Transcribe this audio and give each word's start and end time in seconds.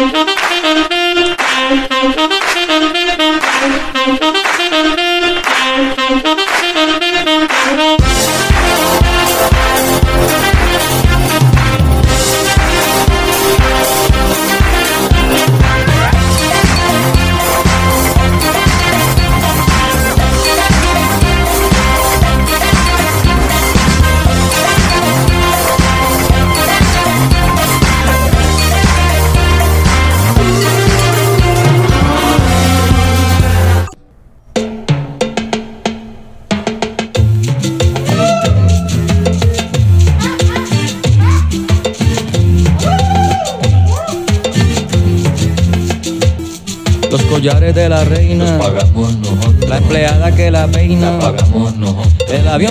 Los 0.00 0.39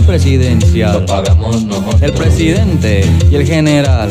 presidencial, 0.09 1.05
el 2.01 2.11
presidente 2.13 3.05
y 3.29 3.35
el 3.35 3.45
general, 3.45 4.09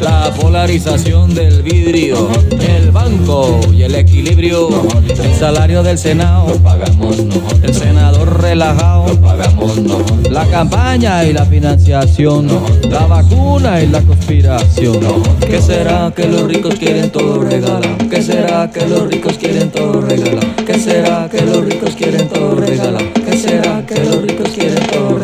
la 0.00 0.32
polarización 0.32 1.34
del 1.34 1.62
vidrio, 1.62 2.30
el 2.58 2.90
banco 2.90 3.60
y 3.70 3.82
el 3.82 3.96
equilibrio, 3.96 4.70
el 5.06 5.34
salario 5.34 5.82
del 5.82 5.98
Senado, 5.98 6.46
el 7.62 7.74
senador 7.74 8.40
relajado, 8.40 9.04
la 10.30 10.46
campaña 10.46 11.22
y 11.24 11.34
la 11.34 11.44
financiación, 11.44 12.48
la 12.88 13.06
vacuna 13.06 13.82
y 13.82 13.88
la 13.88 14.00
conspiración. 14.00 15.00
¿Qué 15.40 15.60
será 15.60 16.14
que 16.16 16.28
los 16.28 16.44
ricos 16.44 16.76
quieren 16.76 17.10
todo 17.10 17.42
regalado? 17.42 17.98
¿Qué 18.10 18.22
será 18.22 18.70
que 18.70 18.86
los 18.86 19.06
ricos 19.06 19.36
quieren 19.36 19.70
todo 19.70 20.00
regalado? 20.00 20.46
¿Qué 20.64 20.78
será 20.78 21.28
que 21.30 21.42
los 21.42 21.62
ricos 21.62 21.94
quieren 21.94 22.26
todo 22.26 22.54
regalado? 22.54 23.04
¿Qué 23.14 23.36
será 23.36 23.84
que 23.86 24.02
los 24.02 24.22
ricos 24.22 24.48
quieren 24.48 24.86
todo 24.86 25.15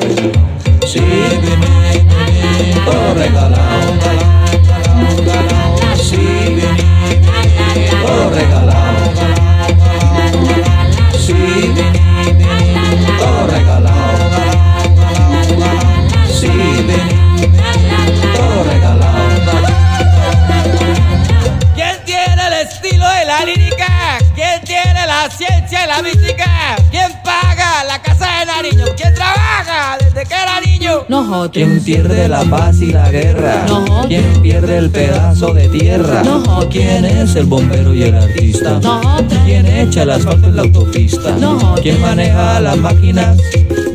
la? 26.03 26.77
¿Quién 26.91 27.13
paga 27.25 27.85
la 27.85 28.01
casa 28.03 28.41
de 28.41 28.47
Nariño? 28.47 28.85
¿Quién 28.97 29.15
trabaja 29.15 29.97
desde 29.99 30.25
que 30.27 30.35
era 30.35 30.61
niño? 30.61 31.05
Nosotros. 31.09 31.51
¿Quién 31.53 31.83
pierde 31.83 32.29
la 32.29 32.45
paz 32.45 32.81
y 32.81 32.93
la 32.93 33.11
guerra? 33.11 33.65
Nosotros. 33.67 34.07
¿Quién 34.09 34.43
pierde 34.43 34.79
el 34.79 34.91
pedazo 34.91 35.55
de 35.55 35.69
tierra? 35.69 36.23
Nosotros. 36.23 36.67
¿Quién 36.71 37.05
es 37.05 37.37
el 37.37 37.47
bombero 37.47 37.95
y 37.95 38.03
el 38.05 38.15
artista? 38.15 38.81
Nosotros. 38.81 39.41
¿Quién 39.45 39.67
echa 39.67 40.03
el 40.03 40.11
asfalto 40.11 40.49
en 40.49 40.57
la 40.57 40.63
autopista? 40.63 41.31
Nosotros. 41.37 41.81
¿Quién 41.81 42.01
maneja 42.01 42.61
las 42.61 42.77
máquinas? 42.77 43.37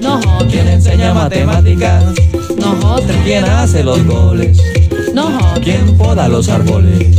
Nosotros. 0.01 0.47
¿Quién 0.51 0.67
enseña 0.67 1.13
matemáticas? 1.13 2.03
Nosotros. 2.57 3.17
¿Quién 3.23 3.45
hace 3.45 3.83
los 3.83 4.03
goles? 4.05 4.57
Nosotros. 5.13 5.59
¿Quién 5.63 5.97
poda 5.97 6.27
los 6.27 6.47
árboles? 6.49 7.17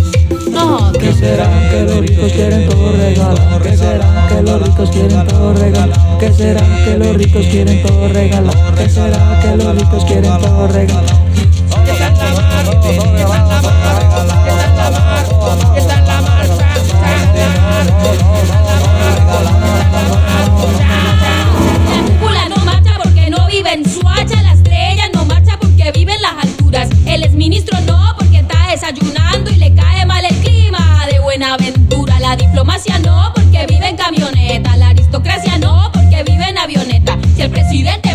¿Qué 0.99 1.13
será 1.13 1.49
que 1.71 1.83
los 1.83 2.01
ricos 2.01 2.33
quieren 2.33 2.69
todo 2.69 2.93
regalado? 2.93 3.63
¿Qué 3.63 3.77
será 3.77 4.27
que 4.29 4.43
los 4.43 4.63
ricos 4.63 4.91
quieren 4.91 5.27
todo 5.27 5.53
regalado? 5.55 6.19
¿Qué 6.19 6.33
será 6.33 6.85
que 6.85 6.99
los 6.99 7.17
ricos 7.17 7.47
quieren 7.47 7.87
todo 7.87 8.09
regalado? 8.09 8.75
¿Qué 8.75 8.89
será 8.89 9.41
que 9.41 9.57
los 9.57 9.75
ricos 9.77 10.05
quieren 10.05 10.39
todo 10.41 10.67
regalado? 10.67 11.19
No 32.87 33.33
porque 33.35 33.67
vive 33.69 33.89
en 33.89 33.97
camioneta. 33.97 34.77
La 34.77 34.91
aristocracia 34.91 35.59
no 35.59 35.91
porque 35.93 36.23
vive 36.23 36.49
en 36.49 36.59
avioneta. 36.59 37.19
Si 37.35 37.43
el 37.43 37.51
presidente 37.51 38.08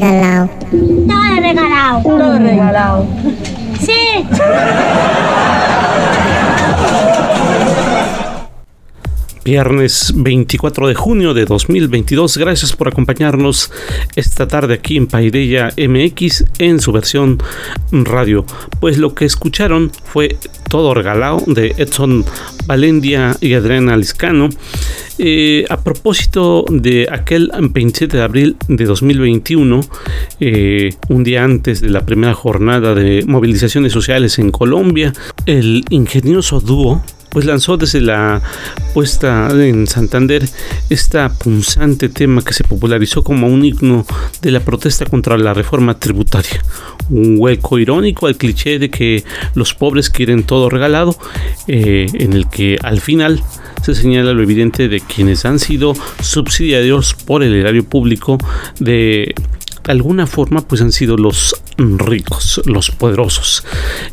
regalado. 0.00 0.50
Todo 0.70 1.40
regalado. 1.40 2.02
Todo 2.02 2.38
regalado. 2.38 3.06
Sí. 3.80 4.24
Viernes 9.44 10.12
24 10.14 10.86
de 10.86 10.94
junio 10.94 11.34
de 11.34 11.44
2022. 11.44 12.36
Gracias 12.36 12.76
por 12.76 12.86
acompañarnos 12.86 13.72
esta 14.14 14.46
tarde 14.46 14.74
aquí 14.74 14.96
en 14.96 15.08
Paideya 15.08 15.72
MX 15.76 16.44
en 16.58 16.78
su 16.78 16.92
versión 16.92 17.42
radio. 17.90 18.46
Pues 18.80 18.98
lo 18.98 19.14
que 19.14 19.24
escucharon 19.24 19.90
fue 20.04 20.36
Todo 20.68 20.94
Regalado 20.94 21.42
de 21.48 21.74
Edson 21.76 22.24
Valendia 22.66 23.36
y 23.40 23.54
Adriana 23.54 23.96
Liscano. 23.96 24.48
Eh, 25.18 25.64
a 25.68 25.76
propósito 25.78 26.64
de 26.70 27.06
aquel 27.10 27.50
27 27.58 28.16
de 28.16 28.22
abril 28.22 28.56
de 28.68 28.84
2021, 28.84 29.80
eh, 30.40 30.90
un 31.08 31.22
día 31.22 31.44
antes 31.44 31.80
de 31.80 31.90
la 31.90 32.06
primera 32.06 32.34
jornada 32.34 32.94
de 32.94 33.24
movilizaciones 33.26 33.92
sociales 33.92 34.38
en 34.38 34.50
Colombia, 34.50 35.12
el 35.46 35.84
ingenioso 35.90 36.60
dúo 36.60 37.02
pues 37.32 37.46
lanzó 37.46 37.78
desde 37.78 38.00
la 38.02 38.42
puesta 38.92 39.48
en 39.50 39.86
Santander 39.86 40.46
esta 40.90 41.32
punzante 41.32 42.10
tema 42.10 42.42
que 42.42 42.52
se 42.52 42.62
popularizó 42.62 43.24
como 43.24 43.46
un 43.46 43.64
himno 43.64 44.06
de 44.42 44.50
la 44.50 44.60
protesta 44.60 45.06
contra 45.06 45.38
la 45.38 45.54
reforma 45.54 45.98
tributaria. 45.98 46.62
Un 47.08 47.36
hueco 47.38 47.78
irónico 47.78 48.26
al 48.26 48.36
cliché 48.36 48.78
de 48.78 48.90
que 48.90 49.24
los 49.54 49.72
pobres 49.72 50.10
quieren 50.10 50.44
todo 50.44 50.68
regalado, 50.68 51.16
eh, 51.66 52.06
en 52.12 52.34
el 52.34 52.48
que 52.48 52.78
al 52.82 53.00
final 53.00 53.42
se 53.82 53.94
señala 53.94 54.34
lo 54.34 54.42
evidente 54.42 54.88
de 54.88 55.00
quienes 55.00 55.46
han 55.46 55.58
sido 55.58 55.94
subsidiarios 56.20 57.14
por 57.14 57.42
el 57.42 57.54
erario 57.54 57.84
público 57.84 58.38
de 58.78 59.34
alguna 59.84 60.26
forma 60.26 60.60
pues 60.60 60.80
han 60.80 60.92
sido 60.92 61.16
los 61.16 61.60
ricos, 61.98 62.60
los 62.64 62.90
poderosos. 62.90 63.64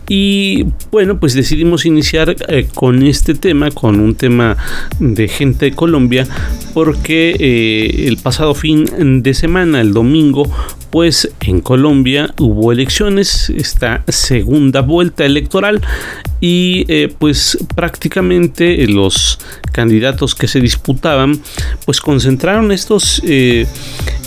Y 0.08 0.66
bueno, 0.92 1.20
pues 1.20 1.34
decidimos 1.34 1.86
iniciar 1.86 2.36
eh, 2.48 2.68
con 2.74 3.04
este 3.04 3.36
tema, 3.36 3.72
con 3.72 4.00
un 4.00 4.16
tema 4.16 4.58
de 5.00 5.28
gente 5.28 5.66
de 5.66 5.72
Colombia, 5.74 6.28
porque 6.74 7.36
eh, 7.40 8.08
el 8.08 8.18
pasado 8.18 8.54
fin 8.54 8.86
de 9.22 9.34
semana, 9.34 9.82
el 9.82 9.94
domingo, 9.94 10.52
pues 10.90 11.32
en 11.42 11.62
Colombia 11.62 12.34
hubo 12.40 12.72
elecciones, 12.72 13.52
esta 13.52 14.04
segunda 14.08 14.82
vuelta 14.82 15.24
electoral 15.24 15.82
y 16.42 16.86
eh, 16.88 17.14
pues 17.20 17.58
prácticamente 17.76 18.88
los 18.88 19.40
candidatos 19.72 20.34
que 20.34 20.48
se 20.48 20.62
disputaban 20.62 21.40
pues 21.86 22.02
concentraron 22.02 22.72
estos 22.72 23.22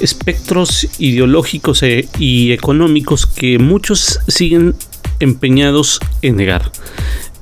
espectros 0.00 0.88
ideológicos 0.98 1.82
e, 1.82 2.08
y 2.18 2.52
económicos 2.52 3.26
que 3.34 3.58
muchos 3.58 4.20
siguen 4.29 4.75
empeñados 5.20 6.00
en 6.23 6.37
negar. 6.37 6.70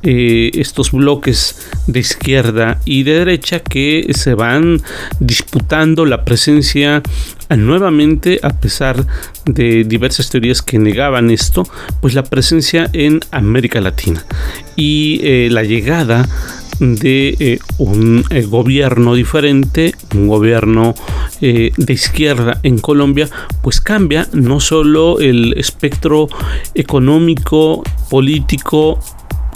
eh, 0.03 0.51
estos 0.55 0.93
bloques 0.93 1.57
de 1.87 2.01
izquierda 2.01 2.81
y 2.85 3.03
de 3.03 3.19
derecha 3.19 3.61
que 3.61 4.07
se 4.15 4.35
van 4.35 4.81
disputando 5.19 6.07
la 6.07 6.25
presencia 6.25 7.03
eh, 7.49 7.57
nuevamente 7.57 8.41
a 8.43 8.51
pesar 8.51 9.07
de 9.45 9.85
diversas 9.85 10.31
teorías 10.31 10.63
que 10.63 10.79
negaban 10.79 11.31
esto 11.31 11.65
pues 12.01 12.15
la 12.15 12.23
presencia 12.23 12.89
en 12.93 13.21
América 13.31 13.81
Latina 13.81 14.25
y 14.77 15.21
eh, 15.23 15.49
la 15.51 15.65
llegada 15.65 16.27
de 16.81 17.37
eh, 17.39 17.59
un 17.79 18.25
eh, 18.31 18.43
gobierno 18.43 19.15
diferente, 19.15 19.95
un 20.15 20.27
gobierno 20.27 20.95
eh, 21.41 21.73
de 21.77 21.93
izquierda 21.93 22.59
en 22.63 22.79
Colombia, 22.79 23.29
pues 23.63 23.81
cambia 23.81 24.27
no 24.33 24.61
solo 24.61 25.21
el 25.21 25.55
espectro 25.57 26.29
económico, 26.75 27.83
político, 28.09 28.99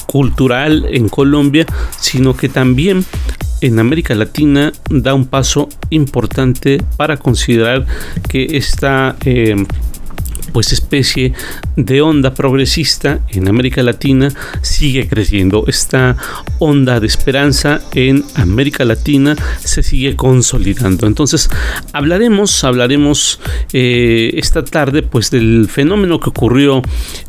cultural 0.07 0.87
en 0.91 1.09
Colombia, 1.09 1.67
sino 1.99 2.37
que 2.37 2.49
también 2.49 3.05
en 3.63 3.79
América 3.79 4.15
Latina 4.15 4.73
da 4.91 5.15
un 5.15 5.25
paso 5.25 5.69
importante 5.89 6.83
para 6.97 7.17
considerar 7.17 7.87
que 8.29 8.57
esta 8.57 9.17
pues 10.55 10.73
especie 10.73 11.33
de 11.75 12.01
onda 12.01 12.33
progresista 12.33 13.19
en 13.29 13.49
América 13.49 13.83
Latina 13.83 14.29
sigue 14.63 15.09
creciendo. 15.09 15.65
Esta 15.67 16.17
onda 16.61 17.01
de 17.01 17.09
esperanza 17.09 17.81
en 17.93 18.25
América 18.37 18.85
Latina 18.85 19.35
se 19.59 19.83
sigue 19.83 20.15
consolidando. 20.15 21.09
Entonces 21.09 21.51
hablaremos, 21.93 22.63
hablaremos 22.63 23.41
eh, 23.73 24.31
esta 24.37 24.65
tarde 24.65 25.03
pues 25.03 25.33
del 25.33 25.69
fenómeno 25.69 26.21
que 26.21 26.31
ocurrió 26.31 26.83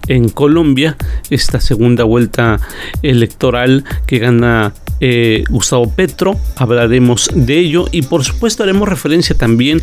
en 0.07 0.29
Colombia, 0.29 0.95
esta 1.31 1.59
segunda 1.59 2.03
vuelta 2.03 2.59
electoral 3.01 3.85
que 4.05 4.19
gana 4.19 4.71
eh, 4.99 5.43
Gustavo 5.49 5.89
Petro, 5.89 6.39
hablaremos 6.55 7.29
de 7.33 7.57
ello 7.57 7.85
y 7.91 8.01
por 8.01 8.23
supuesto 8.23 8.63
haremos 8.63 8.87
referencia 8.87 9.35
también 9.35 9.81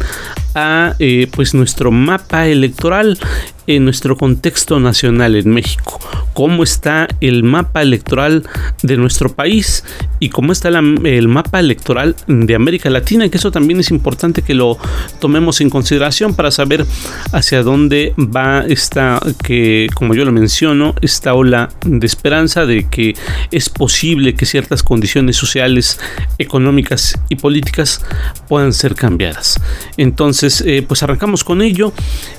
a 0.55 0.94
eh, 0.99 1.29
pues 1.31 1.55
nuestro 1.55 1.91
mapa 1.91 2.47
electoral 2.47 3.19
en 3.67 3.85
nuestro 3.85 4.17
contexto 4.17 4.81
nacional 4.81 5.37
en 5.37 5.50
México, 5.50 6.00
cómo 6.35 6.62
está 6.62 7.09
el 7.20 7.43
mapa 7.43 7.82
electoral 7.82 8.44
de 8.82 8.97
nuestro 8.97 9.35
país 9.35 9.85
y 10.19 10.31
cómo 10.31 10.53
está 10.53 10.69
el 10.69 11.29
mapa 11.29 11.61
electoral 11.61 12.17
de 12.26 12.55
América 12.55 12.91
Latina, 12.91 13.29
que 13.29 13.38
eso 13.38 13.50
también 13.50 13.81
es 13.81 13.91
importante 13.91 14.43
que 14.43 14.55
lo 14.55 14.79
tomemos 15.20 15.61
en 15.61 15.70
consideración 15.70 16.35
para 16.35 16.50
saber 16.50 16.87
hacia 17.32 17.62
dónde 17.62 18.14
va 18.19 18.64
esta, 18.67 19.20
que 19.44 19.88
como 19.94 20.15
yo 20.15 20.25
lo 20.25 20.32
menciono, 20.32 20.94
esta 21.00 21.35
ola 21.35 21.70
de 21.85 22.06
esperanza 22.06 22.67
de 22.67 22.88
que 22.88 23.15
es 23.50 23.69
posible 23.69 24.35
que 24.35 24.47
ciertas 24.47 24.82
condiciones 24.82 25.37
sociales, 25.37 26.00
económicas 26.38 27.19
y 27.29 27.37
políticas 27.37 28.00
puedan 28.49 28.73
ser 28.73 28.94
cambiadas. 28.94 29.61
Entonces, 29.97 30.62
eh, 30.67 30.85
pues 30.87 31.03
arrancamos 31.03 31.44
con 31.44 31.62
ello. 31.62 31.93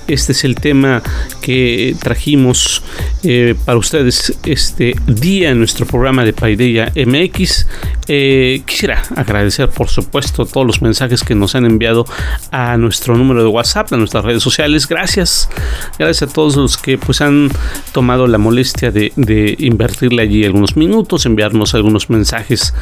Este 0.06 0.32
es 0.32 0.44
el 0.44 0.54
tema 0.56 1.02
que 1.40 1.96
trajimos 2.00 2.82
eh, 3.22 3.54
para 3.64 3.78
ustedes 3.78 4.36
este 4.44 4.94
día 5.06 5.50
en 5.50 5.58
nuestro 5.58 5.86
programa 5.86 6.24
de 6.24 6.32
Paideia 6.32 6.92
MX. 6.94 7.66
Eh, 8.08 8.62
quisiera 8.66 9.02
agradecer, 9.16 9.70
por 9.70 9.88
supuesto, 9.88 10.44
todos 10.46 10.66
los 10.66 10.82
mensajes 10.82 11.22
que 11.22 11.34
nos 11.34 11.54
han 11.54 11.64
enviado 11.64 12.04
a 12.50 12.76
nuestro 12.76 13.16
número 13.16 13.42
de 13.42 13.48
WhatsApp, 13.48 13.92
a 13.92 13.96
nuestras 13.96 14.24
redes 14.24 14.42
sociales. 14.42 14.86
Gracias, 14.86 15.48
gracias 15.98 16.30
a 16.30 16.32
todos 16.32 16.56
los 16.56 16.76
que 16.76 16.98
pues 16.98 17.20
han 17.20 17.50
tomado 17.92 18.26
la 18.26 18.38
molestia 18.38 18.90
de, 18.90 19.12
de 19.16 19.56
invertirle 19.58 20.22
allí 20.22 20.44
algunos 20.44 20.76
minutos, 20.76 21.26
enviarnos 21.26 21.74
algunos 21.74 22.10
mensajes 22.10 22.74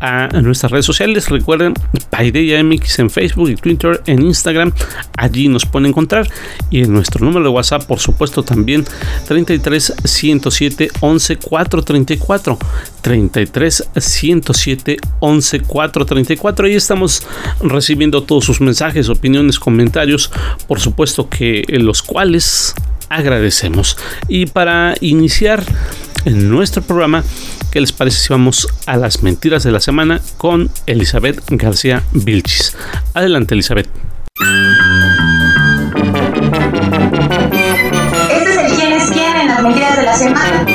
a, 0.00 0.28
nuestras 0.42 0.72
redes 0.72 0.86
sociales. 0.86 1.28
Recuerden, 1.28 1.74
Paideia 2.10 2.62
MX 2.62 2.98
en 3.00 3.10
Facebook 3.10 3.50
y 3.50 3.56
Twitter, 3.56 4.02
en 4.06 4.22
Instagram, 4.22 4.72
allí 5.16 5.48
nos 5.48 5.64
pueden 5.66 5.86
encontrar 5.86 6.28
y 6.70 6.82
en 6.82 6.92
nuestro 6.92 7.24
número 7.24 7.44
de 7.44 7.50
WhatsApp 7.50 7.75
por 7.78 7.98
supuesto 7.98 8.42
también 8.42 8.84
33 9.26 9.94
107 10.04 10.88
11 11.00 11.36
434 11.36 12.58
33 13.00 13.88
107 13.96 14.96
11 15.20 15.60
434 15.60 16.66
ahí 16.66 16.74
estamos 16.74 17.22
recibiendo 17.60 18.22
todos 18.22 18.44
sus 18.44 18.60
mensajes 18.60 19.08
opiniones 19.08 19.58
comentarios 19.58 20.30
por 20.66 20.80
supuesto 20.80 21.28
que 21.28 21.64
los 21.68 22.02
cuales 22.02 22.74
agradecemos 23.08 23.96
y 24.28 24.46
para 24.46 24.94
iniciar 25.00 25.64
en 26.24 26.50
nuestro 26.50 26.82
programa 26.82 27.22
¿Qué 27.76 27.80
les 27.82 27.92
parece 27.92 28.18
si 28.18 28.32
vamos 28.32 28.66
a 28.86 28.96
las 28.96 29.22
mentiras 29.22 29.62
de 29.62 29.70
la 29.70 29.80
semana 29.80 30.22
con 30.38 30.70
Elizabeth 30.86 31.42
García 31.50 32.02
Vilchis? 32.12 32.74
Adelante, 33.12 33.54
Elizabeth. 33.54 33.86
Mentiras 39.76 39.96
de 39.96 40.02
la 40.02 40.14
semana. 40.14 40.66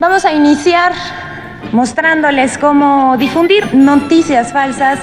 Vamos 0.00 0.24
a 0.24 0.32
iniciar 0.32 0.92
mostrándoles 1.72 2.58
cómo 2.58 3.16
difundir 3.16 3.74
noticias 3.74 4.52
falsas 4.52 4.98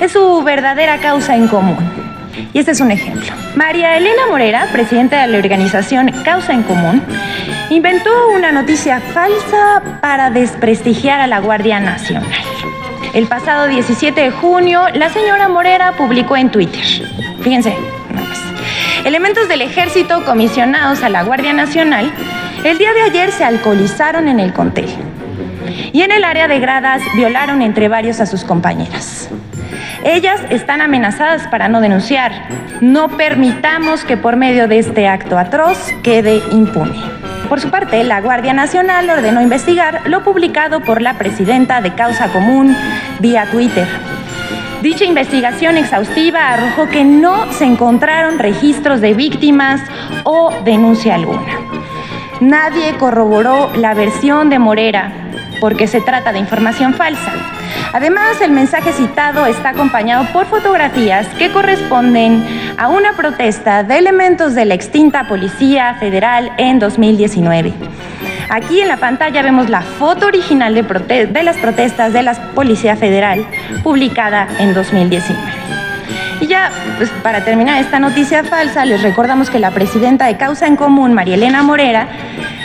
es 0.00 0.12
su 0.12 0.42
verdadera 0.42 0.98
causa 0.98 1.36
en 1.36 1.48
común. 1.48 1.78
Y 2.52 2.58
este 2.58 2.72
es 2.72 2.80
un 2.80 2.90
ejemplo. 2.90 3.32
María 3.54 3.96
Elena 3.96 4.26
Morera, 4.28 4.66
presidenta 4.72 5.22
de 5.22 5.28
la 5.28 5.38
organización 5.38 6.10
Causa 6.24 6.52
en 6.54 6.62
Común, 6.62 7.02
inventó 7.70 8.10
una 8.34 8.52
noticia 8.52 9.00
falsa 9.00 9.82
para 10.00 10.30
desprestigiar 10.30 11.20
a 11.20 11.26
la 11.26 11.40
Guardia 11.40 11.78
Nacional. 11.78 12.30
El 13.14 13.26
pasado 13.26 13.68
17 13.68 14.18
de 14.18 14.30
junio, 14.30 14.86
la 14.94 15.10
señora 15.10 15.48
Morera 15.48 15.92
publicó 15.92 16.36
en 16.36 16.50
Twitter. 16.50 16.82
Fíjense. 17.42 18.01
Elementos 19.04 19.48
del 19.48 19.62
ejército 19.62 20.24
comisionados 20.24 21.02
a 21.02 21.08
la 21.08 21.24
Guardia 21.24 21.52
Nacional 21.52 22.12
el 22.62 22.78
día 22.78 22.92
de 22.92 23.02
ayer 23.02 23.32
se 23.32 23.42
alcoholizaron 23.42 24.28
en 24.28 24.38
el 24.38 24.52
contel 24.52 24.88
y 25.92 26.02
en 26.02 26.12
el 26.12 26.22
área 26.22 26.46
de 26.46 26.60
gradas 26.60 27.02
violaron 27.16 27.62
entre 27.62 27.88
varios 27.88 28.20
a 28.20 28.26
sus 28.26 28.44
compañeras. 28.44 29.28
Ellas 30.04 30.40
están 30.50 30.80
amenazadas 30.80 31.48
para 31.48 31.68
no 31.68 31.80
denunciar. 31.80 32.32
No 32.80 33.08
permitamos 33.16 34.04
que 34.04 34.16
por 34.16 34.36
medio 34.36 34.68
de 34.68 34.78
este 34.78 35.08
acto 35.08 35.36
atroz 35.36 35.78
quede 36.04 36.40
impune. 36.52 37.00
Por 37.48 37.60
su 37.60 37.70
parte, 37.70 38.04
la 38.04 38.20
Guardia 38.20 38.52
Nacional 38.52 39.10
ordenó 39.10 39.42
investigar 39.42 40.02
lo 40.06 40.22
publicado 40.22 40.80
por 40.80 41.02
la 41.02 41.18
presidenta 41.18 41.80
de 41.80 41.92
Causa 41.94 42.28
Común 42.28 42.76
vía 43.18 43.46
Twitter. 43.50 43.86
Dicha 44.82 45.04
investigación 45.04 45.76
exhaustiva 45.76 46.48
arrojó 46.48 46.88
que 46.88 47.04
no 47.04 47.52
se 47.52 47.64
encontraron 47.64 48.38
registros 48.38 49.00
de 49.00 49.14
víctimas 49.14 49.80
o 50.24 50.50
denuncia 50.64 51.14
alguna. 51.14 51.60
Nadie 52.40 52.94
corroboró 52.98 53.70
la 53.76 53.94
versión 53.94 54.50
de 54.50 54.58
Morera 54.58 55.12
porque 55.60 55.86
se 55.86 56.00
trata 56.00 56.32
de 56.32 56.40
información 56.40 56.94
falsa. 56.94 57.32
Además, 57.92 58.40
el 58.40 58.50
mensaje 58.50 58.92
citado 58.92 59.46
está 59.46 59.68
acompañado 59.68 60.24
por 60.32 60.46
fotografías 60.46 61.28
que 61.38 61.52
corresponden 61.52 62.44
a 62.78 62.88
una 62.88 63.12
protesta 63.12 63.84
de 63.84 63.98
elementos 63.98 64.56
de 64.56 64.64
la 64.64 64.74
extinta 64.74 65.28
Policía 65.28 65.94
Federal 66.00 66.50
en 66.58 66.80
2019. 66.80 67.72
Aquí 68.48 68.80
en 68.80 68.88
la 68.88 68.96
pantalla 68.96 69.42
vemos 69.42 69.70
la 69.70 69.82
foto 69.82 70.26
original 70.26 70.74
de, 70.74 70.84
prote 70.84 71.26
de 71.26 71.42
las 71.42 71.56
protestas 71.58 72.12
de 72.12 72.22
la 72.22 72.34
Policía 72.54 72.96
Federal 72.96 73.46
publicada 73.82 74.48
en 74.58 74.74
2019. 74.74 75.40
Y 76.40 76.46
ya, 76.48 76.72
pues, 76.98 77.08
para 77.22 77.44
terminar 77.44 77.80
esta 77.80 78.00
noticia 78.00 78.42
falsa, 78.42 78.84
les 78.84 79.02
recordamos 79.02 79.48
que 79.48 79.60
la 79.60 79.70
presidenta 79.70 80.26
de 80.26 80.36
Causa 80.36 80.66
en 80.66 80.76
Común, 80.76 81.12
María 81.14 81.36
Elena 81.36 81.62
Morera, 81.62 82.08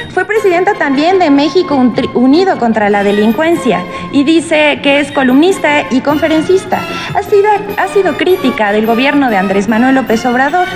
fue 0.09 0.25
presidenta 0.25 0.73
también 0.73 1.19
de 1.19 1.29
México 1.29 1.75
Unido 2.15 2.57
contra 2.57 2.89
la 2.89 3.03
Delincuencia 3.03 3.83
y 4.11 4.23
dice 4.23 4.79
que 4.81 4.99
es 4.99 5.11
columnista 5.11 5.83
y 5.91 6.01
conferencista. 6.01 6.79
Ha 7.13 7.21
sido, 7.21 7.49
ha 7.77 7.87
sido 7.89 8.17
crítica 8.17 8.71
del 8.71 8.87
gobierno 8.87 9.29
de 9.29 9.37
Andrés 9.37 9.67
Manuel 9.67 9.93
López 9.93 10.25
Obrador. 10.25 10.67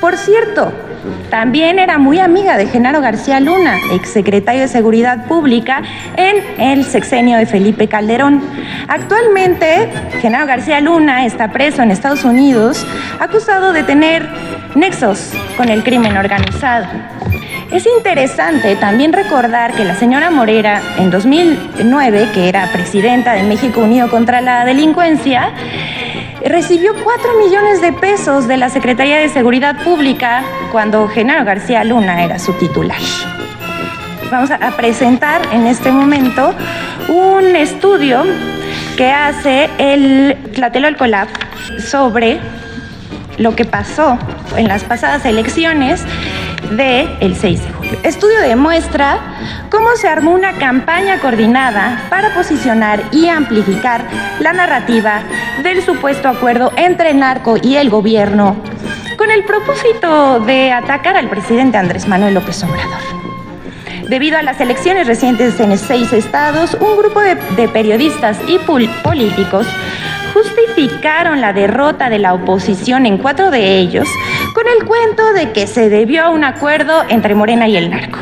Por 0.00 0.16
cierto, 0.16 0.72
también 1.30 1.78
era 1.78 1.98
muy 1.98 2.18
amiga 2.18 2.56
de 2.56 2.66
Genaro 2.66 3.00
García 3.00 3.40
Luna, 3.40 3.78
exsecretario 3.92 4.62
de 4.62 4.68
Seguridad 4.68 5.26
Pública 5.26 5.82
en 6.16 6.60
el 6.60 6.84
sexenio 6.84 7.38
de 7.38 7.46
Felipe 7.46 7.88
Calderón. 7.88 8.42
Actualmente, 8.88 9.88
Genaro 10.20 10.46
García 10.46 10.80
Luna 10.80 11.24
está 11.26 11.48
preso 11.48 11.82
en 11.82 11.90
Estados 11.90 12.24
Unidos, 12.24 12.86
acusado 13.18 13.72
de 13.72 13.82
tener 13.82 14.28
nexos 14.74 15.32
con 15.56 15.68
el 15.68 15.82
crimen 15.82 16.16
organizado. 16.16 16.86
Es 17.72 17.86
interesante 17.86 18.76
también 18.76 19.14
recordar 19.14 19.72
que 19.72 19.84
la 19.84 19.94
señora 19.94 20.30
Morera, 20.30 20.82
en 20.98 21.10
2009, 21.10 22.28
que 22.34 22.48
era 22.48 22.70
presidenta 22.70 23.32
de 23.32 23.44
México 23.44 23.80
Unido 23.80 24.10
contra 24.10 24.42
la 24.42 24.66
Delincuencia, 24.66 25.54
recibió 26.44 26.92
4 27.02 27.38
millones 27.44 27.80
de 27.80 27.92
pesos 27.92 28.48
de 28.48 28.56
la 28.56 28.68
Secretaría 28.68 29.18
de 29.18 29.28
Seguridad 29.28 29.82
Pública 29.84 30.42
cuando 30.70 31.08
Genaro 31.08 31.44
García 31.44 31.84
Luna 31.84 32.24
era 32.24 32.38
su 32.38 32.52
titular. 32.54 33.00
vamos 34.30 34.50
a 34.50 34.70
presentar 34.76 35.42
en 35.52 35.66
este 35.66 35.90
momento 35.90 36.54
un 37.08 37.54
estudio 37.54 38.24
que 38.96 39.10
hace 39.10 39.68
el 39.78 40.36
Tlatelolco 40.54 41.06
Lab 41.06 41.28
sobre 41.78 42.40
lo 43.38 43.54
que 43.54 43.64
pasó 43.64 44.18
en 44.56 44.68
las 44.68 44.84
pasadas 44.84 45.24
elecciones 45.26 46.04
del 46.76 47.08
el 47.20 47.36
6 47.36 47.62
de 47.62 47.72
julio. 47.72 47.98
Estudio 48.02 48.40
demuestra 48.40 49.18
cómo 49.70 49.94
se 49.96 50.08
armó 50.08 50.32
una 50.32 50.52
campaña 50.58 51.18
coordinada 51.20 52.06
para 52.10 52.34
posicionar 52.34 53.02
y 53.12 53.28
amplificar 53.28 54.04
la 54.40 54.52
narrativa 54.52 55.22
del 55.62 55.82
supuesto 55.82 56.28
acuerdo 56.28 56.72
entre 56.76 57.10
el 57.10 57.18
narco 57.18 57.56
y 57.60 57.76
el 57.76 57.90
gobierno 57.90 58.56
con 59.16 59.30
el 59.30 59.44
propósito 59.44 60.40
de 60.40 60.72
atacar 60.72 61.16
al 61.16 61.28
presidente 61.28 61.76
Andrés 61.76 62.08
Manuel 62.08 62.34
López 62.34 62.62
Obrador. 62.64 63.00
Debido 64.08 64.36
a 64.36 64.42
las 64.42 64.60
elecciones 64.60 65.06
recientes 65.06 65.58
en 65.60 65.78
seis 65.78 66.12
estados, 66.12 66.74
un 66.74 66.96
grupo 66.98 67.20
de, 67.20 67.36
de 67.56 67.68
periodistas 67.68 68.38
y 68.48 68.58
políticos 68.58 69.66
justificaron 70.32 71.40
la 71.40 71.52
derrota 71.52 72.10
de 72.10 72.18
la 72.18 72.34
oposición 72.34 73.06
en 73.06 73.18
cuatro 73.18 73.50
de 73.50 73.78
ellos 73.78 74.08
con 74.54 74.64
el 74.68 74.86
cuento 74.86 75.32
de 75.32 75.52
que 75.52 75.66
se 75.66 75.88
debió 75.88 76.24
a 76.24 76.30
un 76.30 76.44
acuerdo 76.44 77.02
entre 77.08 77.34
Morena 77.34 77.68
y 77.68 77.76
el 77.76 77.90
narco. 77.90 78.18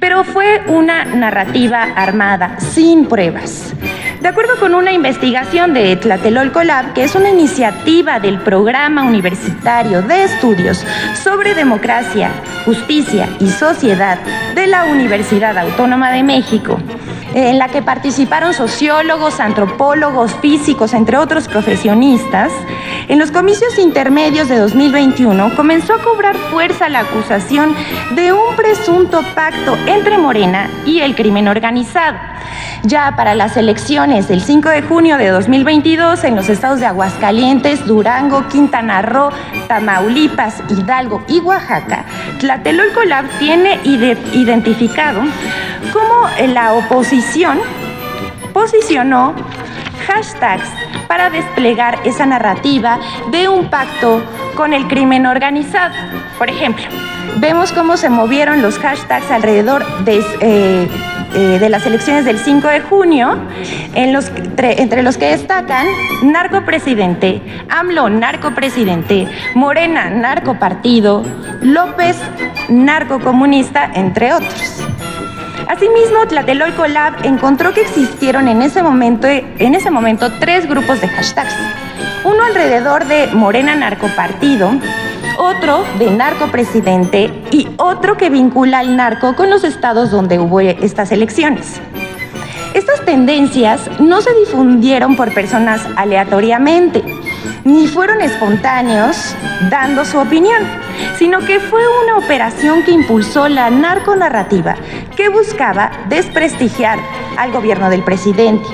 Pero 0.00 0.24
fue 0.24 0.62
una 0.68 1.04
narrativa 1.04 1.82
armada, 1.82 2.58
sin 2.58 3.06
pruebas. 3.06 3.74
De 4.20 4.28
acuerdo 4.28 4.56
con 4.58 4.74
una 4.74 4.92
investigación 4.92 5.74
de 5.74 5.94
Tlatelolco 5.96 6.62
Lab, 6.62 6.94
que 6.94 7.04
es 7.04 7.14
una 7.14 7.30
iniciativa 7.30 8.18
del 8.18 8.38
Programa 8.40 9.04
Universitario 9.04 10.02
de 10.02 10.24
Estudios 10.24 10.84
sobre 11.22 11.54
Democracia, 11.54 12.30
Justicia 12.64 13.28
y 13.38 13.48
Sociedad 13.48 14.18
de 14.54 14.66
la 14.66 14.86
Universidad 14.86 15.56
Autónoma 15.58 16.10
de 16.10 16.22
México, 16.22 16.78
en 17.34 17.58
la 17.58 17.68
que 17.68 17.82
participaron 17.82 18.54
sociólogos, 18.54 19.40
antropólogos, 19.40 20.34
físicos, 20.36 20.94
entre 20.94 21.16
otros 21.16 21.48
profesionistas, 21.48 22.52
en 23.08 23.18
los 23.18 23.30
comicios 23.30 23.78
intermedios 23.78 24.48
de 24.48 24.58
2021 24.58 25.54
comenzó 25.54 25.94
a 25.94 26.02
cobrar 26.02 26.36
fuerza 26.36 26.88
la 26.88 27.00
acusación 27.00 27.74
de 28.14 28.32
un 28.32 28.56
presunto 28.56 29.20
pacto 29.34 29.76
entre 29.86 30.18
Morena 30.18 30.70
y 30.84 31.00
el 31.00 31.14
crimen 31.14 31.48
organizado. 31.48 32.18
Ya 32.82 33.14
para 33.16 33.34
las 33.34 33.56
elecciones 33.56 34.28
del 34.28 34.42
5 34.42 34.68
de 34.68 34.82
junio 34.82 35.16
de 35.18 35.28
2022 35.28 36.22
en 36.24 36.36
los 36.36 36.48
estados 36.48 36.78
de 36.78 36.86
Aguascalientes, 36.86 37.84
Durango, 37.86 38.46
Quintana 38.48 39.02
Roo, 39.02 39.30
Tamaulipas, 39.66 40.62
Hidalgo 40.68 41.24
y 41.26 41.40
Oaxaca, 41.40 42.04
Tlatelolco 42.38 43.02
Lab 43.04 43.26
tiene 43.38 43.80
identificado 43.84 45.22
cómo 45.92 46.28
la 46.52 46.74
oposición 46.74 47.15
posicionó 48.52 49.34
hashtags 50.06 50.68
para 51.08 51.30
desplegar 51.30 51.98
esa 52.04 52.26
narrativa 52.26 52.98
de 53.30 53.48
un 53.48 53.70
pacto 53.70 54.22
con 54.54 54.72
el 54.72 54.86
crimen 54.86 55.26
organizado. 55.26 55.94
Por 56.38 56.50
ejemplo, 56.50 56.84
vemos 57.38 57.72
cómo 57.72 57.96
se 57.96 58.10
movieron 58.10 58.62
los 58.62 58.78
hashtags 58.78 59.30
alrededor 59.30 59.84
de, 60.04 60.18
eh, 60.40 60.88
eh, 61.34 61.68
las 61.68 61.86
elecciones 61.86 62.24
del 62.24 62.38
5 62.38 62.68
de 62.68 62.80
junio, 62.80 63.38
entre 63.94 65.02
los 65.02 65.16
que 65.16 65.26
destacan 65.26 65.86
narco 66.22 66.64
presidente, 66.64 67.40
AMLO 67.68 68.10
narco 68.10 68.54
presidente, 68.54 69.26
Morena 69.54 70.10
narco 70.10 70.58
partido, 70.58 71.22
López 71.62 72.16
narco 72.68 73.20
comunista, 73.20 73.90
entre 73.94 74.32
otros. 74.34 74.82
Asimismo, 75.68 76.26
Tlatelolco 76.28 76.86
Lab 76.86 77.24
encontró 77.24 77.74
que 77.74 77.80
existieron 77.80 78.46
en 78.46 78.62
ese 78.62 78.82
momento, 78.82 79.26
en 79.26 79.74
ese 79.74 79.90
momento 79.90 80.30
tres 80.38 80.68
grupos 80.68 81.00
de 81.00 81.08
hashtags. 81.08 81.54
Uno 82.24 82.44
alrededor 82.44 83.04
de 83.06 83.26
Morena 83.32 83.74
Narcopartido, 83.74 84.70
otro 85.38 85.84
de 85.98 86.10
narcopresidente 86.10 87.32
y 87.50 87.68
otro 87.78 88.16
que 88.16 88.30
vincula 88.30 88.78
al 88.78 88.96
narco 88.96 89.34
con 89.34 89.50
los 89.50 89.64
estados 89.64 90.10
donde 90.10 90.38
hubo 90.38 90.60
estas 90.60 91.10
elecciones. 91.10 91.80
Estas 92.74 93.04
tendencias 93.04 93.80
no 93.98 94.20
se 94.20 94.34
difundieron 94.34 95.16
por 95.16 95.34
personas 95.34 95.80
aleatoriamente, 95.96 97.02
ni 97.64 97.86
fueron 97.86 98.20
espontáneos 98.20 99.34
dando 99.70 100.04
su 100.04 100.18
opinión, 100.18 100.62
sino 101.18 101.40
que 101.40 101.60
fue 101.60 101.82
una 102.04 102.18
operación 102.18 102.82
que 102.82 102.92
impulsó 102.92 103.48
la 103.48 103.70
narconarrativa 103.70 104.76
que 105.16 105.28
buscaba 105.28 105.90
desprestigiar 106.08 106.98
al 107.36 107.52
gobierno 107.52 107.90
del 107.90 108.02
presidente. 108.02 108.66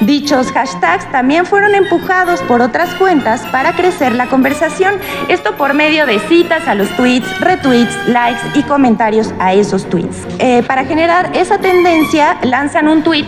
Dichos 0.00 0.50
hashtags 0.52 1.10
también 1.12 1.44
fueron 1.44 1.74
empujados 1.74 2.40
por 2.42 2.62
otras 2.62 2.94
cuentas 2.94 3.42
para 3.52 3.72
crecer 3.74 4.14
la 4.14 4.28
conversación, 4.28 4.94
esto 5.28 5.56
por 5.56 5.74
medio 5.74 6.06
de 6.06 6.18
citas 6.20 6.66
a 6.66 6.74
los 6.74 6.88
tweets, 6.96 7.38
retweets, 7.40 8.08
likes 8.08 8.40
y 8.54 8.62
comentarios 8.62 9.34
a 9.38 9.52
esos 9.52 9.84
tweets. 9.90 10.26
Eh, 10.38 10.62
para 10.66 10.86
generar 10.86 11.36
esa 11.36 11.58
tendencia 11.58 12.38
lanzan 12.42 12.88
un 12.88 13.02
tweet 13.02 13.26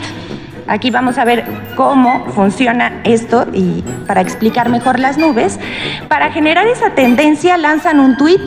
Aquí 0.68 0.90
vamos 0.90 1.18
a 1.18 1.24
ver 1.24 1.44
cómo 1.76 2.26
funciona 2.32 3.00
esto 3.04 3.46
y 3.52 3.82
para 4.06 4.20
explicar 4.20 4.68
mejor 4.68 4.98
las 4.98 5.18
nubes. 5.18 5.58
Para 6.08 6.30
generar 6.30 6.66
esa 6.66 6.90
tendencia 6.90 7.56
lanzan 7.56 8.00
un 8.00 8.16
tweet 8.16 8.40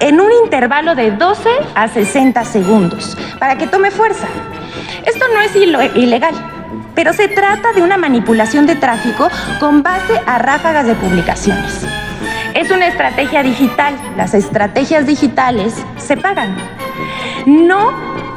en 0.00 0.20
un 0.20 0.30
intervalo 0.44 0.94
de 0.94 1.12
12 1.12 1.48
a 1.74 1.88
60 1.88 2.44
segundos 2.44 3.16
para 3.38 3.56
que 3.56 3.66
tome 3.66 3.90
fuerza. 3.90 4.26
Esto 5.06 5.24
no 5.32 5.40
es 5.40 5.54
ilegal, 5.96 6.34
pero 6.94 7.12
se 7.12 7.28
trata 7.28 7.72
de 7.72 7.82
una 7.82 7.96
manipulación 7.96 8.66
de 8.66 8.76
tráfico 8.76 9.28
con 9.58 9.82
base 9.82 10.20
a 10.26 10.38
ráfagas 10.38 10.86
de 10.86 10.94
publicaciones. 10.94 11.86
Es 12.54 12.70
una 12.70 12.88
estrategia 12.88 13.42
digital. 13.42 13.94
Las 14.16 14.34
estrategias 14.34 15.06
digitales 15.06 15.74
se 15.98 16.16
pagan. 16.16 16.56
No, 17.46 17.92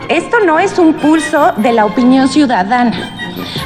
esto 0.07 0.37
no 0.45 0.59
es 0.59 0.77
un 0.77 0.93
pulso 0.93 1.53
de 1.57 1.73
la 1.73 1.85
opinión 1.85 2.27
ciudadana. 2.27 3.22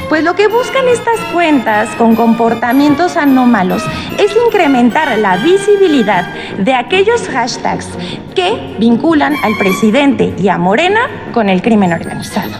Pues 0.08 0.24
lo 0.24 0.34
que 0.34 0.48
buscan 0.48 0.88
estas 0.88 1.18
cuentas 1.32 1.88
con 1.96 2.16
comportamientos 2.16 3.16
anómalos 3.16 3.82
es 4.18 4.32
incrementar 4.46 5.18
la 5.18 5.36
visibilidad 5.36 6.26
de 6.58 6.74
aquellos 6.74 7.28
hashtags 7.28 7.88
que 8.34 8.76
vinculan 8.78 9.34
al 9.42 9.56
presidente 9.58 10.34
y 10.38 10.48
a 10.48 10.58
Morena 10.58 11.00
con 11.32 11.48
el 11.48 11.62
crimen 11.62 11.92
organizado. 11.92 12.50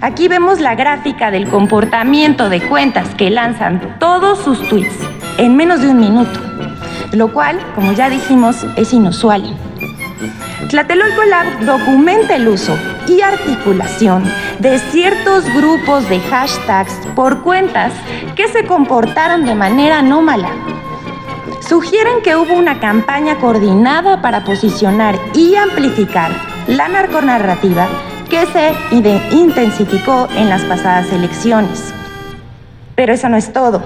Aquí 0.00 0.28
vemos 0.28 0.60
la 0.60 0.74
gráfica 0.74 1.30
del 1.30 1.48
comportamiento 1.48 2.48
de 2.48 2.60
cuentas 2.60 3.14
que 3.14 3.30
lanzan 3.30 3.96
todos 3.98 4.38
sus 4.38 4.66
tweets 4.68 4.96
en 5.38 5.56
menos 5.56 5.80
de 5.80 5.88
un 5.88 6.00
minuto, 6.00 6.40
lo 7.12 7.32
cual, 7.32 7.58
como 7.74 7.92
ya 7.92 8.08
dijimos, 8.08 8.64
es 8.76 8.92
inusual. 8.92 9.56
Tlatelolco 10.70 11.24
Lab 11.24 11.64
documenta 11.64 12.36
el 12.36 12.46
uso 12.46 12.78
y 13.08 13.20
articulación 13.22 14.22
de 14.60 14.78
ciertos 14.78 15.44
grupos 15.52 16.08
de 16.08 16.20
hashtags 16.20 16.92
por 17.16 17.42
cuentas 17.42 17.92
que 18.36 18.46
se 18.46 18.64
comportaron 18.64 19.44
de 19.44 19.56
manera 19.56 19.98
anómala. 19.98 20.50
Sugieren 21.68 22.22
que 22.22 22.36
hubo 22.36 22.54
una 22.54 22.78
campaña 22.78 23.36
coordinada 23.38 24.22
para 24.22 24.44
posicionar 24.44 25.18
y 25.34 25.56
amplificar 25.56 26.30
la 26.68 26.86
narconarrativa 26.86 27.88
que 28.28 28.46
se 28.46 28.72
intensificó 29.32 30.28
en 30.36 30.48
las 30.48 30.62
pasadas 30.62 31.12
elecciones. 31.12 31.92
Pero 32.94 33.12
eso 33.12 33.28
no 33.28 33.36
es 33.36 33.52
todo. 33.52 33.82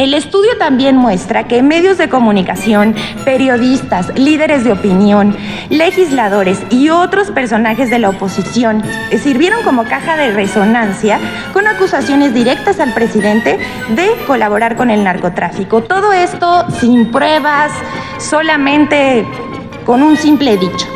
El 0.00 0.14
estudio 0.14 0.56
también 0.56 0.96
muestra 0.96 1.46
que 1.46 1.62
medios 1.62 1.98
de 1.98 2.08
comunicación, 2.08 2.94
periodistas, 3.26 4.18
líderes 4.18 4.64
de 4.64 4.72
opinión, 4.72 5.36
legisladores 5.68 6.58
y 6.70 6.88
otros 6.88 7.30
personajes 7.30 7.90
de 7.90 7.98
la 7.98 8.08
oposición 8.08 8.82
sirvieron 9.22 9.62
como 9.62 9.84
caja 9.84 10.16
de 10.16 10.30
resonancia 10.30 11.20
con 11.52 11.66
acusaciones 11.66 12.32
directas 12.32 12.80
al 12.80 12.94
presidente 12.94 13.58
de 13.94 14.08
colaborar 14.26 14.74
con 14.74 14.88
el 14.88 15.04
narcotráfico. 15.04 15.82
Todo 15.82 16.14
esto 16.14 16.64
sin 16.80 17.10
pruebas, 17.10 17.70
solamente 18.16 19.26
con 19.84 20.02
un 20.02 20.16
simple 20.16 20.56
dicho. 20.56 20.86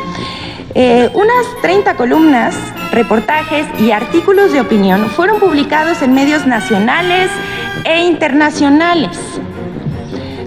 Eh, 0.73 1.11
unas 1.13 1.45
30 1.61 1.93
columnas, 1.93 2.55
reportajes 2.95 3.67
y 3.77 3.91
artículos 3.91 4.53
de 4.53 4.61
opinión 4.61 5.09
fueron 5.09 5.39
publicados 5.39 6.01
en 6.01 6.13
medios 6.13 6.47
nacionales, 6.47 7.29
e 7.83 8.05
internacionales, 8.05 9.19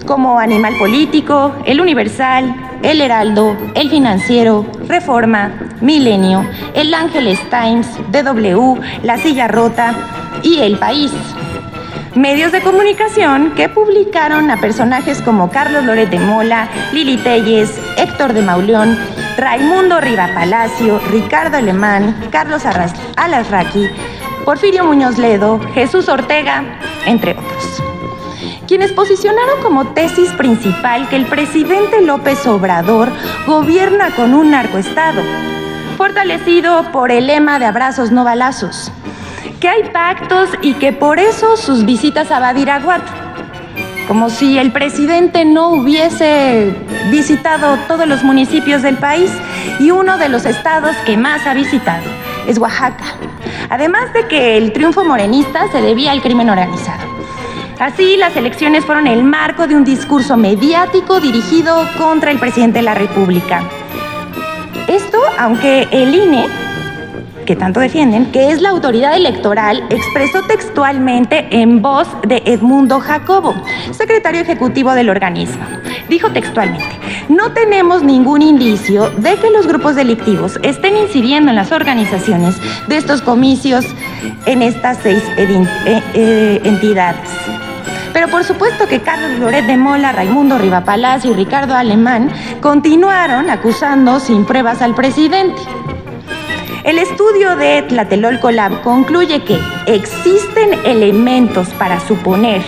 como 0.06 0.38
Animal 0.38 0.74
Político, 0.78 1.52
El 1.66 1.80
Universal, 1.80 2.54
El 2.82 3.00
Heraldo, 3.00 3.56
El 3.74 3.90
Financiero, 3.90 4.66
Reforma, 4.88 5.52
Milenio, 5.80 6.44
El 6.74 6.94
Ángeles 6.94 7.38
Times, 7.50 7.86
DW, 8.10 8.80
La 9.04 9.18
Silla 9.18 9.46
Rota 9.46 9.94
y 10.42 10.58
El 10.60 10.78
País. 10.78 11.12
Medios 12.14 12.52
de 12.52 12.62
comunicación 12.62 13.52
que 13.54 13.68
publicaron 13.68 14.50
a 14.50 14.56
personajes 14.56 15.20
como 15.20 15.50
Carlos 15.50 15.84
Loret 15.84 16.08
de 16.08 16.18
Mola, 16.18 16.68
Lili 16.92 17.18
Telles, 17.18 17.78
Héctor 17.96 18.32
de 18.32 18.42
Mauleón, 18.42 18.98
Raimundo 19.36 20.00
Riva 20.00 20.30
Palacio, 20.34 21.00
Ricardo 21.10 21.58
Alemán, 21.58 22.28
Carlos 22.30 22.64
Arras 22.64 22.94
Alasraqui, 23.16 23.88
Porfirio 24.44 24.84
Muñoz 24.84 25.18
Ledo, 25.18 25.60
Jesús 25.74 26.08
Ortega, 26.08 26.64
entre 27.06 27.32
otros. 27.32 27.82
Quienes 28.66 28.92
posicionaron 28.92 29.62
como 29.62 29.88
tesis 29.88 30.30
principal 30.32 31.08
que 31.08 31.16
el 31.16 31.26
presidente 31.26 32.00
López 32.00 32.46
Obrador 32.46 33.10
gobierna 33.46 34.10
con 34.16 34.34
un 34.34 34.50
narcoestado, 34.50 35.22
fortalecido 35.96 36.90
por 36.90 37.12
el 37.12 37.26
lema 37.26 37.58
de 37.58 37.66
abrazos 37.66 38.10
no 38.10 38.24
balazos, 38.24 38.90
que 39.60 39.68
hay 39.68 39.82
pactos 39.92 40.50
y 40.62 40.74
que 40.74 40.92
por 40.92 41.18
eso 41.18 41.56
sus 41.56 41.84
visitas 41.84 42.30
a 42.30 42.38
Badiraguato, 42.38 43.10
como 44.06 44.30
si 44.30 44.58
el 44.58 44.70
presidente 44.72 45.44
no 45.44 45.70
hubiese 45.70 46.74
visitado 47.10 47.76
todos 47.88 48.06
los 48.06 48.22
municipios 48.22 48.82
del 48.82 48.96
país 48.96 49.30
y 49.80 49.90
uno 49.90 50.16
de 50.18 50.28
los 50.28 50.46
estados 50.46 50.96
que 51.04 51.16
más 51.16 51.46
ha 51.46 51.54
visitado 51.54 52.04
es 52.46 52.58
Oaxaca. 52.58 53.04
Además 53.68 54.12
de 54.12 54.26
que 54.28 54.56
el 54.56 54.72
triunfo 54.72 55.04
morenista 55.04 55.70
se 55.72 55.82
debía 55.82 56.12
al 56.12 56.22
crimen 56.22 56.48
organizado. 56.48 57.06
Así, 57.78 58.16
las 58.16 58.36
elecciones 58.36 58.84
fueron 58.84 59.06
el 59.06 59.22
marco 59.22 59.66
de 59.66 59.76
un 59.76 59.84
discurso 59.84 60.36
mediático 60.36 61.20
dirigido 61.20 61.86
contra 61.96 62.30
el 62.30 62.38
presidente 62.38 62.78
de 62.78 62.84
la 62.84 62.94
República. 62.94 63.62
Esto, 64.88 65.18
aunque 65.38 65.86
el 65.90 66.14
INE 66.14 66.46
que 67.48 67.56
tanto 67.56 67.80
defienden, 67.80 68.30
que 68.30 68.50
es 68.50 68.60
la 68.60 68.68
autoridad 68.68 69.16
electoral, 69.16 69.82
expresó 69.88 70.42
textualmente 70.42 71.48
en 71.50 71.80
voz 71.80 72.06
de 72.26 72.42
Edmundo 72.44 73.00
Jacobo, 73.00 73.54
secretario 73.90 74.42
ejecutivo 74.42 74.92
del 74.92 75.08
organismo. 75.08 75.64
Dijo 76.10 76.30
textualmente, 76.30 76.84
no 77.30 77.52
tenemos 77.52 78.02
ningún 78.02 78.42
indicio 78.42 79.08
de 79.16 79.36
que 79.36 79.50
los 79.50 79.66
grupos 79.66 79.96
delictivos 79.96 80.60
estén 80.62 80.94
incidiendo 80.98 81.48
en 81.48 81.56
las 81.56 81.72
organizaciones 81.72 82.54
de 82.86 82.98
estos 82.98 83.22
comicios 83.22 83.86
en 84.44 84.60
estas 84.60 84.98
seis 84.98 85.22
eh, 85.38 86.02
eh, 86.12 86.60
entidades. 86.64 87.30
Pero 88.12 88.28
por 88.28 88.44
supuesto 88.44 88.86
que 88.86 89.00
Carlos 89.00 89.38
Loret 89.38 89.64
de 89.64 89.78
Mola, 89.78 90.12
Raimundo 90.12 90.58
Rivapalacio 90.58 91.30
y 91.30 91.34
Ricardo 91.34 91.74
Alemán 91.74 92.30
continuaron 92.60 93.48
acusando 93.48 94.20
sin 94.20 94.44
pruebas 94.44 94.82
al 94.82 94.94
presidente. 94.94 95.62
El 96.85 96.99
estudio 96.99 97.56
de 97.56 97.82
Tlatelolco 97.82 98.50
Lab 98.50 98.82
concluye 98.82 99.42
que 99.42 99.58
existen 99.87 100.75
elementos 100.85 101.68
para 101.70 101.99
suponer 102.00 102.62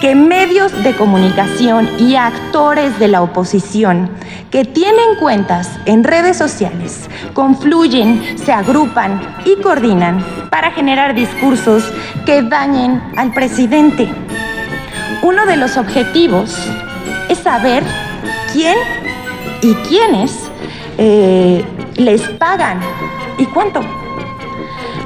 que 0.00 0.16
medios 0.16 0.72
de 0.82 0.94
comunicación 0.96 1.88
y 1.98 2.16
actores 2.16 2.98
de 2.98 3.06
la 3.06 3.22
oposición 3.22 4.10
que 4.50 4.64
tienen 4.64 5.14
cuentas 5.20 5.70
en 5.86 6.02
redes 6.02 6.36
sociales 6.36 7.08
confluyen, 7.34 8.36
se 8.36 8.52
agrupan 8.52 9.20
y 9.44 9.60
coordinan 9.62 10.24
para 10.50 10.72
generar 10.72 11.14
discursos 11.14 11.84
que 12.26 12.42
dañen 12.42 13.00
al 13.16 13.32
presidente. 13.32 14.08
Uno 15.22 15.46
de 15.46 15.56
los 15.56 15.76
objetivos 15.76 16.56
es 17.28 17.38
saber 17.38 17.84
quién 18.52 18.76
y 19.62 19.74
quiénes 19.74 20.50
eh, 20.98 21.64
les 21.96 22.22
pagan 22.22 22.80
y 23.38 23.46
cuánto. 23.46 23.80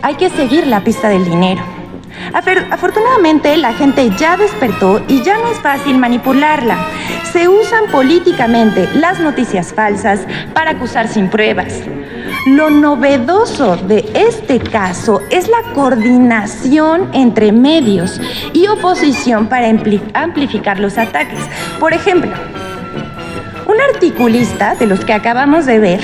Hay 0.03 0.15
que 0.15 0.31
seguir 0.31 0.67
la 0.67 0.83
pista 0.85 1.09
del 1.09 1.25
dinero. 1.25 1.63
Afortunadamente 2.71 3.57
la 3.57 3.73
gente 3.73 4.11
ya 4.19 4.37
despertó 4.37 5.03
y 5.09 5.23
ya 5.23 5.39
no 5.39 5.49
es 5.49 5.59
fácil 5.59 5.99
manipularla. 5.99 6.77
Se 7.33 7.49
usan 7.49 7.87
políticamente 7.91 8.89
las 8.95 9.21
noticias 9.21 9.73
falsas 9.73 10.21
para 10.55 10.73
acusar 10.73 11.09
sin 11.09 11.29
pruebas. 11.29 11.83
Lo 12.47 12.71
novedoso 12.71 13.77
de 13.77 14.09
este 14.15 14.61
caso 14.61 15.21
es 15.31 15.49
la 15.49 15.73
coordinación 15.75 17.11
entre 17.13 17.51
medios 17.53 18.21
y 18.53 18.69
oposición 18.69 19.49
para 19.49 19.69
amplificar 20.15 20.79
los 20.79 20.97
ataques. 20.97 21.41
Por 21.81 21.93
ejemplo, 21.93 22.31
un 23.67 23.81
articulista 23.81 24.77
de 24.77 24.87
los 24.87 25.05
que 25.05 25.13
acabamos 25.13 25.67
de 25.67 25.79
ver 25.81 26.01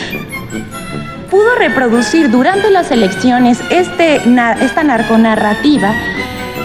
pudo 1.33 1.55
reproducir 1.55 2.31
durante 2.31 2.71
las 2.71 2.90
elecciones 2.90 3.59
este, 3.71 4.16
esta 4.16 4.85
narconarrativa, 4.85 5.95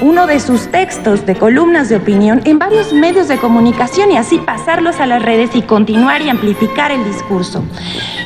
uno 0.01 0.27
de 0.27 0.41
sus 0.41 0.67
textos 0.67 1.25
de 1.25 1.35
columnas 1.35 1.87
de 1.87 1.95
opinión 1.95 2.41
en 2.43 2.59
varios 2.59 2.91
medios 2.91 3.29
de 3.29 3.37
comunicación 3.37 4.11
y 4.11 4.17
así 4.17 4.39
pasarlos 4.39 4.99
a 4.99 5.05
las 5.05 5.23
redes 5.23 5.51
y 5.55 5.61
continuar 5.61 6.21
y 6.21 6.29
amplificar 6.29 6.91
el 6.91 7.05
discurso. 7.05 7.63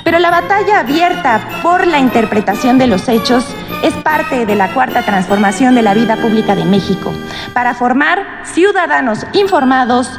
Pero 0.03 0.17
la 0.17 0.31
batalla 0.31 0.79
abierta 0.79 1.47
por 1.61 1.85
la 1.85 1.99
interpretación 1.99 2.79
de 2.79 2.87
los 2.87 3.07
hechos 3.07 3.45
es 3.83 3.93
parte 3.93 4.47
de 4.47 4.55
la 4.55 4.73
cuarta 4.73 5.03
transformación 5.03 5.75
de 5.75 5.83
la 5.83 5.93
vida 5.93 6.15
pública 6.15 6.55
de 6.55 6.65
México, 6.65 7.13
para 7.53 7.75
formar 7.75 8.41
ciudadanos 8.45 9.27
informados 9.33 10.09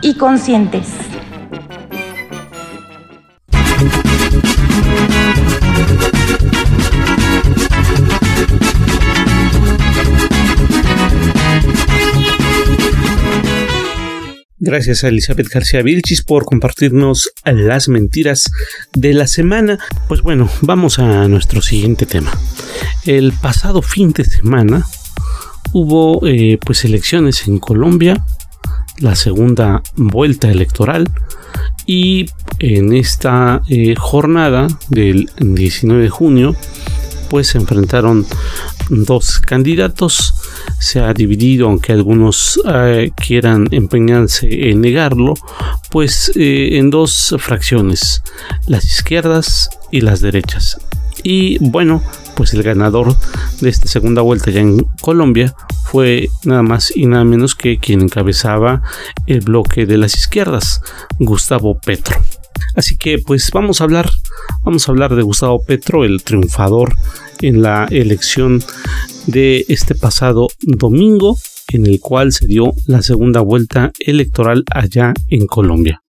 y 0.00 0.14
conscientes. 0.14 1.05
Gracias 14.66 15.04
a 15.04 15.08
Elizabeth 15.08 15.46
García 15.46 15.80
Vilchis 15.80 16.22
por 16.22 16.44
compartirnos 16.44 17.30
las 17.44 17.88
mentiras 17.88 18.50
de 18.94 19.14
la 19.14 19.28
semana. 19.28 19.78
Pues 20.08 20.22
bueno, 20.22 20.50
vamos 20.60 20.98
a 20.98 21.28
nuestro 21.28 21.62
siguiente 21.62 22.04
tema. 22.04 22.32
El 23.04 23.32
pasado 23.32 23.80
fin 23.80 24.12
de 24.12 24.24
semana 24.24 24.84
hubo 25.72 26.26
eh, 26.26 26.58
pues 26.66 26.84
elecciones 26.84 27.46
en 27.46 27.60
Colombia, 27.60 28.26
la 28.98 29.14
segunda 29.14 29.84
vuelta 29.94 30.50
electoral 30.50 31.08
y 31.86 32.26
en 32.58 32.92
esta 32.92 33.62
eh, 33.68 33.94
jornada 33.96 34.66
del 34.88 35.30
19 35.38 36.02
de 36.02 36.10
junio 36.10 36.56
pues 37.28 37.48
se 37.48 37.58
enfrentaron 37.58 38.26
dos 38.88 39.40
candidatos 39.40 40.34
se 40.78 41.00
ha 41.00 41.12
dividido, 41.12 41.68
aunque 41.68 41.92
algunos 41.92 42.60
eh, 42.72 43.10
quieran 43.16 43.68
empeñarse 43.70 44.70
en 44.70 44.80
negarlo, 44.80 45.34
pues 45.90 46.32
eh, 46.36 46.78
en 46.78 46.90
dos 46.90 47.34
fracciones, 47.38 48.22
las 48.66 48.84
izquierdas 48.84 49.70
y 49.90 50.00
las 50.00 50.20
derechas. 50.20 50.78
Y 51.22 51.58
bueno, 51.58 52.02
pues 52.36 52.52
el 52.54 52.62
ganador 52.62 53.16
de 53.60 53.68
esta 53.68 53.88
segunda 53.88 54.22
vuelta 54.22 54.50
ya 54.50 54.60
en 54.60 54.84
Colombia 55.00 55.54
fue 55.86 56.28
nada 56.44 56.62
más 56.62 56.94
y 56.94 57.06
nada 57.06 57.24
menos 57.24 57.54
que 57.54 57.78
quien 57.78 58.02
encabezaba 58.02 58.82
el 59.26 59.40
bloque 59.40 59.86
de 59.86 59.98
las 59.98 60.14
izquierdas, 60.14 60.82
Gustavo 61.18 61.78
Petro. 61.78 62.16
Así 62.74 62.96
que 62.96 63.18
pues 63.18 63.50
vamos 63.52 63.80
a 63.80 63.84
hablar, 63.84 64.08
vamos 64.62 64.88
a 64.88 64.92
hablar 64.92 65.14
de 65.14 65.22
Gustavo 65.22 65.64
Petro, 65.64 66.04
el 66.04 66.22
triunfador 66.22 66.94
en 67.40 67.62
la 67.62 67.86
elección 67.90 68.62
de 69.26 69.64
este 69.68 69.94
pasado 69.94 70.48
domingo, 70.60 71.36
en 71.68 71.86
el 71.86 72.00
cual 72.00 72.32
se 72.32 72.46
dio 72.46 72.72
la 72.86 73.02
segunda 73.02 73.40
vuelta 73.40 73.92
electoral 73.98 74.64
allá 74.72 75.12
en 75.28 75.46
Colombia. 75.46 76.02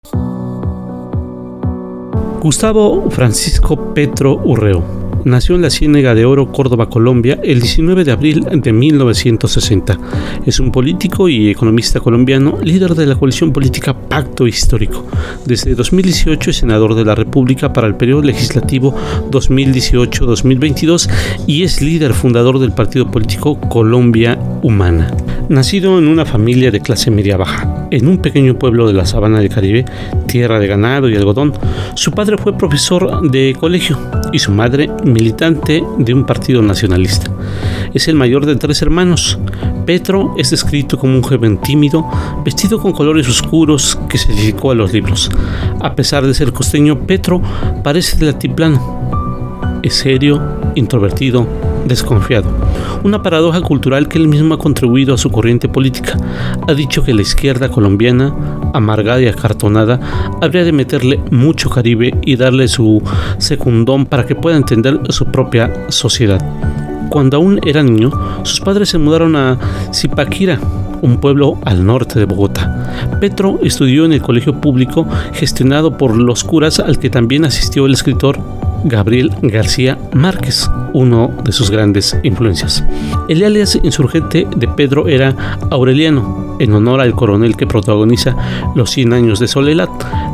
Gustavo 2.41 3.09
Francisco 3.09 3.93
Petro 3.93 4.39
Urreo 4.43 5.04
nació 5.25 5.55
en 5.55 5.63
la 5.63 5.69
Ciénega 5.69 6.15
de 6.15 6.23
Oro, 6.23 6.51
Córdoba, 6.51 6.87
Colombia, 6.87 7.39
el 7.43 7.59
19 7.59 8.05
de 8.05 8.11
abril 8.11 8.45
de 8.49 8.71
1960. 8.71 9.99
Es 10.45 10.59
un 10.59 10.71
político 10.71 11.27
y 11.27 11.49
economista 11.49 11.99
colombiano, 11.99 12.59
líder 12.63 12.95
de 12.95 13.07
la 13.07 13.15
coalición 13.15 13.51
política 13.51 13.93
Pacto 13.93 14.47
Histórico. 14.47 15.05
Desde 15.45 15.75
2018 15.75 16.51
es 16.51 16.57
senador 16.57 16.95
de 16.95 17.03
la 17.03 17.15
República 17.15 17.73
para 17.73 17.87
el 17.87 17.95
periodo 17.95 18.21
legislativo 18.21 18.95
2018-2022 19.31 21.09
y 21.47 21.63
es 21.63 21.81
líder 21.81 22.13
fundador 22.13 22.59
del 22.59 22.71
partido 22.71 23.09
político 23.09 23.59
Colombia 23.59 24.39
Humana. 24.61 25.11
Nacido 25.49 25.99
en 25.99 26.07
una 26.07 26.25
familia 26.25 26.71
de 26.71 26.79
clase 26.79 27.11
media 27.11 27.37
baja, 27.37 27.87
en 27.91 28.07
un 28.07 28.17
pequeño 28.19 28.57
pueblo 28.57 28.87
de 28.87 28.93
la 28.93 29.05
sabana 29.05 29.39
del 29.39 29.49
Caribe, 29.49 29.85
tierra 30.27 30.59
de 30.59 30.67
ganado 30.67 31.07
y 31.07 31.15
algodón, 31.15 31.53
su 31.95 32.11
padre 32.11 32.37
fue 32.37 32.57
profesor 32.57 33.29
de 33.29 33.55
colegio 33.59 33.99
y 34.31 34.39
su 34.39 34.51
madre 34.51 34.89
militante 35.15 35.81
de 35.97 36.13
un 36.13 36.25
partido 36.25 36.61
nacionalista. 36.61 37.31
Es 37.93 38.09
el 38.09 38.15
mayor 38.15 38.45
de 38.45 38.57
tres 38.57 38.81
hermanos. 38.81 39.39
Petro 39.85 40.35
es 40.37 40.51
descrito 40.51 40.97
como 40.97 41.15
un 41.15 41.21
joven 41.21 41.57
tímido, 41.57 42.05
vestido 42.43 42.79
con 42.79 42.91
colores 42.91 43.29
oscuros 43.29 43.97
que 44.09 44.17
se 44.17 44.33
dedicó 44.33 44.71
a 44.71 44.75
los 44.75 44.91
libros. 44.91 45.29
A 45.79 45.95
pesar 45.95 46.25
de 46.27 46.33
ser 46.33 46.51
costeño, 46.51 46.99
Petro 47.07 47.41
parece 47.81 48.17
de 48.17 48.27
altiplano. 48.27 49.79
Es 49.81 49.95
serio, 49.95 50.41
introvertido, 50.75 51.47
desconfiado. 51.85 52.49
Una 53.03 53.21
paradoja 53.21 53.61
cultural 53.61 54.07
que 54.07 54.17
él 54.17 54.27
mismo 54.27 54.55
ha 54.55 54.59
contribuido 54.59 55.13
a 55.13 55.17
su 55.17 55.29
corriente 55.29 55.69
política. 55.69 56.17
Ha 56.67 56.73
dicho 56.73 57.03
que 57.03 57.13
la 57.13 57.21
izquierda 57.21 57.69
colombiana, 57.69 58.33
amargada 58.73 59.21
y 59.21 59.27
acartonada, 59.27 59.99
habría 60.41 60.63
de 60.63 60.71
meterle 60.71 61.19
mucho 61.31 61.69
Caribe 61.69 62.13
y 62.23 62.35
darle 62.35 62.67
su 62.67 63.01
secundón 63.37 64.05
para 64.05 64.25
que 64.25 64.35
pueda 64.35 64.57
entender 64.57 64.99
su 65.09 65.25
propia 65.25 65.71
sociedad. 65.89 66.43
Cuando 67.09 67.37
aún 67.37 67.59
era 67.65 67.83
niño, 67.83 68.11
sus 68.43 68.59
padres 68.59 68.89
se 68.89 68.97
mudaron 68.97 69.35
a 69.35 69.57
Zipaquira, 69.93 70.59
un 71.01 71.17
pueblo 71.17 71.57
al 71.63 71.85
norte 71.85 72.19
de 72.19 72.25
Bogotá. 72.25 73.19
Petro 73.21 73.59
estudió 73.61 74.05
en 74.05 74.13
el 74.13 74.21
colegio 74.21 74.59
público 74.59 75.07
gestionado 75.33 75.97
por 75.97 76.17
los 76.17 76.43
curas 76.43 76.79
al 76.79 76.99
que 76.99 77.09
también 77.09 77.45
asistió 77.45 77.85
el 77.85 77.93
escritor 77.93 78.39
Gabriel 78.85 79.31
García 79.41 79.97
Márquez, 80.13 80.69
uno 80.93 81.31
de 81.43 81.51
sus 81.51 81.71
grandes 81.71 82.15
influencias. 82.23 82.83
El 83.27 83.43
alias 83.43 83.77
insurgente 83.81 84.47
de 84.55 84.67
Pedro 84.67 85.07
era 85.07 85.59
Aureliano, 85.71 86.55
en 86.59 86.71
honor 86.71 87.01
al 87.01 87.13
coronel 87.13 87.57
que 87.57 87.67
protagoniza 87.67 88.35
Los 88.75 88.91
100 88.91 89.13
años 89.13 89.39
de 89.39 89.47
soledad, 89.47 89.89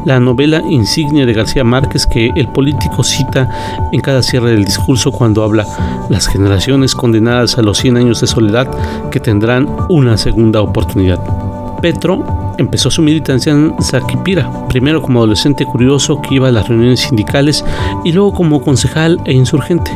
la 0.06 0.20
novela 0.20 0.62
insignia 0.70 1.26
de 1.26 1.34
García 1.34 1.64
Márquez 1.64 2.06
que 2.06 2.30
el 2.36 2.50
político 2.50 3.04
cita 3.04 3.50
en 3.92 4.02
cada 4.02 4.22
cierre 4.22 4.52
del 4.52 4.66
discurso 4.66 5.12
cuando 5.12 5.44
habla 5.44 5.66
las 6.10 6.28
generaciones 6.28 6.94
condenadas 6.94 7.58
a 7.58 7.62
los 7.62 7.78
100 7.78 7.98
años 7.98 8.22
de 8.22 8.28
soledad 8.28 8.70
que 9.10 9.20
tendrán 9.20 9.68
una 9.90 10.18
segunda 10.18 10.62
oportunidad. 10.62 11.51
Petro 11.82 12.54
empezó 12.58 12.92
su 12.92 13.02
militancia 13.02 13.52
en 13.52 13.74
Zaquipira, 13.82 14.68
primero 14.68 15.02
como 15.02 15.20
adolescente 15.20 15.66
curioso 15.66 16.22
que 16.22 16.36
iba 16.36 16.48
a 16.48 16.52
las 16.52 16.68
reuniones 16.68 17.02
sindicales 17.02 17.66
y 18.06 18.12
luego 18.12 18.34
como 18.34 18.62
concejal 18.62 19.20
e 19.26 19.34
insurgente. 19.34 19.92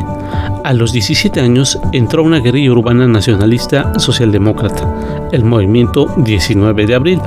A 0.64 0.72
los 0.72 0.92
17 0.92 1.40
años 1.40 1.78
entró 1.92 2.22
a 2.22 2.26
una 2.26 2.40
guerrilla 2.40 2.72
urbana 2.72 3.06
nacionalista 3.06 3.98
socialdemócrata, 3.98 5.28
el 5.32 5.44
movimiento 5.44 6.12
19 6.16 6.86
de 6.86 6.94
abril, 6.94 7.20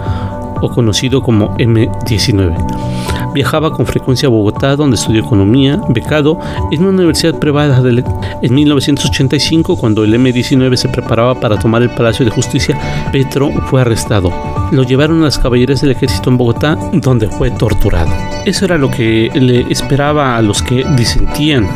o 0.62 0.70
conocido 0.70 1.22
como 1.22 1.56
M19. 1.58 2.99
Viajaba 3.34 3.72
con 3.72 3.86
frecuencia 3.86 4.28
a 4.28 4.30
Bogotá, 4.30 4.76
donde 4.76 4.96
estudió 4.96 5.22
economía, 5.22 5.80
becado 5.90 6.40
en 6.72 6.82
una 6.82 6.90
universidad 6.90 7.38
privada. 7.40 7.82
De 7.82 8.04
en 8.42 8.54
1985, 8.54 9.76
cuando 9.78 10.04
el 10.04 10.14
M19 10.14 10.76
se 10.76 10.90
preparaba 10.90 11.40
para 11.40 11.60
tomar 11.60 11.82
el 11.82 11.90
Palacio 11.90 12.26
de 12.26 12.32
Justicia, 12.32 12.78
Petro 13.12 13.50
fue 13.70 13.82
arrestado. 13.82 14.32
Lo 14.72 14.84
llevaron 14.84 15.22
a 15.22 15.26
las 15.26 15.38
caballerías 15.38 15.82
del 15.82 15.92
ejército 15.92 16.30
en 16.30 16.38
Bogotá, 16.38 16.78
donde 16.94 17.28
fue 17.28 17.52
torturado. 17.52 18.12
Eso 18.46 18.66
era 18.66 18.78
lo 18.78 18.90
que 18.90 19.30
le 19.34 19.62
esperaba 19.72 20.38
a 20.38 20.42
los 20.42 20.62
que 20.62 20.86
disentían 20.96 21.68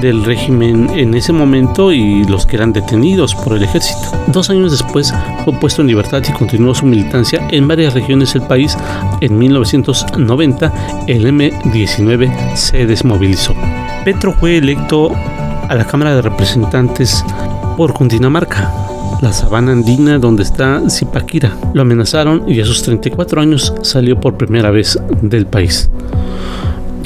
del 0.00 0.24
régimen 0.24 0.88
en 0.94 1.14
ese 1.14 1.32
momento 1.32 1.92
y 1.92 2.24
los 2.24 2.46
que 2.46 2.56
eran 2.56 2.72
detenidos 2.72 3.34
por 3.34 3.56
el 3.56 3.62
ejército. 3.62 4.12
Dos 4.28 4.50
años 4.50 4.72
después 4.72 5.12
fue 5.44 5.52
puesto 5.54 5.82
en 5.82 5.88
libertad 5.88 6.22
y 6.28 6.32
continuó 6.32 6.74
su 6.74 6.86
militancia 6.86 7.46
en 7.50 7.68
varias 7.68 7.94
regiones 7.94 8.32
del 8.34 8.42
país. 8.42 8.76
En 9.20 9.38
1990 9.38 11.04
el 11.06 11.26
M-19 11.26 12.54
se 12.54 12.86
desmovilizó. 12.86 13.54
Petro 14.04 14.32
fue 14.32 14.58
electo 14.58 15.10
a 15.68 15.74
la 15.74 15.84
Cámara 15.84 16.14
de 16.14 16.22
Representantes 16.22 17.24
por 17.76 17.92
Cundinamarca, 17.92 18.72
la 19.20 19.32
sabana 19.32 19.72
andina 19.72 20.18
donde 20.18 20.42
está 20.42 20.82
Zipaquira. 20.88 21.56
Lo 21.74 21.82
amenazaron 21.82 22.44
y 22.46 22.60
a 22.60 22.64
sus 22.64 22.82
34 22.82 23.40
años 23.40 23.74
salió 23.82 24.20
por 24.20 24.36
primera 24.36 24.70
vez 24.70 24.98
del 25.22 25.46
país. 25.46 25.90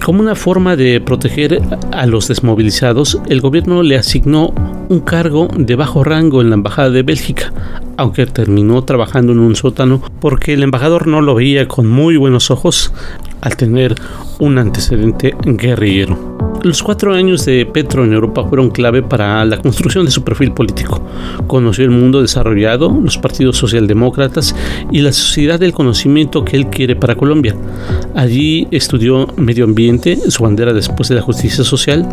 Como 0.04 0.20
una 0.20 0.34
forma 0.34 0.76
de 0.76 1.00
proteger 1.00 1.60
a 1.92 2.06
los 2.06 2.28
desmovilizados, 2.28 3.20
el 3.28 3.40
gobierno 3.40 3.82
le 3.82 3.96
asignó 3.96 4.54
un 4.88 5.00
cargo 5.00 5.48
de 5.54 5.76
bajo 5.76 6.02
rango 6.02 6.40
en 6.40 6.48
la 6.48 6.54
Embajada 6.54 6.90
de 6.90 7.02
Bélgica, 7.02 7.52
aunque 7.96 8.26
terminó 8.26 8.82
trabajando 8.82 9.32
en 9.32 9.38
un 9.38 9.54
sótano 9.54 10.02
porque 10.20 10.54
el 10.54 10.62
embajador 10.62 11.06
no 11.06 11.20
lo 11.20 11.34
veía 11.34 11.68
con 11.68 11.86
muy 11.86 12.16
buenos 12.16 12.50
ojos 12.50 12.92
al 13.40 13.56
tener 13.56 13.94
un 14.38 14.58
antecedente 14.58 15.34
guerrillero. 15.44 16.30
Los 16.62 16.82
cuatro 16.82 17.14
años 17.14 17.46
de 17.46 17.64
Petro 17.64 18.04
en 18.04 18.12
Europa 18.12 18.44
fueron 18.46 18.70
clave 18.70 19.02
para 19.02 19.42
la 19.46 19.56
construcción 19.56 20.04
de 20.04 20.10
su 20.10 20.22
perfil 20.22 20.52
político. 20.52 21.00
Conoció 21.46 21.84
el 21.84 21.90
mundo 21.90 22.20
desarrollado, 22.20 22.90
los 23.02 23.16
partidos 23.16 23.56
socialdemócratas 23.56 24.54
y 24.92 25.00
la 25.00 25.10
sociedad 25.10 25.58
del 25.58 25.72
conocimiento 25.72 26.44
que 26.44 26.56
él 26.56 26.66
quiere 26.66 26.96
para 26.96 27.14
Colombia. 27.14 27.56
Allí 28.14 28.68
estudió 28.70 29.26
medio 29.36 29.64
ambiente, 29.64 30.18
su 30.30 30.42
bandera 30.42 30.74
después 30.74 31.08
de 31.08 31.14
la 31.14 31.22
justicia 31.22 31.64
social. 31.64 32.06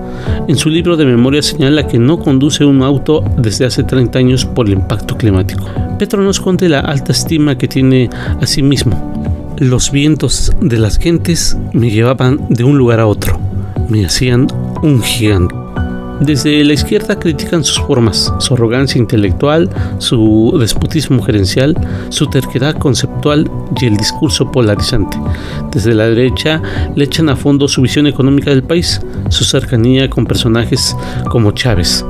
En 0.47 0.55
su 0.55 0.69
libro 0.69 0.95
de 0.95 1.05
memoria 1.05 1.41
señala 1.41 1.85
que 1.85 1.99
no 1.99 2.17
conduce 2.17 2.63
un 2.63 2.83
auto 2.83 3.25
desde 3.37 3.65
hace 3.65 3.83
30 3.83 4.17
años 4.17 4.45
por 4.45 4.67
el 4.67 4.73
impacto 4.73 5.17
climático. 5.17 5.65
Petro 5.99 6.23
nos 6.23 6.39
cuenta 6.39 6.69
la 6.69 6.79
alta 6.79 7.11
estima 7.11 7.57
que 7.57 7.67
tiene 7.67 8.09
a 8.39 8.45
sí 8.47 8.61
mismo. 8.61 9.16
Los 9.59 9.91
vientos 9.91 10.51
de 10.61 10.77
las 10.77 10.97
gentes 10.97 11.57
me 11.73 11.89
llevaban 11.89 12.47
de 12.49 12.63
un 12.63 12.77
lugar 12.77 12.99
a 12.99 13.07
otro 13.07 13.39
me 13.89 14.05
hacían 14.05 14.47
un 14.81 15.01
gigante. 15.01 15.55
Desde 16.19 16.63
la 16.63 16.73
izquierda 16.73 17.19
critican 17.19 17.63
sus 17.63 17.79
formas, 17.79 18.33
su 18.39 18.55
arrogancia 18.55 18.97
intelectual, 18.97 19.69
su 19.99 20.57
despotismo 20.59 21.21
gerencial, 21.21 21.75
su 22.09 22.25
terquedad 22.27 22.75
conceptual 22.75 23.49
y 23.79 23.85
el 23.85 23.97
discurso 23.97 24.51
polarizante. 24.51 25.15
Desde 25.71 25.93
la 25.93 26.07
derecha 26.07 26.61
le 26.95 27.05
echan 27.05 27.29
a 27.29 27.35
fondo 27.35 27.67
su 27.67 27.83
visión 27.83 28.07
económica 28.07 28.49
del 28.49 28.63
país, 28.63 28.99
su 29.29 29.43
cercanía 29.43 30.09
con 30.09 30.25
personajes 30.25 30.95
como 31.29 31.51
Chávez. 31.51 32.03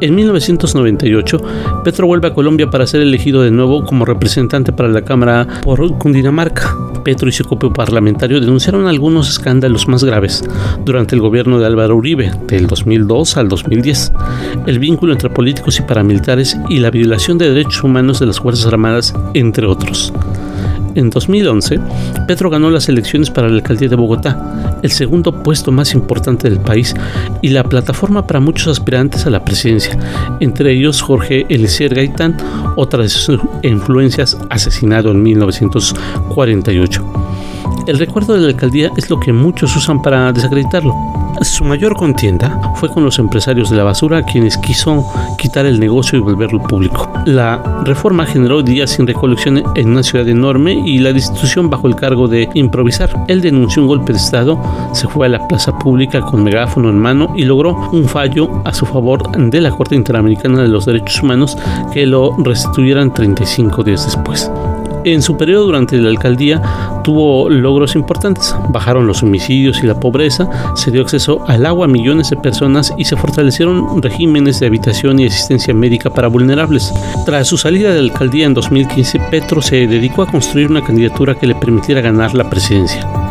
En 0.00 0.14
1998, 0.14 1.40
Petro 1.82 2.06
vuelve 2.06 2.28
a 2.28 2.34
Colombia 2.34 2.68
para 2.68 2.86
ser 2.86 3.00
elegido 3.00 3.42
de 3.42 3.50
nuevo 3.50 3.84
como 3.84 4.04
representante 4.04 4.72
para 4.72 4.90
la 4.90 5.02
Cámara 5.02 5.46
por 5.62 5.96
Cundinamarca. 5.98 6.76
Petro 7.02 7.28
y 7.28 7.32
su 7.32 7.44
copio 7.44 7.72
parlamentario 7.72 8.40
denunciaron 8.40 8.88
algunos 8.88 9.30
escándalos 9.30 9.88
más 9.88 10.04
graves 10.04 10.44
durante 10.84 11.14
el 11.14 11.20
gobierno 11.20 11.58
de 11.58 11.66
Álvaro 11.66 11.96
Uribe, 11.96 12.30
del 12.46 12.66
2002 12.66 13.36
al 13.36 13.48
2010, 13.48 14.12
el 14.66 14.78
vínculo 14.78 15.12
entre 15.12 15.30
políticos 15.30 15.78
y 15.78 15.82
paramilitares 15.82 16.58
y 16.68 16.80
la 16.80 16.90
violación 16.90 17.38
de 17.38 17.48
derechos 17.48 17.82
humanos 17.82 18.20
de 18.20 18.26
las 18.26 18.40
Fuerzas 18.40 18.66
Armadas, 18.66 19.14
entre 19.34 19.66
otros. 19.66 20.12
En 20.96 21.10
2011, 21.10 21.78
Petro 22.26 22.48
ganó 22.48 22.70
las 22.70 22.88
elecciones 22.88 23.28
para 23.30 23.50
la 23.50 23.56
alcaldía 23.56 23.90
de 23.90 23.96
Bogotá, 23.96 24.80
el 24.82 24.90
segundo 24.90 25.42
puesto 25.42 25.70
más 25.70 25.92
importante 25.92 26.48
del 26.48 26.58
país 26.58 26.94
y 27.42 27.50
la 27.50 27.64
plataforma 27.64 28.26
para 28.26 28.40
muchos 28.40 28.68
aspirantes 28.68 29.26
a 29.26 29.30
la 29.30 29.44
presidencia, 29.44 29.98
entre 30.40 30.72
ellos 30.72 31.02
Jorge 31.02 31.44
Eliezer 31.50 31.94
Gaitán, 31.94 32.38
otra 32.76 33.02
de 33.02 33.10
sus 33.10 33.38
influencias, 33.62 34.38
asesinado 34.48 35.10
en 35.10 35.22
1948. 35.22 37.04
El 37.86 37.98
recuerdo 37.98 38.32
de 38.32 38.40
la 38.40 38.48
alcaldía 38.48 38.90
es 38.96 39.10
lo 39.10 39.20
que 39.20 39.34
muchos 39.34 39.76
usan 39.76 40.00
para 40.00 40.32
desacreditarlo. 40.32 40.94
Su 41.42 41.64
mayor 41.64 41.94
contienda 41.94 42.72
fue 42.76 42.88
con 42.88 43.04
los 43.04 43.18
empresarios 43.18 43.70
de 43.70 43.76
la 43.76 43.84
basura, 43.84 44.22
quienes 44.22 44.56
quiso 44.58 45.04
quitar 45.38 45.66
el 45.66 45.78
negocio 45.78 46.18
y 46.18 46.22
volverlo 46.22 46.62
público. 46.62 47.12
La 47.26 47.82
reforma 47.84 48.24
generó 48.24 48.62
días 48.62 48.90
sin 48.90 49.06
recolección 49.06 49.62
en 49.74 49.88
una 49.90 50.02
ciudad 50.02 50.26
enorme 50.28 50.72
y 50.72 50.98
la 50.98 51.12
destitución 51.12 51.68
bajo 51.68 51.88
el 51.88 51.96
cargo 51.96 52.26
de 52.26 52.48
improvisar. 52.54 53.10
Él 53.28 53.40
denunció 53.40 53.82
un 53.82 53.88
golpe 53.88 54.12
de 54.12 54.18
Estado, 54.18 54.58
se 54.94 55.08
fue 55.08 55.26
a 55.26 55.30
la 55.30 55.46
plaza 55.46 55.76
pública 55.78 56.20
con 56.20 56.42
megáfono 56.42 56.88
en 56.88 56.98
mano 56.98 57.34
y 57.36 57.44
logró 57.44 57.90
un 57.92 58.04
fallo 58.06 58.62
a 58.64 58.72
su 58.72 58.86
favor 58.86 59.30
de 59.36 59.60
la 59.60 59.70
Corte 59.70 59.94
Interamericana 59.94 60.62
de 60.62 60.68
los 60.68 60.86
Derechos 60.86 61.22
Humanos 61.22 61.56
que 61.92 62.06
lo 62.06 62.34
restituyeran 62.38 63.12
35 63.12 63.84
días 63.84 64.04
después. 64.06 64.50
En 65.06 65.22
su 65.22 65.36
periodo 65.36 65.66
durante 65.66 65.96
la 65.98 66.08
alcaldía 66.08 66.60
tuvo 67.04 67.48
logros 67.48 67.94
importantes. 67.94 68.52
Bajaron 68.70 69.06
los 69.06 69.22
homicidios 69.22 69.80
y 69.80 69.86
la 69.86 70.00
pobreza, 70.00 70.48
se 70.74 70.90
dio 70.90 71.02
acceso 71.02 71.44
al 71.46 71.64
agua 71.64 71.84
a 71.84 71.88
millones 71.88 72.30
de 72.30 72.36
personas 72.36 72.92
y 72.98 73.04
se 73.04 73.16
fortalecieron 73.16 74.02
regímenes 74.02 74.58
de 74.58 74.66
habitación 74.66 75.20
y 75.20 75.26
asistencia 75.26 75.72
médica 75.72 76.10
para 76.10 76.26
vulnerables. 76.26 76.92
Tras 77.24 77.46
su 77.46 77.56
salida 77.56 77.92
de 77.92 78.02
la 78.02 78.12
alcaldía 78.12 78.46
en 78.46 78.54
2015, 78.54 79.20
Petro 79.30 79.62
se 79.62 79.86
dedicó 79.86 80.22
a 80.22 80.26
construir 80.26 80.68
una 80.68 80.82
candidatura 80.82 81.36
que 81.36 81.46
le 81.46 81.54
permitiera 81.54 82.00
ganar 82.00 82.34
la 82.34 82.50
presidencia. 82.50 83.25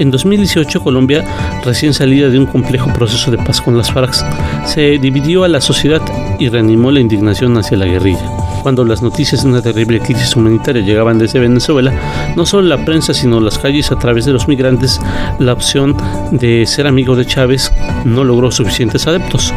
En 0.00 0.10
2018, 0.10 0.82
Colombia, 0.82 1.22
recién 1.62 1.92
salida 1.92 2.30
de 2.30 2.38
un 2.38 2.46
complejo 2.46 2.90
proceso 2.90 3.30
de 3.30 3.36
paz 3.36 3.60
con 3.60 3.76
las 3.76 3.92
FARC, 3.92 4.14
se 4.66 4.98
dividió 4.98 5.44
a 5.44 5.48
la 5.48 5.60
sociedad 5.60 6.00
y 6.38 6.48
reanimó 6.48 6.90
la 6.90 7.00
indignación 7.00 7.58
hacia 7.58 7.76
la 7.76 7.84
guerrilla. 7.84 8.24
Cuando 8.62 8.82
las 8.86 9.02
noticias 9.02 9.42
de 9.42 9.50
una 9.50 9.60
terrible 9.60 10.00
crisis 10.00 10.34
humanitaria 10.34 10.80
llegaban 10.80 11.18
desde 11.18 11.38
Venezuela, 11.38 11.92
no 12.34 12.46
solo 12.46 12.66
la 12.66 12.82
prensa, 12.82 13.12
sino 13.12 13.40
las 13.40 13.58
calles 13.58 13.92
a 13.92 13.98
través 13.98 14.24
de 14.24 14.32
los 14.32 14.48
migrantes, 14.48 14.98
la 15.38 15.52
opción 15.52 15.94
de 16.30 16.64
ser 16.64 16.86
amigo 16.86 17.14
de 17.14 17.26
Chávez 17.26 17.70
no 18.06 18.24
logró 18.24 18.50
suficientes 18.50 19.06
adeptos. 19.06 19.52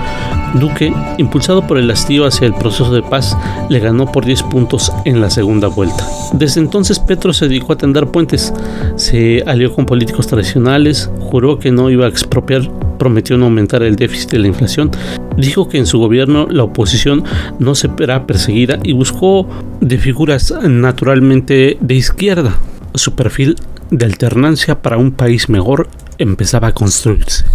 Duque, 0.53 0.93
impulsado 1.17 1.65
por 1.65 1.77
el 1.77 1.89
hastío 1.89 2.25
hacia 2.25 2.47
el 2.47 2.53
proceso 2.53 2.93
de 2.93 3.01
paz, 3.01 3.37
le 3.69 3.79
ganó 3.79 4.11
por 4.11 4.25
10 4.25 4.43
puntos 4.43 4.91
en 5.05 5.21
la 5.21 5.29
segunda 5.29 5.67
vuelta. 5.67 6.07
Desde 6.33 6.61
entonces 6.61 6.99
Petro 6.99 7.33
se 7.33 7.47
dedicó 7.47 7.73
a 7.73 7.77
tender 7.77 8.07
puentes, 8.07 8.53
se 8.95 9.43
alió 9.45 9.73
con 9.73 9.85
políticos 9.85 10.27
tradicionales, 10.27 11.09
juró 11.19 11.59
que 11.59 11.71
no 11.71 11.89
iba 11.89 12.05
a 12.05 12.09
expropiar, 12.09 12.69
prometió 12.97 13.37
no 13.37 13.45
aumentar 13.45 13.83
el 13.83 13.95
déficit 13.95 14.31
de 14.31 14.39
la 14.39 14.47
inflación 14.47 14.91
Dijo 15.37 15.67
que 15.67 15.77
en 15.77 15.87
su 15.87 15.99
gobierno 15.99 16.47
la 16.49 16.63
oposición 16.63 17.23
no 17.59 17.75
se 17.75 17.87
verá 17.87 18.27
perseguida 18.27 18.77
y 18.83 18.93
buscó 18.93 19.47
de 19.81 19.97
figuras 19.97 20.53
naturalmente 20.63 21.77
de 21.79 21.95
izquierda. 21.95 22.59
Su 22.93 23.15
perfil 23.15 23.55
de 23.89 24.05
alternancia 24.05 24.81
para 24.81 24.97
un 24.97 25.11
país 25.11 25.49
mejor 25.49 25.87
empezaba 26.23 26.69
a 26.69 26.73
construirse. 26.73 27.45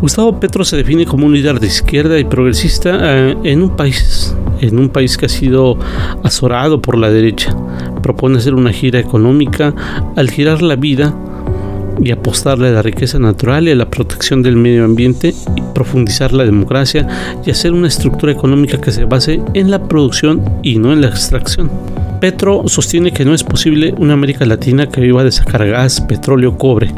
Gustavo 0.00 0.38
Petro 0.40 0.64
se 0.64 0.76
define 0.76 1.06
como 1.06 1.26
un 1.26 1.34
líder 1.34 1.58
de 1.60 1.66
izquierda 1.66 2.18
y 2.18 2.24
progresista 2.24 2.98
eh, 3.02 3.36
en 3.44 3.62
un 3.62 3.76
país 3.76 4.34
en 4.60 4.78
un 4.78 4.88
país 4.88 5.16
que 5.16 5.26
ha 5.26 5.28
sido 5.28 5.78
azorado 6.22 6.80
por 6.80 6.96
la 6.98 7.10
derecha. 7.10 7.54
Propone 8.02 8.38
hacer 8.38 8.54
una 8.54 8.72
gira 8.72 8.98
económica 8.98 9.74
al 10.16 10.30
girar 10.30 10.62
la 10.62 10.76
vida 10.76 11.14
y 12.00 12.10
apostarle 12.10 12.68
a 12.68 12.72
la 12.72 12.82
riqueza 12.82 13.18
natural 13.18 13.68
y 13.68 13.70
a 13.70 13.74
la 13.74 13.88
protección 13.88 14.42
del 14.42 14.56
medio 14.56 14.84
ambiente, 14.84 15.34
y 15.56 15.62
profundizar 15.74 16.32
la 16.32 16.44
democracia 16.44 17.06
y 17.44 17.50
hacer 17.50 17.72
una 17.72 17.88
estructura 17.88 18.32
económica 18.32 18.80
que 18.80 18.92
se 18.92 19.04
base 19.04 19.40
en 19.54 19.70
la 19.70 19.82
producción 19.82 20.42
y 20.62 20.78
no 20.78 20.92
en 20.92 21.00
la 21.00 21.08
extracción. 21.08 21.70
Petro 22.20 22.62
sostiene 22.66 23.12
que 23.12 23.24
no 23.24 23.34
es 23.34 23.44
posible 23.44 23.94
una 23.98 24.14
América 24.14 24.44
Latina 24.46 24.88
que 24.88 25.00
viva 25.00 25.24
de 25.24 25.32
sacar 25.32 25.66
gas, 25.66 26.00
petróleo, 26.00 26.56
cobre. 26.56 26.92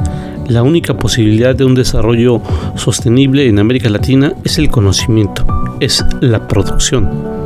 La 0.48 0.62
única 0.62 0.96
posibilidad 0.96 1.54
de 1.54 1.64
un 1.64 1.74
desarrollo 1.74 2.40
sostenible 2.74 3.46
en 3.46 3.58
América 3.58 3.90
Latina 3.90 4.32
es 4.44 4.58
el 4.58 4.70
conocimiento, 4.70 5.44
es 5.78 6.02
la 6.22 6.48
producción. 6.48 7.38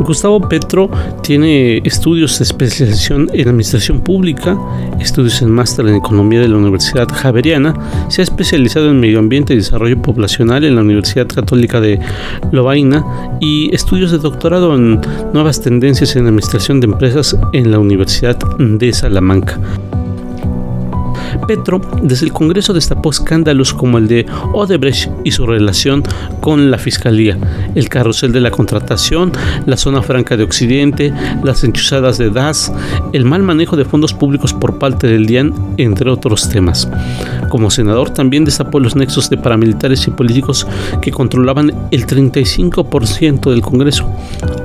Gustavo 0.00 0.40
Petro 0.48 0.90
tiene 1.22 1.78
estudios 1.84 2.38
de 2.38 2.44
especialización 2.44 3.30
en 3.32 3.48
administración 3.48 4.00
pública, 4.00 4.58
estudios 4.98 5.40
en 5.42 5.52
máster 5.52 5.86
en 5.86 5.94
economía 5.94 6.40
de 6.40 6.48
la 6.48 6.56
Universidad 6.56 7.06
Javeriana, 7.08 7.74
se 8.08 8.22
ha 8.22 8.24
especializado 8.24 8.90
en 8.90 8.98
medio 8.98 9.20
ambiente 9.20 9.54
y 9.54 9.58
desarrollo 9.58 10.02
poblacional 10.02 10.64
en 10.64 10.74
la 10.74 10.80
Universidad 10.80 11.28
Católica 11.28 11.80
de 11.80 12.00
Lovaina 12.50 13.04
y 13.40 13.72
estudios 13.72 14.10
de 14.10 14.18
doctorado 14.18 14.74
en 14.74 15.00
nuevas 15.32 15.60
tendencias 15.60 16.16
en 16.16 16.26
administración 16.26 16.80
de 16.80 16.86
empresas 16.86 17.36
en 17.52 17.70
la 17.70 17.78
Universidad 17.78 18.36
de 18.58 18.92
Salamanca. 18.92 19.60
Petro 21.46 21.80
desde 22.02 22.26
el 22.26 22.32
Congreso 22.32 22.72
destapó 22.72 23.10
escándalos 23.10 23.74
como 23.74 23.98
el 23.98 24.08
de 24.08 24.26
Odebrecht 24.52 25.10
y 25.24 25.32
su 25.32 25.46
relación 25.46 26.02
con 26.40 26.70
la 26.70 26.78
Fiscalía, 26.78 27.36
el 27.74 27.88
carrusel 27.88 28.32
de 28.32 28.40
la 28.40 28.50
contratación, 28.50 29.32
la 29.66 29.76
zona 29.76 30.02
franca 30.02 30.36
de 30.36 30.44
Occidente, 30.44 31.12
las 31.42 31.64
enchuzadas 31.64 32.18
de 32.18 32.30
DAS, 32.30 32.72
el 33.12 33.24
mal 33.24 33.42
manejo 33.42 33.76
de 33.76 33.84
fondos 33.84 34.14
públicos 34.14 34.52
por 34.52 34.78
parte 34.78 35.06
del 35.06 35.26
DIAN, 35.26 35.54
entre 35.76 36.10
otros 36.10 36.48
temas. 36.48 36.88
Como 37.48 37.70
senador 37.70 38.10
también 38.10 38.44
destapó 38.44 38.80
los 38.80 38.96
nexos 38.96 39.28
de 39.28 39.36
paramilitares 39.36 40.06
y 40.06 40.10
políticos 40.10 40.66
que 41.00 41.10
controlaban 41.10 41.72
el 41.90 42.06
35% 42.06 43.50
del 43.50 43.60
Congreso. 43.60 44.10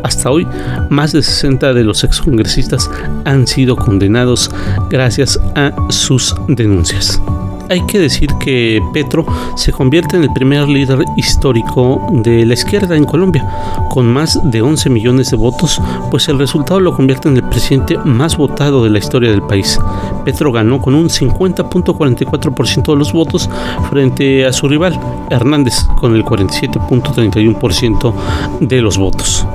Hasta 0.04 0.32
hoy, 0.32 0.48
más 0.90 1.12
de 1.12 1.22
60 1.22 1.74
de 1.74 1.84
los 1.84 2.04
excongresistas 2.04 2.90
han 3.26 3.46
sido 3.48 3.76
condenados 3.76 4.50
gracias 4.90 5.40
a 5.56 5.74
sus 5.90 6.36
denuncias. 6.58 7.22
Hay 7.70 7.86
que 7.86 8.00
decir 8.00 8.30
que 8.40 8.82
Petro 8.94 9.26
se 9.56 9.74
convierte 9.74 10.16
en 10.16 10.24
el 10.24 10.32
primer 10.32 10.70
líder 10.70 11.04
histórico 11.18 12.08
de 12.12 12.46
la 12.46 12.54
izquierda 12.54 12.96
en 12.96 13.04
Colombia, 13.04 13.46
con 13.90 14.08
más 14.08 14.40
de 14.52 14.62
11 14.62 14.90
millones 14.90 15.32
de 15.32 15.38
votos, 15.38 15.82
pues 16.10 16.30
el 16.30 16.40
resultado 16.40 16.80
lo 16.80 16.96
convierte 16.96 17.28
en 17.28 17.36
el 17.36 17.44
presidente 17.44 17.98
más 17.98 18.38
votado 18.38 18.86
de 18.86 18.90
la 18.90 19.00
historia 19.00 19.32
del 19.32 19.42
país. 19.42 19.78
Petro 20.24 20.54
ganó 20.54 20.82
con 20.82 20.96
un 20.96 21.10
50.44% 21.10 22.94
de 22.94 22.96
los 22.96 23.12
votos 23.12 23.50
frente 23.90 24.46
a 24.46 24.54
su 24.54 24.70
rival, 24.70 24.98
Hernández, 25.30 25.88
con 26.00 26.16
el 26.16 26.24
47.31% 26.24 28.14
de 28.62 28.82
los 28.82 28.98
votos. 28.98 29.46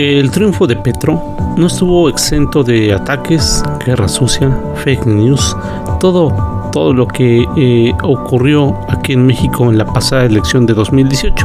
El 0.00 0.30
triunfo 0.30 0.68
de 0.68 0.76
Petro 0.76 1.20
no 1.56 1.66
estuvo 1.66 2.08
exento 2.08 2.62
de 2.62 2.94
ataques, 2.94 3.64
guerra 3.84 4.06
sucia, 4.06 4.48
fake 4.76 5.06
news, 5.06 5.56
todo, 5.98 6.70
todo 6.70 6.94
lo 6.94 7.08
que 7.08 7.44
eh, 7.56 7.92
ocurrió 8.04 8.78
aquí 8.88 9.14
en 9.14 9.26
México 9.26 9.68
en 9.68 9.76
la 9.76 9.84
pasada 9.84 10.24
elección 10.24 10.66
de 10.66 10.74
2018. 10.74 11.44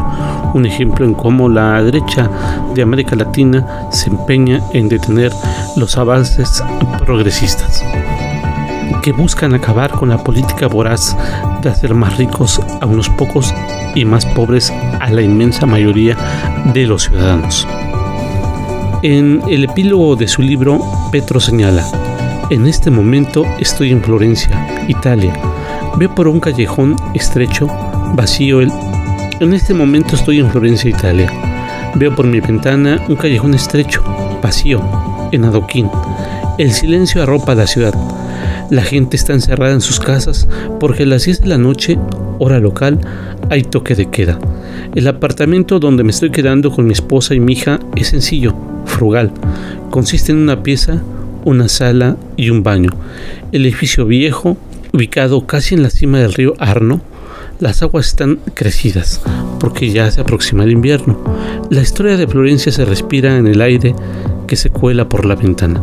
Un 0.53 0.67
ejemplo 0.67 1.03
en 1.03 1.15
cómo 1.15 1.49
la 1.49 1.81
derecha 1.81 2.29
de 2.75 2.83
América 2.83 3.15
Latina 3.15 3.87
se 3.91 4.11
empeña 4.11 4.61
en 4.71 4.87
detener 4.87 5.33
los 5.75 5.97
avances 5.97 6.63
progresistas 6.99 7.83
que 9.01 9.13
buscan 9.13 9.55
acabar 9.55 9.89
con 9.89 10.09
la 10.09 10.23
política 10.23 10.67
voraz 10.67 11.17
de 11.63 11.69
hacer 11.69 11.95
más 11.95 12.17
ricos 12.17 12.61
a 12.81 12.85
unos 12.85 13.09
pocos 13.09 13.51
y 13.95 14.05
más 14.05 14.27
pobres 14.27 14.71
a 14.99 15.09
la 15.09 15.23
inmensa 15.23 15.65
mayoría 15.65 16.15
de 16.71 16.85
los 16.85 17.05
ciudadanos. 17.05 17.67
En 19.03 19.41
el 19.49 19.65
epílogo 19.65 20.15
de 20.15 20.29
su 20.29 20.41
libro, 20.41 20.79
Petro 21.11 21.41
señala, 21.41 21.85
en 22.49 22.65
este 22.67 22.89
momento 22.89 23.43
estoy 23.59 23.91
en 23.91 24.01
Florencia, 24.01 24.85
Italia. 24.87 25.37
Veo 25.97 26.15
por 26.15 26.29
un 26.29 26.39
callejón 26.39 26.95
estrecho, 27.13 27.67
vacío 28.15 28.61
el... 28.61 28.71
En 29.41 29.53
este 29.53 29.73
momento 29.73 30.15
estoy 30.15 30.39
en 30.39 30.49
Florencia, 30.49 30.89
Italia. 30.89 31.29
Veo 31.95 32.15
por 32.15 32.25
mi 32.27 32.39
ventana 32.39 33.03
un 33.09 33.17
callejón 33.17 33.53
estrecho, 33.53 34.01
vacío, 34.41 34.81
en 35.33 35.43
adoquín. 35.43 35.89
El 36.57 36.71
silencio 36.71 37.21
arropa 37.21 37.55
la 37.55 37.67
ciudad. 37.67 37.93
La 38.69 38.83
gente 38.83 39.17
está 39.17 39.33
encerrada 39.33 39.73
en 39.73 39.81
sus 39.81 39.99
casas 39.99 40.47
porque 40.79 41.03
a 41.03 41.07
las 41.07 41.25
10 41.25 41.41
de 41.41 41.47
la 41.49 41.57
noche, 41.57 41.99
hora 42.39 42.61
local, 42.61 43.01
hay 43.49 43.63
toque 43.63 43.95
de 43.95 44.09
queda. 44.09 44.39
El 44.95 45.09
apartamento 45.09 45.79
donde 45.79 46.05
me 46.05 46.11
estoy 46.11 46.31
quedando 46.31 46.71
con 46.71 46.85
mi 46.85 46.93
esposa 46.93 47.35
y 47.35 47.41
mi 47.41 47.51
hija 47.51 47.81
es 47.97 48.07
sencillo, 48.07 48.55
frugal. 48.85 49.31
Consiste 49.89 50.31
en 50.31 50.39
una 50.39 50.63
pieza, 50.63 51.01
una 51.45 51.67
sala 51.67 52.17
y 52.37 52.49
un 52.49 52.63
baño. 52.63 52.89
El 53.51 53.65
edificio 53.65 54.05
viejo, 54.05 54.57
ubicado 54.93 55.45
casi 55.45 55.75
en 55.75 55.83
la 55.83 55.89
cima 55.89 56.19
del 56.19 56.33
río 56.33 56.53
Arno, 56.59 57.01
las 57.59 57.81
aguas 57.81 58.07
están 58.07 58.39
crecidas 58.53 59.21
porque 59.63 59.91
ya 59.91 60.11
se 60.11 60.19
aproxima 60.19 60.65
el 60.65 60.71
invierno. 60.71 61.17
La 61.69 61.81
historia 61.81 62.17
de 62.17 62.27
Florencia 62.27 62.69
se 62.69 62.83
respira 62.83 63.37
en 63.37 63.47
el 63.47 63.61
aire 63.61 63.95
que 64.45 64.57
se 64.57 64.69
cuela 64.69 65.07
por 65.07 65.25
la 65.25 65.35
ventana. 65.35 65.79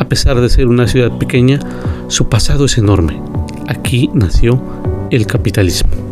A 0.00 0.08
pesar 0.08 0.40
de 0.40 0.48
ser 0.48 0.66
una 0.66 0.88
ciudad 0.88 1.16
pequeña, 1.18 1.60
su 2.08 2.28
pasado 2.28 2.64
es 2.64 2.78
enorme. 2.78 3.22
Aquí 3.68 4.10
nació 4.12 4.60
el 5.10 5.28
capitalismo. 5.28 6.11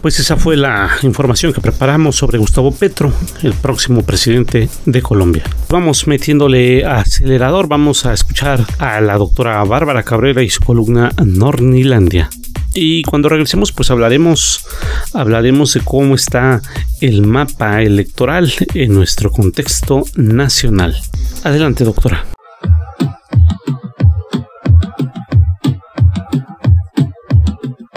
Pues 0.00 0.20
esa 0.20 0.36
fue 0.36 0.56
la 0.56 0.90
información 1.02 1.52
que 1.52 1.60
preparamos 1.60 2.16
sobre 2.16 2.38
Gustavo 2.38 2.70
Petro, 2.72 3.12
el 3.42 3.52
próximo 3.52 4.02
presidente 4.02 4.68
de 4.86 5.02
Colombia. 5.02 5.42
Vamos 5.68 6.06
metiéndole 6.06 6.84
acelerador, 6.86 7.66
vamos 7.66 8.06
a 8.06 8.12
escuchar 8.12 8.64
a 8.78 9.00
la 9.00 9.18
doctora 9.18 9.62
Bárbara 9.64 10.04
Cabrera 10.04 10.42
y 10.42 10.50
su 10.50 10.60
columna 10.60 11.10
Nornilandia. 11.24 12.30
Y 12.74 13.02
cuando 13.02 13.28
regresemos, 13.28 13.72
pues 13.72 13.90
hablaremos, 13.90 14.64
hablaremos 15.14 15.74
de 15.74 15.80
cómo 15.80 16.14
está 16.14 16.62
el 17.00 17.26
mapa 17.26 17.82
electoral 17.82 18.52
en 18.74 18.94
nuestro 18.94 19.32
contexto 19.32 20.04
nacional. 20.14 20.96
Adelante, 21.42 21.82
doctora. 21.82 22.24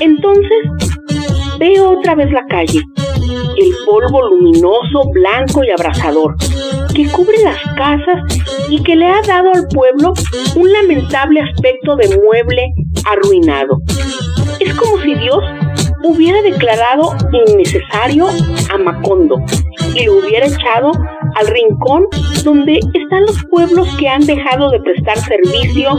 Entonces 0.00 0.58
veo 1.58 1.98
otra 1.98 2.14
vez 2.14 2.30
la 2.30 2.44
calle, 2.46 2.80
el 3.56 3.72
polvo 3.86 4.28
luminoso, 4.28 5.10
blanco 5.12 5.62
y 5.64 5.70
abrasador, 5.70 6.36
que 6.94 7.08
cubre 7.08 7.36
las 7.42 7.60
casas 7.76 8.22
y 8.68 8.82
que 8.82 8.96
le 8.96 9.06
ha 9.06 9.20
dado 9.26 9.52
al 9.54 9.66
pueblo 9.68 10.12
un 10.56 10.72
lamentable 10.72 11.40
aspecto 11.40 11.96
de 11.96 12.18
mueble 12.18 12.72
arruinado. 13.06 13.80
Es 14.60 14.74
como 14.74 15.00
si 15.02 15.14
Dios 15.14 15.42
hubiera 16.02 16.42
declarado 16.42 17.14
innecesario 17.32 18.26
a 18.72 18.78
Macondo 18.78 19.36
y 19.94 20.04
lo 20.04 20.18
hubiera 20.18 20.46
echado 20.46 20.92
al 21.34 21.46
rincón 21.46 22.06
donde 22.44 22.78
están 22.92 23.22
los 23.26 23.42
pueblos 23.50 23.88
que 23.98 24.08
han 24.08 24.24
dejado 24.24 24.70
de 24.70 24.80
prestar 24.80 25.18
servicio 25.18 25.90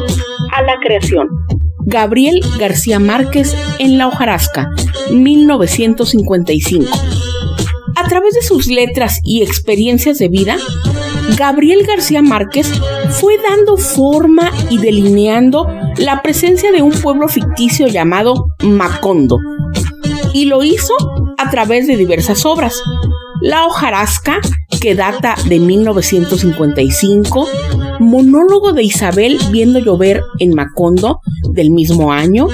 a 0.53 0.61
la 0.61 0.75
creación. 0.79 1.27
Gabriel 1.87 2.41
García 2.59 2.97
Márquez 2.97 3.55
en 3.77 3.99
La 3.99 4.07
hojarasca, 4.07 4.71
1955. 5.11 6.89
A 7.95 8.07
través 8.07 8.33
de 8.33 8.41
sus 8.41 8.65
letras 8.65 9.19
y 9.23 9.43
experiencias 9.43 10.17
de 10.17 10.27
vida, 10.27 10.57
Gabriel 11.37 11.85
García 11.85 12.23
Márquez 12.23 12.71
fue 13.11 13.37
dando 13.37 13.77
forma 13.77 14.51
y 14.71 14.79
delineando 14.79 15.67
la 15.97 16.23
presencia 16.23 16.71
de 16.71 16.81
un 16.81 16.91
pueblo 16.91 17.27
ficticio 17.27 17.85
llamado 17.87 18.47
Macondo. 18.63 19.37
Y 20.33 20.45
lo 20.45 20.63
hizo 20.63 20.93
a 21.37 21.51
través 21.51 21.85
de 21.85 21.97
diversas 21.97 22.47
obras. 22.47 22.81
La 23.41 23.67
hojarasca, 23.67 24.39
que 24.81 24.95
data 24.95 25.35
de 25.47 25.59
1955, 25.59 27.47
monólogo 27.99 28.73
de 28.73 28.83
Isabel 28.83 29.39
viendo 29.51 29.79
llover 29.79 30.21
en 30.39 30.53
Macondo 30.53 31.21
del 31.51 31.71
mismo 31.71 32.11
año, 32.11 32.47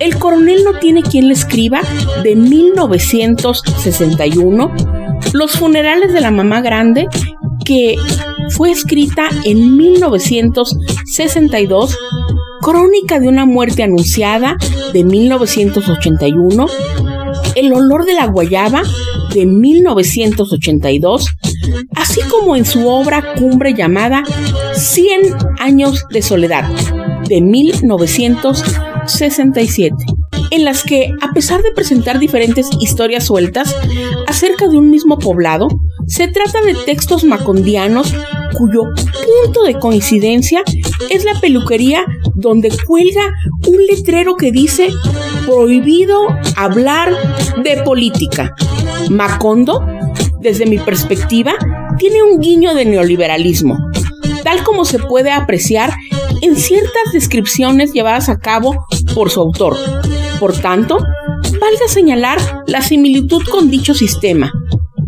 El 0.00 0.18
coronel 0.18 0.64
no 0.64 0.72
tiene 0.78 1.02
quien 1.02 1.28
le 1.28 1.34
escriba 1.34 1.82
de 2.22 2.34
1961, 2.36 4.72
Los 5.32 5.52
funerales 5.52 6.12
de 6.12 6.20
la 6.20 6.30
mamá 6.30 6.60
grande, 6.60 7.06
que 7.64 7.96
fue 8.50 8.70
escrita 8.70 9.30
en 9.44 9.76
1962, 9.76 11.98
Crónica 12.60 13.18
de 13.20 13.28
una 13.28 13.46
muerte 13.46 13.82
anunciada 13.82 14.58
de 14.92 15.04
1981, 15.04 16.66
El 17.54 17.72
olor 17.72 18.04
de 18.04 18.12
la 18.14 18.26
guayaba 18.26 18.82
de 19.34 19.46
1982, 19.46 21.26
así 21.96 22.20
como 22.30 22.54
en 22.56 22.64
su 22.64 22.88
obra 22.88 23.34
cumbre 23.34 23.74
llamada 23.74 24.22
100 24.74 25.34
años 25.58 26.06
de 26.10 26.22
soledad 26.22 26.64
de 27.28 27.40
1967, 27.40 29.96
en 30.50 30.64
las 30.64 30.82
que, 30.82 31.10
a 31.20 31.32
pesar 31.32 31.62
de 31.62 31.70
presentar 31.72 32.18
diferentes 32.18 32.68
historias 32.80 33.24
sueltas 33.24 33.76
acerca 34.26 34.66
de 34.68 34.76
un 34.76 34.90
mismo 34.90 35.18
poblado, 35.18 35.68
se 36.06 36.28
trata 36.28 36.60
de 36.62 36.74
textos 36.86 37.24
macondianos 37.24 38.14
cuyo 38.56 38.84
punto 38.84 39.64
de 39.64 39.78
coincidencia 39.78 40.62
es 41.10 41.24
la 41.24 41.38
peluquería 41.40 42.04
donde 42.34 42.70
cuelga 42.86 43.22
un 43.66 43.84
letrero 43.86 44.36
que 44.36 44.52
dice 44.52 44.88
prohibido 45.46 46.28
hablar 46.56 47.10
de 47.62 47.82
política. 47.82 48.54
Macondo, 49.10 49.84
desde 50.44 50.66
mi 50.66 50.78
perspectiva, 50.78 51.54
tiene 51.98 52.22
un 52.22 52.38
guiño 52.38 52.74
de 52.74 52.84
neoliberalismo, 52.84 53.78
tal 54.44 54.62
como 54.62 54.84
se 54.84 54.98
puede 54.98 55.32
apreciar 55.32 55.94
en 56.42 56.54
ciertas 56.56 57.12
descripciones 57.14 57.94
llevadas 57.94 58.28
a 58.28 58.38
cabo 58.38 58.86
por 59.14 59.30
su 59.30 59.40
autor. 59.40 59.74
Por 60.38 60.52
tanto, 60.52 60.98
valga 60.98 61.88
señalar 61.88 62.38
la 62.66 62.82
similitud 62.82 63.42
con 63.50 63.70
dicho 63.70 63.94
sistema. 63.94 64.52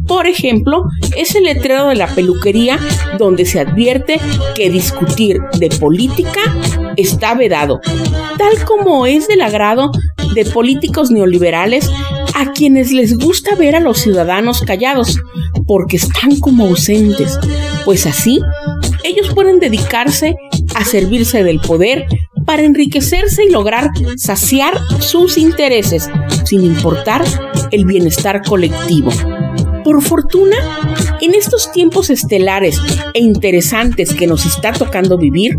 Por 0.09 0.27
ejemplo, 0.27 0.85
es 1.17 1.35
el 1.35 1.45
letrero 1.45 1.89
de 1.89 1.97
la 1.97 2.07
peluquería 2.07 2.79
donde 3.19 3.45
se 3.45 3.61
advierte 3.61 4.19
que 4.55 4.71
discutir 4.71 5.39
de 5.59 5.69
política 5.69 6.41
está 6.97 7.35
vedado, 7.35 7.81
tal 8.39 8.65
como 8.65 9.05
es 9.05 9.29
del 9.29 9.43
agrado 9.43 9.91
de 10.35 10.47
políticos 10.47 11.11
neoliberales 11.11 11.91
a 12.39 12.53
quienes 12.53 12.93
les 12.93 13.17
gusta 13.17 13.55
ver 13.55 13.75
a 13.77 13.81
los 13.81 13.99
ciudadanos 13.99 14.61
callados, 14.61 15.19
porque 15.67 15.97
están 15.97 16.39
como 16.39 16.67
ausentes, 16.67 17.39
pues 17.87 18.05
así 18.05 18.41
ellos 19.05 19.33
pueden 19.35 19.59
dedicarse 19.59 20.37
a 20.75 20.85
servirse 20.85 21.43
del 21.43 21.61
poder 21.61 22.07
para 22.45 22.63
enriquecerse 22.63 23.45
y 23.45 23.51
lograr 23.51 23.91
saciar 24.19 24.75
sus 25.01 25.39
intereses, 25.39 26.11
sin 26.45 26.63
importar 26.63 27.25
el 27.71 27.87
bienestar 27.87 28.43
colectivo. 28.43 29.11
Por 29.83 30.03
fortuna, 30.03 30.57
en 31.23 31.35
estos 31.35 31.73
tiempos 31.73 32.11
estelares 32.11 32.79
e 33.15 33.21
interesantes 33.21 34.13
que 34.13 34.27
nos 34.27 34.45
está 34.45 34.73
tocando 34.73 35.17
vivir, 35.17 35.59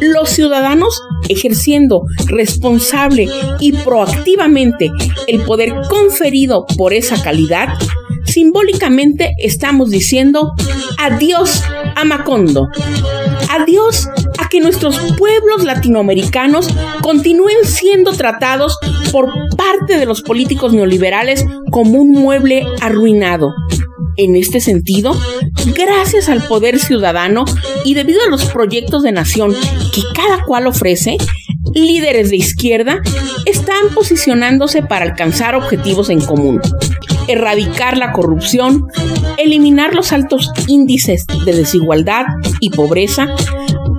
los 0.00 0.30
ciudadanos 0.30 1.00
ejerciendo 1.28 2.02
responsable 2.26 3.28
y 3.60 3.72
proactivamente 3.72 4.90
el 5.26 5.42
poder 5.42 5.74
conferido 5.88 6.66
por 6.76 6.92
esa 6.92 7.22
calidad, 7.22 7.68
simbólicamente 8.24 9.34
estamos 9.38 9.90
diciendo 9.90 10.52
adiós 10.98 11.62
a 11.94 12.04
Macondo, 12.04 12.68
adiós 13.50 14.08
a 14.38 14.48
que 14.48 14.60
nuestros 14.60 14.98
pueblos 15.16 15.64
latinoamericanos 15.64 16.68
continúen 17.02 17.64
siendo 17.64 18.12
tratados 18.12 18.76
por 19.12 19.32
parte 19.56 19.98
de 19.98 20.06
los 20.06 20.22
políticos 20.22 20.72
neoliberales 20.72 21.44
como 21.70 22.00
un 22.00 22.12
mueble 22.12 22.66
arruinado. 22.80 23.54
En 24.16 24.34
este 24.34 24.60
sentido, 24.60 25.14
gracias 25.74 26.28
al 26.28 26.42
poder 26.46 26.78
ciudadano 26.78 27.44
y 27.84 27.94
debido 27.94 28.22
a 28.22 28.30
los 28.30 28.46
proyectos 28.46 29.02
de 29.02 29.12
nación 29.12 29.54
que 29.92 30.00
cada 30.14 30.42
cual 30.44 30.66
ofrece, 30.66 31.18
líderes 31.74 32.30
de 32.30 32.36
izquierda 32.36 33.02
están 33.44 33.90
posicionándose 33.94 34.82
para 34.82 35.04
alcanzar 35.04 35.54
objetivos 35.54 36.08
en 36.08 36.20
común. 36.20 36.60
Erradicar 37.28 37.98
la 37.98 38.12
corrupción, 38.12 38.86
eliminar 39.36 39.94
los 39.94 40.12
altos 40.12 40.50
índices 40.66 41.26
de 41.44 41.52
desigualdad 41.52 42.24
y 42.60 42.70
pobreza, 42.70 43.28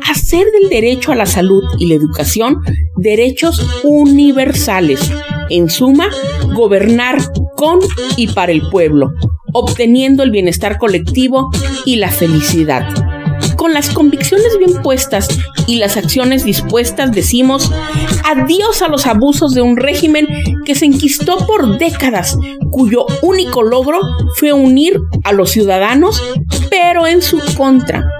hacer 0.09 0.45
del 0.59 0.69
derecho 0.69 1.11
a 1.11 1.15
la 1.15 1.25
salud 1.27 1.63
y 1.77 1.87
la 1.87 1.95
educación 1.95 2.57
derechos 2.95 3.63
universales. 3.83 5.11
En 5.49 5.69
suma, 5.69 6.09
gobernar 6.55 7.19
con 7.55 7.79
y 8.15 8.27
para 8.27 8.51
el 8.51 8.61
pueblo, 8.69 9.11
obteniendo 9.57 10.23
el 10.23 10.31
bienestar 10.31 10.77
colectivo 10.77 11.49
y 11.85 11.97
la 11.97 12.09
felicidad. 12.09 12.87
Con 13.55 13.73
las 13.73 13.89
convicciones 13.89 14.57
bien 14.59 14.81
puestas 14.81 15.27
y 15.65 15.77
las 15.77 15.97
acciones 15.97 16.43
dispuestas 16.43 17.11
decimos 17.11 17.71
adiós 18.23 18.81
a 18.81 18.87
los 18.87 19.07
abusos 19.07 19.53
de 19.53 19.61
un 19.61 19.77
régimen 19.77 20.27
que 20.65 20.75
se 20.75 20.85
enquistó 20.85 21.37
por 21.47 21.77
décadas, 21.77 22.37
cuyo 22.71 23.05
único 23.21 23.63
logro 23.63 23.99
fue 24.35 24.53
unir 24.53 24.99
a 25.23 25.33
los 25.33 25.49
ciudadanos, 25.51 26.21
pero 26.69 27.07
en 27.07 27.21
su 27.21 27.39
contra. 27.55 28.16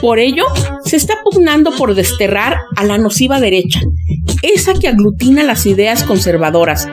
Por 0.00 0.18
ello, 0.18 0.44
se 0.84 0.96
está 0.96 1.14
pugnando 1.24 1.72
por 1.72 1.94
desterrar 1.94 2.58
a 2.76 2.84
la 2.84 2.98
nociva 2.98 3.40
derecha, 3.40 3.80
esa 4.42 4.74
que 4.74 4.88
aglutina 4.88 5.42
las 5.42 5.66
ideas 5.66 6.04
conservadoras, 6.04 6.88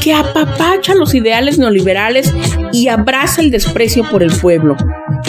que 0.00 0.12
apapacha 0.12 0.94
los 0.94 1.14
ideales 1.14 1.58
neoliberales 1.58 2.32
y 2.72 2.88
abraza 2.88 3.40
el 3.40 3.50
desprecio 3.50 4.04
por 4.10 4.22
el 4.22 4.32
pueblo, 4.32 4.76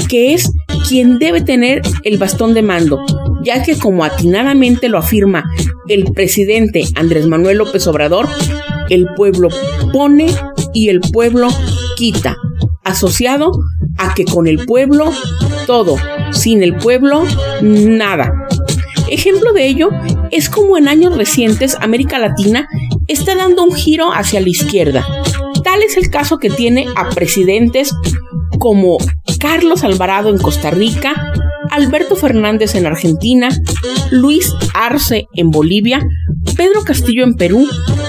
que 0.09 0.33
es 0.33 0.51
quien 0.87 1.19
debe 1.19 1.41
tener 1.41 1.81
el 2.03 2.17
bastón 2.17 2.53
de 2.53 2.61
mando, 2.61 3.03
ya 3.43 3.63
que 3.63 3.77
como 3.77 4.03
atinadamente 4.03 4.89
lo 4.89 4.97
afirma 4.97 5.43
el 5.87 6.05
presidente 6.13 6.85
Andrés 6.95 7.27
Manuel 7.27 7.57
López 7.57 7.87
Obrador, 7.87 8.27
el 8.89 9.07
pueblo 9.15 9.49
pone 9.91 10.27
y 10.73 10.89
el 10.89 10.99
pueblo 11.01 11.47
quita, 11.95 12.35
asociado 12.93 13.51
a 13.97 14.13
que 14.13 14.25
con 14.25 14.47
el 14.47 14.65
pueblo 14.65 15.11
todo, 15.67 15.97
sin 16.31 16.63
el 16.63 16.75
pueblo 16.75 17.23
nada. 17.61 18.33
Ejemplo 19.09 19.53
de 19.53 19.67
ello 19.67 19.89
es 20.31 20.49
como 20.49 20.77
en 20.77 20.87
años 20.87 21.15
recientes 21.15 21.75
América 21.79 22.17
Latina 22.17 22.67
está 23.07 23.35
dando 23.35 23.63
un 23.63 23.73
giro 23.73 24.13
hacia 24.13 24.41
la 24.41 24.49
izquierda. 24.49 25.05
Tal 25.63 25.83
es 25.83 25.97
el 25.97 26.09
caso 26.09 26.39
que 26.39 26.49
tiene 26.49 26.87
a 26.95 27.09
presidentes 27.09 27.93
como 28.59 28.97
Carlos 29.39 29.83
Alvarado 29.83 30.29
en 30.29 30.37
Costa 30.37 30.71
Rica, 30.71 31.33
Alberto 31.69 32.15
Fernández 32.15 32.75
en 32.75 32.85
Argentina, 32.85 33.49
Luis 34.11 34.53
Arce 34.73 35.27
en 35.33 35.51
Bolivia, 35.51 36.05
Pedro 36.55 36.83
Castillo 36.83 37.23
en 37.23 37.35
Perú 37.35 37.67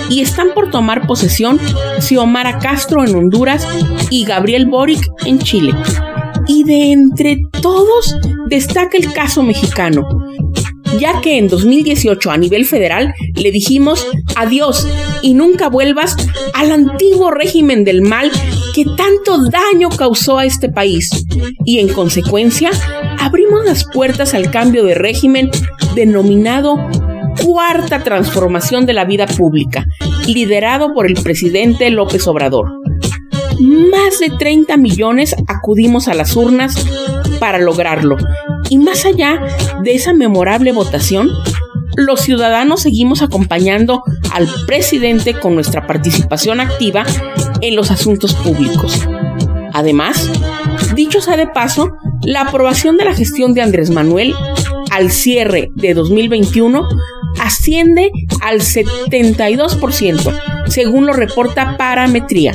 y 0.08 0.20
están 0.20 0.48
por 0.54 0.70
tomar 0.70 1.06
posesión 1.06 1.58
Xiomara 2.00 2.58
Castro 2.58 3.04
en 3.04 3.14
Honduras 3.14 3.66
y 4.10 4.24
Gabriel 4.24 4.66
Boric 4.66 5.06
en 5.24 5.38
Chile. 5.38 5.72
Y 6.46 6.64
de 6.64 6.92
entre 6.92 7.38
todos 7.62 8.16
destaca 8.48 8.98
el 8.98 9.12
caso 9.12 9.42
mexicano, 9.42 10.06
ya 10.98 11.20
que 11.20 11.38
en 11.38 11.48
2018 11.48 12.30
a 12.30 12.36
nivel 12.36 12.66
federal 12.66 13.14
le 13.34 13.50
dijimos 13.50 14.06
adiós 14.36 14.86
y 15.22 15.34
nunca 15.34 15.68
vuelvas 15.68 16.16
al 16.54 16.70
antiguo 16.70 17.30
régimen 17.30 17.84
del 17.84 18.02
mal 18.02 18.30
que 18.74 18.84
tanto 18.84 19.48
daño 19.48 19.88
causó 19.88 20.38
a 20.38 20.44
este 20.44 20.68
país 20.68 21.24
y 21.64 21.78
en 21.78 21.88
consecuencia 21.88 22.70
abrimos 23.18 23.64
las 23.64 23.84
puertas 23.84 24.34
al 24.34 24.50
cambio 24.50 24.84
de 24.84 24.94
régimen 24.94 25.50
denominado 25.94 26.76
cuarta 27.42 28.02
transformación 28.02 28.86
de 28.86 28.92
la 28.92 29.04
vida 29.04 29.26
pública, 29.26 29.86
liderado 30.26 30.92
por 30.94 31.06
el 31.06 31.14
presidente 31.14 31.90
López 31.90 32.26
Obrador. 32.26 32.80
Más 33.60 34.18
de 34.18 34.30
30 34.30 34.76
millones 34.76 35.34
acudimos 35.46 36.08
a 36.08 36.14
las 36.14 36.36
urnas 36.36 36.74
para 37.38 37.58
lograrlo 37.58 38.16
y 38.68 38.78
más 38.78 39.04
allá 39.04 39.40
de 39.82 39.94
esa 39.94 40.12
memorable 40.12 40.72
votación, 40.72 41.28
los 41.96 42.20
ciudadanos 42.20 42.82
seguimos 42.82 43.22
acompañando 43.22 44.02
al 44.32 44.48
presidente 44.66 45.34
con 45.34 45.54
nuestra 45.54 45.86
participación 45.86 46.60
activa 46.60 47.04
en 47.60 47.76
los 47.76 47.90
asuntos 47.90 48.34
públicos. 48.34 49.06
Además, 49.72 50.30
dicho 50.94 51.20
sea 51.20 51.36
de 51.36 51.46
paso, 51.46 51.92
la 52.22 52.42
aprobación 52.42 52.96
de 52.96 53.04
la 53.04 53.14
gestión 53.14 53.54
de 53.54 53.62
Andrés 53.62 53.90
Manuel 53.90 54.34
al 54.90 55.10
cierre 55.10 55.70
de 55.74 55.94
2021 55.94 56.88
asciende 57.40 58.10
al 58.40 58.60
72%, 58.60 60.40
según 60.66 61.06
lo 61.06 61.12
reporta 61.12 61.76
Parametría. 61.76 62.52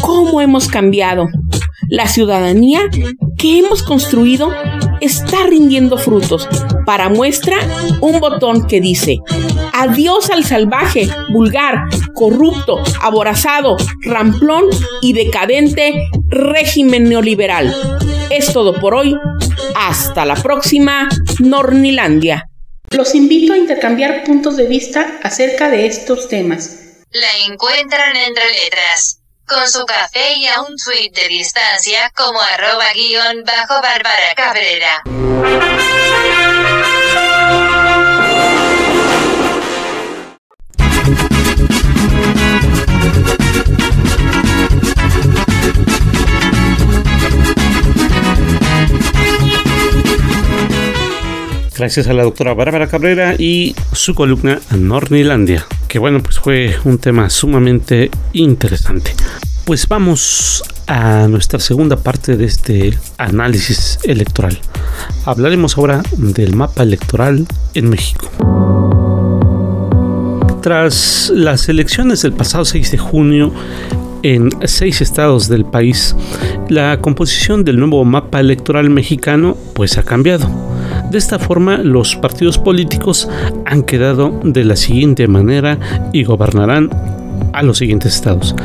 ¿Cómo 0.00 0.40
hemos 0.40 0.68
cambiado? 0.68 1.28
La 1.88 2.06
ciudadanía 2.06 2.80
que 3.36 3.58
hemos 3.58 3.82
construido 3.82 4.50
está 5.00 5.46
rindiendo 5.46 5.98
frutos. 5.98 6.48
Para 6.86 7.08
muestra, 7.08 7.56
un 8.00 8.20
botón 8.20 8.66
que 8.66 8.80
dice, 8.80 9.18
adiós 9.72 10.30
al 10.30 10.44
salvaje, 10.44 11.08
vulgar, 11.32 11.82
corrupto, 12.14 12.78
aborazado, 13.00 13.76
ramplón 14.04 14.64
y 15.02 15.12
decadente 15.12 15.92
régimen 16.28 17.08
neoliberal. 17.08 17.74
Es 18.30 18.52
todo 18.52 18.80
por 18.80 18.94
hoy. 18.94 19.16
Hasta 19.74 20.24
la 20.24 20.36
próxima, 20.36 21.08
Nornilandia. 21.40 22.51
Los 22.92 23.14
invito 23.14 23.54
a 23.54 23.56
intercambiar 23.56 24.22
puntos 24.22 24.56
de 24.58 24.66
vista 24.66 25.18
acerca 25.22 25.70
de 25.70 25.86
estos 25.86 26.28
temas. 26.28 27.04
La 27.10 27.46
encuentran 27.46 28.14
entre 28.16 28.44
letras 28.50 29.20
con 29.46 29.66
su 29.68 29.84
café 29.86 30.34
y 30.36 30.46
a 30.46 30.60
un 30.60 30.76
tweet 30.76 31.10
de 31.12 31.28
distancia 31.28 32.10
como 32.14 32.38
arroba 32.40 32.92
guion 32.94 33.44
bajo 33.44 33.80
Bárbara 33.80 34.34
Cabrera. 34.36 35.02
Gracias 51.76 52.06
a 52.06 52.12
la 52.12 52.22
doctora 52.22 52.52
Bárbara 52.52 52.86
Cabrera 52.86 53.34
y 53.38 53.74
su 53.92 54.14
columna 54.14 54.60
Nornilandia, 54.76 55.66
que 55.88 55.98
bueno, 55.98 56.22
pues 56.22 56.38
fue 56.38 56.76
un 56.84 56.98
tema 56.98 57.30
sumamente 57.30 58.10
interesante. 58.34 59.14
Pues 59.64 59.88
vamos 59.88 60.62
a 60.86 61.26
nuestra 61.28 61.58
segunda 61.60 61.96
parte 61.96 62.36
de 62.36 62.44
este 62.44 62.98
análisis 63.16 63.98
electoral. 64.04 64.58
Hablaremos 65.24 65.78
ahora 65.78 66.02
del 66.16 66.54
mapa 66.54 66.82
electoral 66.82 67.46
en 67.72 67.88
México. 67.88 68.28
Tras 70.60 71.32
las 71.34 71.68
elecciones 71.68 72.22
del 72.22 72.34
pasado 72.34 72.64
6 72.66 72.90
de 72.90 72.98
junio, 72.98 73.52
en 74.22 74.50
seis 74.66 75.00
estados 75.00 75.48
del 75.48 75.64
país, 75.64 76.14
la 76.68 77.00
composición 77.00 77.64
del 77.64 77.78
nuevo 77.78 78.04
mapa 78.04 78.40
electoral 78.40 78.90
mexicano 78.90 79.56
pues 79.74 79.98
ha 79.98 80.02
cambiado. 80.02 80.61
De 81.12 81.18
esta 81.18 81.38
forma, 81.38 81.76
los 81.76 82.16
partidos 82.16 82.56
políticos 82.56 83.28
han 83.66 83.82
quedado 83.82 84.40
de 84.44 84.64
la 84.64 84.76
siguiente 84.76 85.28
manera 85.28 85.78
y 86.10 86.24
gobernarán 86.24 86.88
a 87.52 87.62
los 87.62 87.76
siguientes 87.76 88.14
estados. 88.14 88.56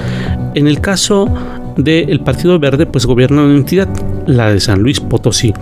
En 0.55 0.65
el 0.65 0.79
caso 0.79 1.27
del 1.75 2.21
Partido 2.21 2.57
Verde, 2.57 2.85
pues 2.85 3.05
gobierna 3.05 3.43
una 3.43 3.53
entidad, 3.53 3.89
la 4.27 4.49
de 4.53 4.61
San 4.61 4.79
Luis 4.79 5.01
Potosí. 5.01 5.53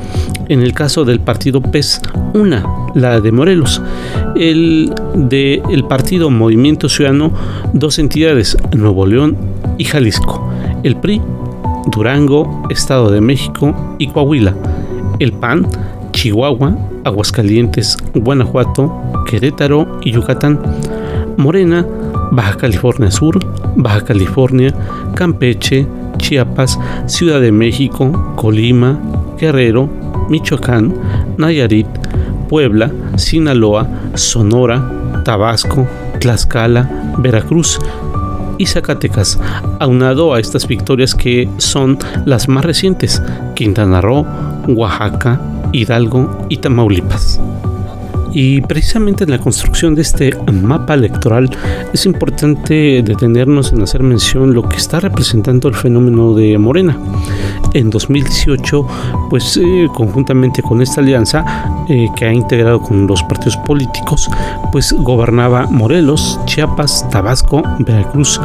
En 0.48 0.62
el 0.62 0.74
caso 0.74 1.06
del 1.06 1.22
Partido 1.22 1.60
PES, 1.60 2.02
una, 2.36 2.64
la 2.94 3.20
de 3.20 3.32
Morelos. 3.32 3.82
El 4.36 4.94
del 5.16 5.86
Partido 5.90 6.30
Movimiento 6.30 6.88
Ciudadano, 6.88 7.32
dos 7.74 7.98
entidades, 7.98 8.56
Nuevo 8.76 9.08
León 9.08 9.36
y 9.80 9.86
Jalisco. 9.86 10.52
El 10.84 10.98
PRI, 10.98 11.20
Durango, 11.92 12.68
Estado 12.70 13.10
de 13.10 13.22
México 13.22 13.96
y 13.98 14.06
Coahuila. 14.10 14.56
El 15.18 15.32
PAN, 15.34 15.66
Chihuahua, 16.26 16.76
Aguascalientes, 17.04 17.96
Guanajuato, 18.16 18.92
Querétaro 19.30 20.00
y 20.02 20.12
Yucatán. 20.12 20.60
Morena, 21.38 21.86
Baja 22.32 22.58
California 22.58 23.12
Sur, 23.12 23.38
Baja 23.76 24.02
California, 24.04 24.74
Campeche, 25.14 25.86
Chiapas, 26.18 26.80
Ciudad 27.06 27.40
de 27.40 27.52
México, 27.52 28.34
Colima, 28.38 29.00
Guerrero, 29.40 29.88
Michoacán, 30.28 30.96
Nayarit, 31.38 31.86
Puebla, 32.50 32.92
Sinaloa, 33.18 33.88
Sonora, 34.16 35.22
Tabasco, 35.24 35.88
Tlaxcala, 36.22 37.14
Veracruz 37.20 37.78
y 38.58 38.66
Zacatecas, 38.66 39.40
aunado 39.80 40.34
a 40.34 40.40
estas 40.40 40.68
victorias 40.68 41.14
que 41.14 41.48
son 41.58 42.00
las 42.26 42.48
más 42.50 42.66
recientes, 42.66 43.22
Quintana 43.54 44.02
Roo, 44.02 44.26
Oaxaca, 44.68 45.40
Hidalgo 45.76 46.48
y 46.50 46.58
Tamaulipas. 46.58 47.40
Y 48.32 48.60
precisamente 48.60 49.24
en 49.24 49.32
la 49.32 49.40
construcción 49.40 49.96
de 49.96 50.02
este 50.02 50.38
mapa 50.52 50.94
electoral 50.94 51.50
es 51.94 52.06
importante 52.06 53.02
detenernos 53.02 53.72
en 53.72 53.82
hacer 53.82 54.04
mención 54.04 54.54
lo 54.54 54.68
que 54.68 54.76
está 54.76 55.00
representando 55.00 55.70
el 55.70 55.74
fenómeno 55.74 56.34
de 56.34 56.58
Morena. 56.58 56.98
En 57.74 57.90
2018, 57.90 58.88
pues 59.30 59.56
eh, 59.56 59.88
conjuntamente 59.94 60.62
con 60.62 60.82
esta 60.82 61.00
alianza 61.00 61.46
eh, 61.88 62.08
que 62.18 62.26
ha 62.26 62.34
integrado 62.34 62.82
con 62.82 63.08
los 63.08 63.24
partidos 63.24 63.56
políticos, 63.66 64.30
pues 64.74 64.92
gobernaba 64.92 65.68
Morelos, 65.68 66.38
Chiapas, 66.46 67.10
Tabasco, 67.10 67.64
Veracruz 67.80 68.42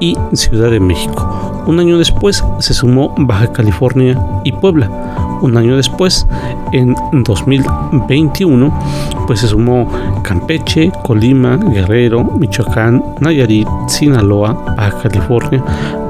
y 0.00 0.16
Ciudad 0.32 0.72
de 0.72 0.80
México. 0.80 1.64
Un 1.68 1.78
año 1.78 1.96
después 1.96 2.42
se 2.58 2.74
sumó 2.74 3.14
Baja 3.16 3.52
California 3.52 4.20
y 4.42 4.50
Puebla 4.50 5.27
un 5.42 5.56
año 5.56 5.76
después, 5.76 6.26
en 6.72 6.94
2021, 7.12 8.78
pues 9.26 9.40
se 9.40 9.48
sumó 9.48 9.88
Campeche, 10.22 10.92
Colima, 11.04 11.56
Guerrero, 11.56 12.24
Michoacán, 12.24 13.02
Nayarit, 13.20 13.68
Sinaloa, 13.86 14.52
Baja 14.76 14.98
California, 15.02 15.62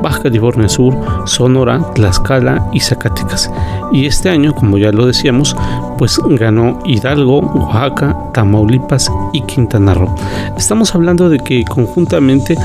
Baja 0.02 0.22
California 0.22 0.68
Sur, 0.68 0.94
Sonora, 1.26 1.80
Tlaxcala 1.94 2.68
y 2.72 2.80
Zacatecas. 2.80 3.50
Y 3.92 4.06
este 4.06 4.28
año, 4.28 4.54
como 4.54 4.78
ya 4.78 4.92
lo 4.92 5.06
decíamos, 5.06 5.56
pues 5.96 6.18
ganó 6.30 6.78
Hidalgo, 6.84 7.40
Oaxaca, 7.40 8.16
Tamaulipas 8.32 9.10
y 9.32 9.40
Quintana 9.42 9.94
Roo. 9.94 10.14
Estamos 10.56 10.94
hablando 10.94 11.28
de 11.28 11.38
que 11.38 11.64
conjuntamente 11.64 12.56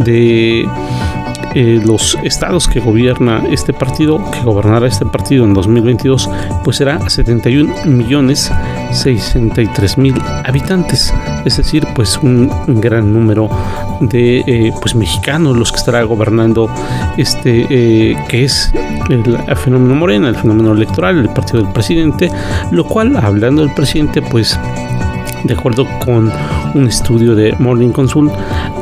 de 0.00 0.68
eh, 1.54 1.80
los 1.84 2.18
estados 2.24 2.68
que 2.68 2.80
gobierna 2.80 3.44
este 3.50 3.72
partido, 3.72 4.18
que 4.30 4.40
gobernará 4.40 4.86
este 4.86 5.06
partido 5.06 5.44
en 5.44 5.54
2022, 5.54 6.30
pues 6.64 6.76
será 6.78 7.08
71 7.08 7.74
millones 7.86 8.50
63 8.92 9.98
mil 9.98 10.14
habitantes, 10.44 11.12
es 11.44 11.56
decir, 11.56 11.86
pues 11.94 12.18
un, 12.18 12.50
gran 12.80 13.12
número 13.12 13.48
de 14.00 14.40
eh, 14.46 14.72
pues 14.80 14.94
mexicanos 14.94 15.56
los 15.56 15.70
que 15.70 15.78
estará 15.78 16.02
gobernando 16.02 16.68
este 17.16 17.66
eh, 17.70 18.16
que 18.28 18.44
es 18.44 18.72
el, 19.10 19.38
el 19.46 19.56
fenómeno 19.56 19.94
morena, 19.94 20.28
el 20.28 20.36
fenómeno 20.36 20.72
electoral, 20.72 21.18
el 21.18 21.28
partido 21.30 21.62
del 21.62 21.72
presidente, 21.72 22.30
lo 22.70 22.84
cual 22.84 23.16
hablando 23.16 23.62
del 23.62 23.74
presidente 23.74 24.22
pues 24.22 24.58
de 25.44 25.54
acuerdo 25.54 25.86
con 26.04 26.30
un 26.74 26.86
estudio 26.86 27.34
de 27.34 27.54
Morning 27.58 27.90
Consult, 27.90 28.32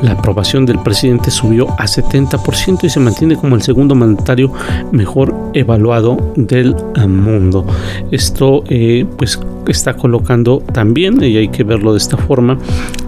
la 0.03 0.13
aprobación 0.13 0.67
del 0.67 0.79
presidente 0.79 1.31
subió 1.31 1.69
a 1.79 1.87
70% 1.87 2.85
y 2.85 2.91
se 2.91 3.01
mantiene 3.01 3.37
como 3.37 3.57
el 3.57 3.63
segundo 3.63 3.95
mandatario 3.95 4.53
mejor 4.93 5.35
evaluado 5.55 6.33
del 6.37 6.75
mundo. 7.09 7.67
Esto 8.11 8.65
eh, 8.69 9.07
pues 9.17 9.39
está 9.69 9.95
colocando 9.95 10.63
también, 10.73 11.23
y 11.23 11.37
hay 11.37 11.49
que 11.49 11.65
verlo 11.65 11.93
de 11.93 11.99
esta 11.99 12.17
forma, 12.17 12.59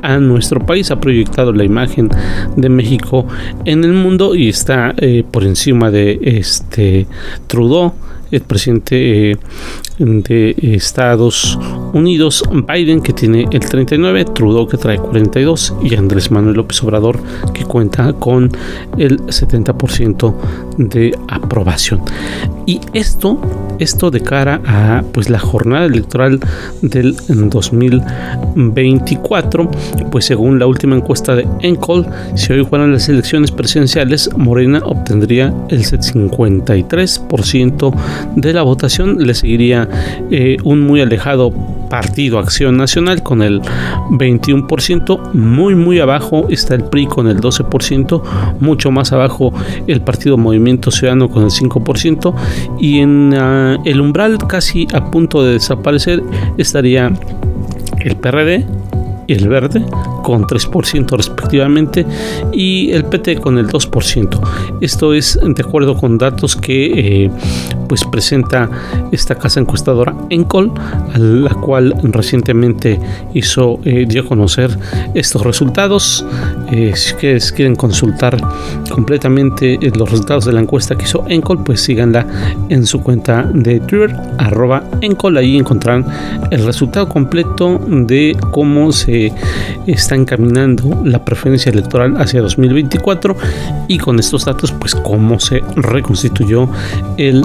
a 0.02 0.18
nuestro 0.18 0.64
país. 0.64 0.90
Ha 0.90 1.00
proyectado 1.00 1.52
la 1.52 1.64
imagen 1.64 2.08
de 2.56 2.68
México 2.68 3.26
en 3.64 3.84
el 3.84 3.92
mundo 3.92 4.34
y 4.34 4.48
está 4.48 4.94
eh, 4.98 5.24
por 5.30 5.44
encima 5.44 5.90
de 5.90 6.18
este 6.22 7.06
Trudeau 7.46 7.92
el 8.32 8.40
presidente 8.40 9.32
eh, 9.32 9.36
de 10.02 10.54
Estados 10.58 11.58
Unidos, 11.92 12.42
Biden, 12.68 13.00
que 13.00 13.12
tiene 13.12 13.46
el 13.50 13.60
39, 13.60 14.24
Trudeau, 14.26 14.66
que 14.66 14.76
trae 14.76 14.98
42, 14.98 15.74
y 15.82 15.94
Andrés 15.94 16.28
Manuel 16.30 16.56
López 16.56 16.82
Obrador, 16.82 17.18
que 17.54 17.64
cuenta 17.64 18.12
con 18.14 18.50
el 18.98 19.20
70% 19.26 20.34
de 20.78 21.16
aprobación. 21.28 22.02
Y 22.66 22.80
esto, 22.92 23.40
esto 23.78 24.10
de 24.10 24.20
cara 24.20 24.60
a 24.66 25.04
pues, 25.12 25.30
la 25.30 25.38
jornada 25.38 25.86
electoral 25.86 26.40
del 26.80 27.14
2024, 27.28 29.70
pues 30.10 30.24
según 30.24 30.58
la 30.58 30.66
última 30.66 30.96
encuesta 30.96 31.36
de 31.36 31.46
Encol, 31.60 32.06
si 32.34 32.52
hoy 32.52 32.64
fueran 32.64 32.92
las 32.92 33.08
elecciones 33.08 33.50
presidenciales, 33.50 34.30
Morena 34.36 34.80
obtendría 34.84 35.52
el 35.68 35.84
53% 35.84 37.94
de 38.36 38.52
la 38.52 38.62
votación, 38.62 39.18
le 39.18 39.34
seguiría 39.34 39.88
eh, 40.30 40.56
un 40.64 40.80
muy 40.80 41.00
alejado 41.00 41.52
Partido 41.90 42.38
Acción 42.38 42.76
Nacional 42.76 43.22
con 43.22 43.42
el 43.42 43.60
21%, 44.10 45.32
muy 45.34 45.74
muy 45.74 46.00
abajo 46.00 46.46
está 46.48 46.74
el 46.74 46.84
PRI 46.84 47.06
con 47.06 47.28
el 47.28 47.40
12%, 47.40 48.22
mucho 48.60 48.90
más 48.90 49.12
abajo 49.12 49.52
el 49.86 50.00
Partido 50.00 50.38
Movimiento 50.38 50.90
Ciudadano 50.90 51.30
con 51.30 51.44
el 51.44 51.50
5% 51.50 52.34
y 52.80 53.00
en 53.00 53.34
uh, 53.34 53.82
el 53.84 54.00
umbral 54.00 54.38
casi 54.46 54.86
a 54.94 55.10
punto 55.10 55.44
de 55.44 55.54
desaparecer 55.54 56.22
estaría 56.56 57.12
el 58.00 58.16
PRD 58.16 58.64
el 59.28 59.48
verde 59.48 59.84
con 60.22 60.44
3% 60.44 61.16
respectivamente 61.16 62.06
y 62.52 62.90
el 62.92 63.04
PT 63.04 63.36
con 63.36 63.58
el 63.58 63.68
2%. 63.68 64.78
Esto 64.80 65.14
es 65.14 65.38
de 65.42 65.62
acuerdo 65.62 65.96
con 65.96 66.18
datos 66.18 66.56
que 66.56 67.24
eh, 67.24 67.30
pues 67.92 68.04
presenta 68.04 68.70
esta 69.10 69.34
casa 69.34 69.60
encuestadora 69.60 70.14
Encol, 70.30 70.72
a 71.12 71.18
la 71.18 71.52
cual 71.52 71.94
recientemente 72.04 72.98
hizo 73.34 73.80
eh, 73.84 74.06
dio 74.08 74.22
a 74.22 74.24
conocer 74.24 74.70
estos 75.12 75.42
resultados. 75.42 76.24
Eh, 76.70 76.94
si 76.96 77.12
ustedes 77.12 77.52
quieren 77.52 77.76
consultar 77.76 78.38
completamente 78.90 79.74
eh, 79.74 79.92
los 79.94 80.10
resultados 80.10 80.46
de 80.46 80.54
la 80.54 80.60
encuesta 80.60 80.96
que 80.96 81.04
hizo 81.04 81.26
Encol, 81.28 81.62
pues 81.62 81.82
síganla 81.82 82.26
en 82.70 82.86
su 82.86 83.02
cuenta 83.02 83.42
de 83.52 83.80
Twitter, 83.80 84.16
arroba 84.38 84.82
Encol, 85.02 85.36
ahí 85.36 85.58
encontrarán 85.58 86.06
el 86.50 86.64
resultado 86.64 87.10
completo 87.10 87.78
de 87.86 88.34
cómo 88.52 88.90
se 88.92 89.34
está 89.86 90.14
encaminando 90.14 91.02
la 91.04 91.22
preferencia 91.22 91.70
electoral 91.70 92.16
hacia 92.16 92.40
2024 92.40 93.36
y 93.88 93.98
con 93.98 94.18
estos 94.18 94.46
datos 94.46 94.72
pues 94.72 94.94
cómo 94.94 95.38
se 95.38 95.60
reconstituyó 95.76 96.70
el 97.18 97.42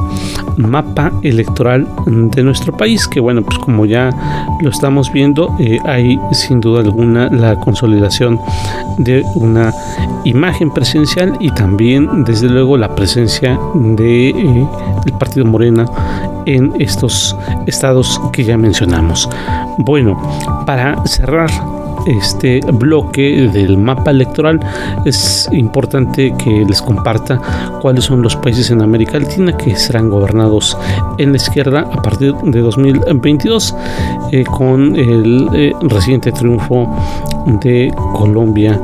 mapa 0.58 1.12
electoral 1.24 1.88
de 2.06 2.44
nuestro 2.44 2.76
país 2.76 3.08
que 3.08 3.20
bueno 3.20 3.42
pues 3.44 3.58
como 3.60 3.86
ya 3.86 4.10
lo 4.62 4.70
estamos 4.70 5.12
viendo 5.12 5.56
eh, 5.60 5.80
hay 5.86 6.20
sin 6.32 6.60
duda 6.60 6.82
alguna 6.82 7.30
la 7.30 7.60
consolidación 7.60 8.40
de 8.98 9.24
una 9.36 9.74
imagen 10.26 10.72
presidencial 10.72 11.38
y 11.40 11.52
también 11.52 12.24
desde 12.24 12.50
luego 12.50 12.78
la 12.78 12.96
presencia 12.96 13.60
de 13.76 14.30
eh, 14.30 14.68
el 15.06 15.14
partido 15.14 15.46
Morena 15.46 15.86
en 16.46 16.74
estos 16.80 17.36
estados 17.66 18.20
que 18.32 18.44
ya 18.44 18.58
mencionamos. 18.58 19.30
Bueno 19.78 20.18
para 20.66 21.06
cerrar 21.06 21.50
este 22.08 22.62
bloque 22.74 23.50
del 23.54 23.78
mapa 23.78 24.12
electoral 24.12 24.60
es 25.06 25.48
importante 25.52 26.34
que 26.38 26.66
les 26.66 26.82
comparta 26.82 27.40
cuáles 27.82 28.06
son 28.06 28.22
los 28.22 28.36
países 28.36 28.72
en 28.72 28.82
América 28.82 29.20
Latina 29.20 29.56
que 29.56 29.76
serán 29.76 30.10
gobernados 30.10 30.78
en 31.18 31.32
la 31.32 31.38
izquierda 31.38 31.82
a 31.82 32.02
partir 32.02 32.34
de 32.34 32.62
2022 32.62 33.76
eh, 34.32 34.44
con 34.46 34.96
el 34.96 35.50
eh, 35.54 35.74
reciente 35.82 36.32
triunfo 36.32 36.90
de 37.62 37.94
Colombia 38.14 38.82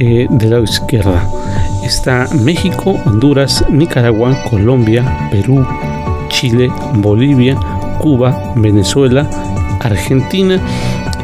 eh, 0.00 0.26
de 0.28 0.48
la 0.48 0.60
izquierda. 0.60 1.28
Está 1.84 2.28
México, 2.42 2.96
Honduras, 3.06 3.64
Nicaragua, 3.70 4.36
Colombia, 4.50 5.28
Perú, 5.30 5.64
Chile, 6.28 6.70
Bolivia, 6.94 7.56
Cuba, 8.00 8.52
Venezuela, 8.56 9.28
Argentina 9.80 10.60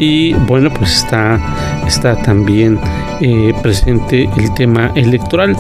y 0.02 0.32
bueno 0.34 0.68
pues 0.68 0.96
está 0.96 1.38
está 1.86 2.20
también 2.22 2.78
eh, 3.20 3.54
presente 3.62 4.28
el 4.36 4.52
tema 4.54 4.90
electoral 4.96 5.56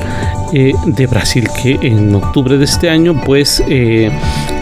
eh, 0.52 0.72
de 0.84 1.06
Brasil 1.06 1.48
que 1.62 1.78
en 1.80 2.12
octubre 2.12 2.58
de 2.58 2.64
este 2.64 2.90
año 2.90 3.14
pues 3.24 3.62
eh, 3.68 4.10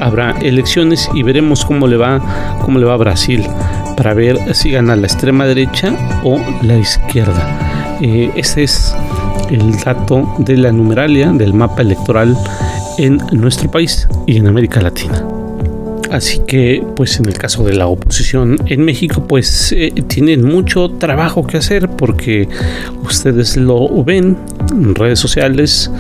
habrá 0.01 0.33
elecciones 0.43 1.09
y 1.14 1.22
veremos 1.22 1.64
cómo 1.64 1.87
le 1.87 1.97
va 1.97 2.59
cómo 2.62 2.78
le 2.78 2.85
va 2.85 2.93
a 2.93 2.99
Brasil 2.99 3.47
para 3.97 4.12
ver 4.12 4.55
si 4.55 4.70
gana 4.70 4.97
la 4.97 5.07
extrema 5.07 5.47
derecha 5.47 5.95
o 6.24 6.39
la 6.62 6.76
izquierda 6.76 7.99
ese 8.03 8.64
es 8.64 8.95
el 9.51 9.76
dato 9.78 10.35
de 10.39 10.57
la 10.59 10.72
numeralia 10.72 11.33
del 11.33 11.55
mapa 11.55 11.81
electoral 11.83 12.37
en 12.99 13.18
nuestro 13.33 13.70
país 13.70 14.09
y 14.26 14.39
en 14.39 14.47
América 14.47 14.81
Latina. 14.81 15.39
Así 16.11 16.41
que, 16.47 16.85
pues 16.97 17.19
en 17.21 17.27
el 17.27 17.39
caso 17.39 17.63
de 17.63 17.75
la 17.75 17.87
oposición 17.87 18.57
en 18.67 18.85
México, 18.85 19.25
pues 19.29 19.73
eh, 19.73 19.93
tienen 20.09 20.45
mucho 20.45 20.91
trabajo 20.91 21.47
que 21.47 21.57
hacer 21.57 21.89
porque 21.89 22.49
ustedes 23.03 23.57
lo 23.57 24.03
ven 24.05 24.37
en 24.73 24.95
redes 24.95 25.21
sociales, 25.21 25.91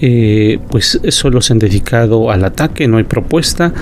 eh, 0.00 0.58
pues 0.70 1.00
solo 1.10 1.40
se 1.40 1.52
han 1.52 1.58
dedicado 1.60 2.30
al 2.30 2.44
ataque, 2.44 2.88
no 2.88 2.98
hay 2.98 3.04
propuesta, 3.04 3.72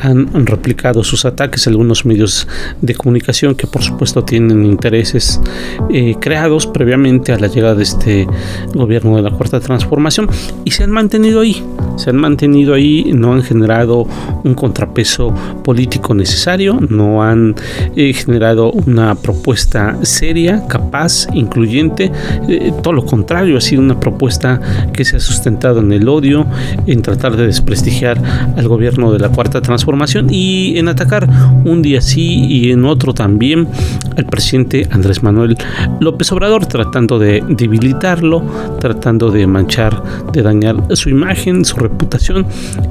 han 0.00 0.46
replicado 0.46 1.04
sus 1.04 1.24
ataques 1.24 1.66
algunos 1.66 2.04
medios 2.04 2.48
de 2.80 2.94
comunicación 2.94 3.54
que 3.54 3.66
por 3.66 3.82
supuesto 3.82 4.24
tienen 4.24 4.64
intereses 4.64 5.40
eh, 5.90 6.16
creados 6.20 6.66
previamente 6.66 7.32
a 7.32 7.38
la 7.38 7.46
llegada 7.46 7.74
de 7.74 7.82
este 7.82 8.26
gobierno 8.74 9.16
de 9.16 9.22
la 9.22 9.30
cuarta 9.30 9.60
transformación 9.60 10.28
y 10.64 10.72
se 10.72 10.84
han 10.84 10.90
mantenido 10.90 11.40
ahí, 11.40 11.62
se 11.96 12.10
han 12.10 12.16
mantenido 12.16 12.74
ahí, 12.74 13.12
no 13.14 13.32
han 13.32 13.42
generado 13.42 14.06
un 14.44 14.54
contrapeso 14.54 15.35
político 15.64 16.14
necesario, 16.14 16.78
no 16.88 17.22
han 17.22 17.54
eh, 17.96 18.12
generado 18.12 18.70
una 18.72 19.14
propuesta 19.14 19.96
seria, 20.02 20.66
capaz, 20.68 21.26
incluyente, 21.34 22.12
eh, 22.48 22.72
todo 22.82 22.92
lo 22.92 23.04
contrario, 23.04 23.58
ha 23.58 23.60
sido 23.60 23.82
una 23.82 23.98
propuesta 23.98 24.60
que 24.92 25.04
se 25.04 25.16
ha 25.16 25.20
sustentado 25.20 25.80
en 25.80 25.92
el 25.92 26.08
odio, 26.08 26.46
en 26.86 27.02
tratar 27.02 27.36
de 27.36 27.46
desprestigiar 27.46 28.20
al 28.56 28.68
gobierno 28.68 29.12
de 29.12 29.18
la 29.18 29.28
cuarta 29.28 29.60
transformación 29.60 30.28
y 30.30 30.78
en 30.78 30.88
atacar 30.88 31.28
un 31.64 31.82
día 31.82 32.00
sí 32.00 32.44
y 32.46 32.70
en 32.70 32.84
otro 32.84 33.12
también 33.12 33.68
al 34.16 34.26
presidente 34.26 34.86
Andrés 34.90 35.22
Manuel 35.22 35.56
López 36.00 36.30
Obrador, 36.32 36.66
tratando 36.66 37.18
de 37.18 37.42
debilitarlo, 37.48 38.42
tratando 38.80 39.30
de 39.30 39.46
manchar, 39.46 40.02
de 40.32 40.42
dañar 40.42 40.76
su 40.94 41.10
imagen, 41.10 41.64
su 41.64 41.76
reputación. 41.76 42.46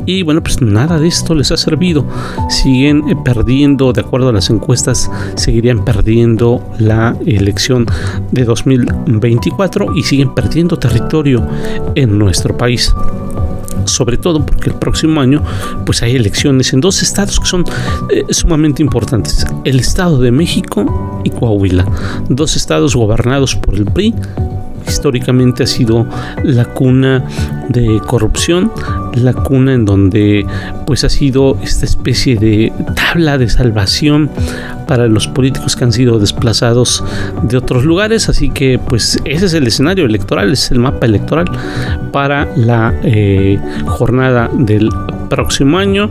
Y 0.06 0.24
bueno, 0.24 0.42
pues 0.42 0.62
nada 0.62 1.00
de 1.00 1.08
esto 1.08 1.36
les 1.36 1.52
ha 1.52 1.58
servido 1.58 2.06
siguen 2.50 3.10
eh, 3.10 3.16
perdiendo, 3.24 3.94
de 3.94 4.02
acuerdo 4.02 4.30
a 4.30 4.34
las 4.34 4.50
encuestas, 4.50 5.10
seguirían 5.36 5.84
perdiendo 5.84 6.62
la 6.80 7.16
elección 7.26 7.86
de 8.32 8.46
2024 8.46 9.96
y 9.96 10.04
siguen 10.04 10.34
perdiendo 10.34 10.78
territorio 10.78 11.46
en 11.96 12.18
nuestro 12.18 12.58
país. 12.58 12.94
Sobre 13.86 14.18
todo 14.18 14.44
porque 14.44 14.72
el 14.72 14.76
próximo 14.76 15.22
año 15.22 15.44
pues 15.86 16.02
hay 16.02 16.16
elecciones 16.16 16.74
en 16.74 16.82
dos 16.82 17.04
estados 17.04 17.40
que 17.40 17.46
son 17.46 17.64
eh, 18.10 18.24
sumamente 18.30 18.82
importantes, 18.82 19.46
el 19.64 19.80
estado 19.80 20.20
de 20.20 20.32
México 20.32 21.22
y 21.24 21.30
Coahuila, 21.30 21.86
dos 22.30 22.56
estados 22.56 22.96
gobernados 22.96 23.56
por 23.56 23.76
el 23.76 23.86
PRI 23.86 24.16
históricamente 24.88 25.64
ha 25.64 25.68
sido 25.68 26.08
la 26.44 26.66
cuna 26.66 27.24
de 27.70 28.00
corrupción, 28.06 28.72
la 29.16 29.34
cuna 29.34 29.74
en 29.74 29.86
donde 29.86 30.46
pues 30.86 31.04
ha 31.04 31.10
sido 31.10 31.58
esta 31.62 31.86
especie 31.86 32.36
de 32.36 32.72
tabla 32.96 33.38
de 33.38 33.50
salvación 33.50 34.30
para 34.88 35.08
los 35.08 35.28
políticos 35.28 35.76
que 35.76 35.84
han 35.84 35.92
sido 35.92 36.20
desplazados 36.20 37.04
de 37.44 37.58
otros 37.58 37.86
lugares, 37.86 38.30
así 38.30 38.50
que 38.50 38.80
pues 38.80 39.20
ese 39.26 39.46
es 39.46 39.54
el 39.54 39.68
escenario 39.68 40.06
electoral, 40.06 40.52
es 40.52 40.72
el 40.72 40.80
mapa 40.80 41.06
electoral 41.06 41.46
para 42.12 42.48
la 42.56 42.94
eh, 43.04 43.60
jornada 43.86 44.50
del 44.54 44.90
próximo 45.28 45.78
año 45.78 46.10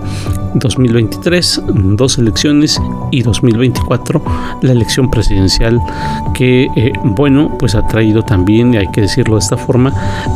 2023 0.55 1.63
dos 1.97 2.19
elecciones 2.19 2.81
y 3.11 3.23
2024 3.23 4.23
la 4.63 4.73
elección 4.73 5.11
presidencial 5.11 5.81
que 6.35 6.69
eh, 6.77 6.93
bueno 7.05 7.57
pues 7.59 7.75
ha 7.75 7.87
traído 7.87 8.23
también 8.23 8.75
y 8.75 8.77
hay 8.79 8.91
que 8.93 9.03
decirlo 9.03 9.35
de 9.35 9.41
esta 9.41 9.57
forma 9.57 9.93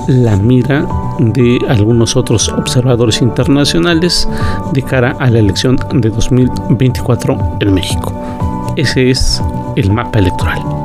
la 0.08 0.36
mira 0.36 0.86
de 1.18 1.58
algunos 1.68 2.16
otros 2.16 2.48
observadores 2.48 3.22
internacionales 3.22 4.28
de 4.72 4.82
cara 4.82 5.16
a 5.18 5.30
la 5.30 5.38
elección 5.38 5.76
de 5.94 6.10
2024 6.10 7.58
en 7.60 7.74
México. 7.74 8.12
Ese 8.76 9.10
es 9.10 9.42
el 9.76 9.92
mapa 9.92 10.18
electoral 10.18 10.77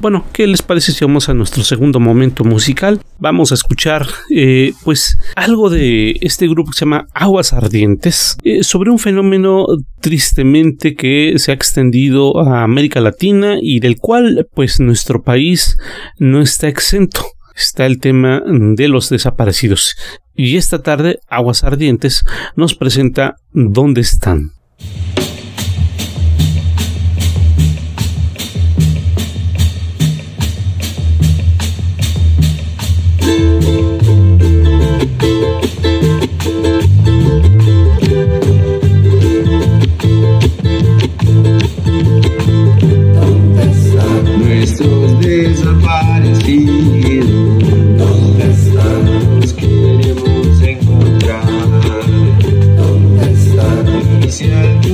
Bueno, 0.00 0.26
¿qué 0.32 0.46
les 0.46 0.60
parece 0.60 0.92
si 0.92 1.04
vamos 1.04 1.28
a 1.28 1.34
nuestro 1.34 1.64
segundo 1.64 2.00
momento 2.00 2.44
musical? 2.44 3.00
Vamos 3.18 3.50
a 3.50 3.54
escuchar 3.54 4.06
eh, 4.30 4.74
pues 4.84 5.18
algo 5.36 5.70
de 5.70 6.18
este 6.20 6.46
grupo 6.48 6.70
que 6.70 6.78
se 6.78 6.84
llama 6.84 7.06
Aguas 7.14 7.54
Ardientes 7.54 8.36
eh, 8.44 8.62
sobre 8.62 8.90
un 8.90 8.98
fenómeno 8.98 9.66
tristemente 10.00 10.94
que 10.94 11.34
se 11.38 11.50
ha 11.50 11.54
extendido 11.54 12.38
a 12.40 12.62
América 12.62 13.00
Latina 13.00 13.56
y 13.60 13.80
del 13.80 13.96
cual 13.96 14.46
pues 14.54 14.80
nuestro 14.80 15.22
país 15.22 15.78
no 16.18 16.42
está 16.42 16.68
exento. 16.68 17.24
Está 17.56 17.86
el 17.86 17.98
tema 17.98 18.42
de 18.46 18.88
los 18.88 19.08
desaparecidos. 19.08 19.96
Y 20.34 20.58
esta 20.58 20.82
tarde 20.82 21.20
Aguas 21.26 21.64
Ardientes 21.64 22.22
nos 22.54 22.74
presenta 22.74 23.36
¿Dónde 23.52 24.02
están? 24.02 24.52
Estou 44.78 45.08
desaparecido. 45.20 46.68
Onde 47.98 48.42
está? 48.42 48.82
estamos? 48.82 49.52
Queremos 49.52 50.60
encontrar. 50.60 51.46
Onde 52.78 53.32
estamos? 53.32 54.85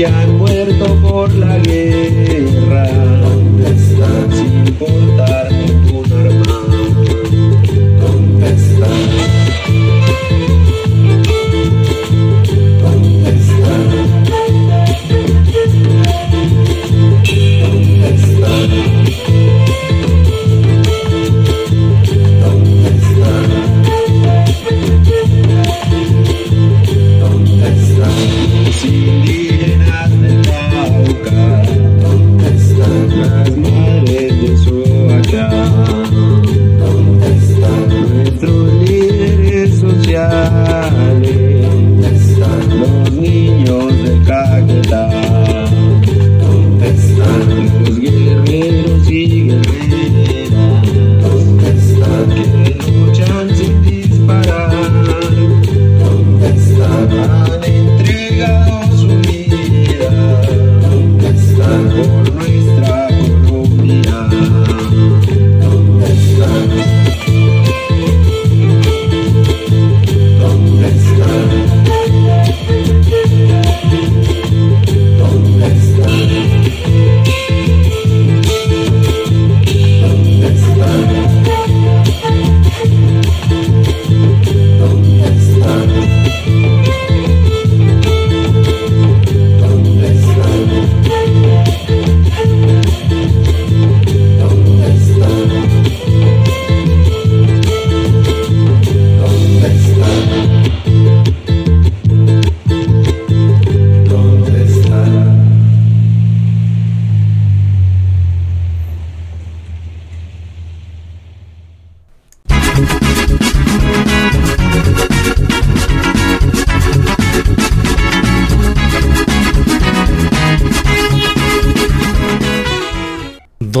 Que 0.00 0.06
han 0.06 0.38
muerto 0.38 0.96
por 1.02 1.30
la 1.34 1.58
guerra. 1.58 2.86
Sin 4.32 4.74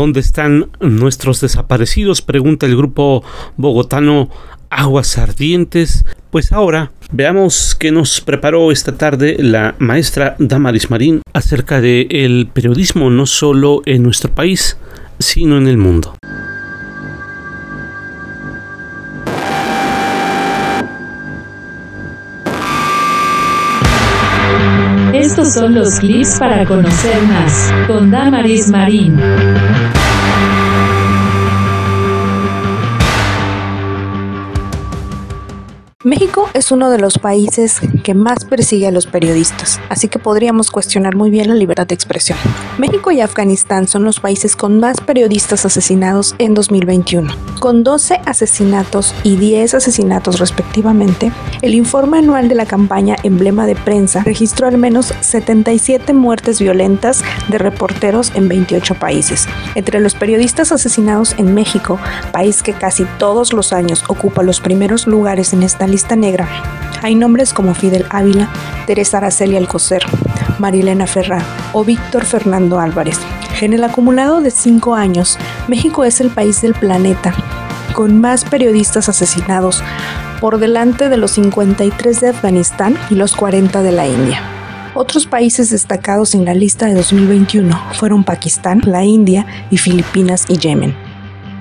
¿Dónde 0.00 0.20
están 0.20 0.70
nuestros 0.80 1.42
desaparecidos? 1.42 2.22
Pregunta 2.22 2.64
el 2.64 2.74
grupo 2.74 3.22
bogotano 3.58 4.30
Aguas 4.70 5.18
Ardientes. 5.18 6.06
Pues 6.30 6.52
ahora 6.52 6.90
veamos 7.12 7.76
qué 7.78 7.92
nos 7.92 8.22
preparó 8.22 8.72
esta 8.72 8.96
tarde 8.96 9.36
la 9.38 9.74
maestra 9.78 10.36
Damaris 10.38 10.88
Marín 10.88 11.20
acerca 11.34 11.82
de 11.82 12.06
el 12.08 12.48
periodismo 12.50 13.10
no 13.10 13.26
solo 13.26 13.82
en 13.84 14.02
nuestro 14.02 14.34
país, 14.34 14.78
sino 15.18 15.58
en 15.58 15.68
el 15.68 15.76
mundo. 15.76 16.16
Estos 25.20 25.52
son 25.52 25.74
los 25.74 26.00
clips 26.00 26.38
para 26.38 26.64
conocer 26.64 27.22
más 27.24 27.70
con 27.86 28.10
Damaris 28.10 28.70
Marín. 28.70 29.20
México 36.02 36.48
es 36.54 36.72
uno 36.72 36.88
de 36.88 36.98
los 36.98 37.18
países 37.18 37.78
que 38.02 38.14
más 38.14 38.46
persigue 38.46 38.86
a 38.86 38.90
los 38.90 39.06
periodistas, 39.06 39.78
así 39.90 40.08
que 40.08 40.18
podríamos 40.18 40.70
cuestionar 40.70 41.14
muy 41.14 41.28
bien 41.28 41.48
la 41.48 41.54
libertad 41.54 41.86
de 41.86 41.94
expresión. 41.94 42.38
México 42.78 43.10
y 43.10 43.20
Afganistán 43.20 43.86
son 43.86 44.04
los 44.04 44.18
países 44.18 44.56
con 44.56 44.80
más 44.80 45.02
periodistas 45.02 45.66
asesinados 45.66 46.34
en 46.38 46.54
2021. 46.54 47.30
Con 47.58 47.84
12 47.84 48.18
asesinatos 48.24 49.14
y 49.24 49.36
10 49.36 49.74
asesinatos 49.74 50.38
respectivamente, 50.38 51.32
el 51.60 51.74
informe 51.74 52.16
anual 52.16 52.48
de 52.48 52.54
la 52.54 52.64
campaña 52.64 53.16
Emblema 53.22 53.66
de 53.66 53.76
Prensa 53.76 54.22
registró 54.24 54.68
al 54.68 54.78
menos 54.78 55.12
77 55.20 56.14
muertes 56.14 56.60
violentas 56.60 57.22
de 57.48 57.58
reporteros 57.58 58.32
en 58.34 58.48
28 58.48 58.94
países. 58.94 59.46
Entre 59.74 60.00
los 60.00 60.14
periodistas 60.14 60.72
asesinados 60.72 61.34
en 61.36 61.52
México, 61.52 61.98
país 62.32 62.62
que 62.62 62.72
casi 62.72 63.04
todos 63.18 63.52
los 63.52 63.74
años 63.74 64.02
ocupa 64.08 64.42
los 64.42 64.60
primeros 64.60 65.06
lugares 65.06 65.52
en 65.52 65.62
esta 65.62 65.89
lista 65.90 66.16
negra, 66.16 66.48
hay 67.02 67.14
nombres 67.14 67.52
como 67.52 67.74
Fidel 67.74 68.06
Ávila, 68.08 68.48
Teresa 68.86 69.18
Araceli 69.18 69.56
Alcocer, 69.56 70.02
Marilena 70.58 71.06
Ferrá 71.06 71.42
o 71.72 71.84
Víctor 71.84 72.24
Fernando 72.24 72.78
Álvarez. 72.78 73.18
En 73.60 73.74
el 73.74 73.84
acumulado 73.84 74.40
de 74.40 74.50
cinco 74.50 74.94
años, 74.94 75.38
México 75.68 76.04
es 76.04 76.20
el 76.20 76.30
país 76.30 76.62
del 76.62 76.74
planeta 76.74 77.34
con 77.92 78.20
más 78.20 78.44
periodistas 78.44 79.08
asesinados, 79.08 79.82
por 80.40 80.58
delante 80.58 81.08
de 81.08 81.16
los 81.16 81.32
53 81.32 82.20
de 82.20 82.28
Afganistán 82.28 82.96
y 83.10 83.14
los 83.14 83.36
40 83.36 83.82
de 83.82 83.92
la 83.92 84.06
India. 84.06 84.40
Otros 84.94 85.26
países 85.26 85.70
destacados 85.70 86.34
en 86.34 86.44
la 86.44 86.54
lista 86.54 86.86
de 86.86 86.94
2021 86.94 87.78
fueron 87.94 88.24
Pakistán, 88.24 88.80
la 88.86 89.04
India 89.04 89.46
y 89.70 89.76
Filipinas 89.76 90.46
y 90.48 90.56
Yemen. 90.56 91.09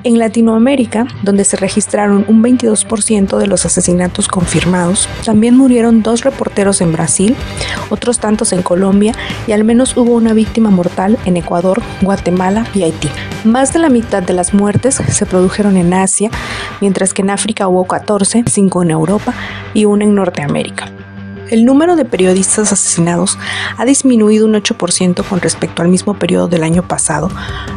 En 0.04 0.18
Latinoamérica, 0.18 1.08
donde 1.24 1.44
se 1.44 1.58
registraron 1.58 2.24
un 2.30 2.42
22% 2.42 3.38
de 3.38 3.48
los 3.48 3.66
asesinatos 3.66 4.30
confirmados, 4.30 5.10
también 5.26 5.58
murieron 5.58 6.02
dos 6.02 6.24
reporteros 6.24 6.80
en 6.80 6.94
Brasil, 6.94 7.36
otros 7.90 8.20
tantos 8.20 8.54
en 8.54 8.62
Colombia 8.62 9.14
y 9.46 9.52
al 9.52 9.66
menos 9.66 9.98
hubo 9.98 10.14
una 10.14 10.34
víctima 10.34 10.70
mortal 10.70 11.18
en 11.26 11.36
Ecuador, 11.36 11.82
Guatemala 12.02 12.66
y 12.74 12.84
Haití. 12.84 13.10
Más 13.44 13.74
de 13.74 13.80
la 13.80 13.90
mitad 13.90 14.24
de 14.24 14.34
las 14.34 14.54
muertes 14.54 14.96
se 14.96 15.26
produjeron 15.26 15.76
en 15.76 15.94
Asia, 15.94 16.30
mientras 16.80 17.14
que 17.14 17.22
en 17.22 17.32
África 17.32 17.68
hubo 17.68 17.86
14, 17.86 18.46
5 18.48 18.84
en 18.84 18.92
Europa 18.92 19.34
y 19.74 19.84
1 19.84 20.06
en 20.06 20.16
Norteamérica. 20.16 20.92
El 21.50 21.66
número 21.66 21.96
de 21.96 22.06
periodistas 22.06 22.72
asesinados 22.72 23.40
ha 23.78 23.84
disminuido 23.84 24.46
un 24.46 24.54
8% 24.54 25.24
con 25.24 25.42
respecto 25.42 25.82
al 25.82 25.88
mismo 25.88 26.14
periodo 26.14 26.48
del 26.48 26.64
año 26.64 26.88
pasado, 26.88 27.32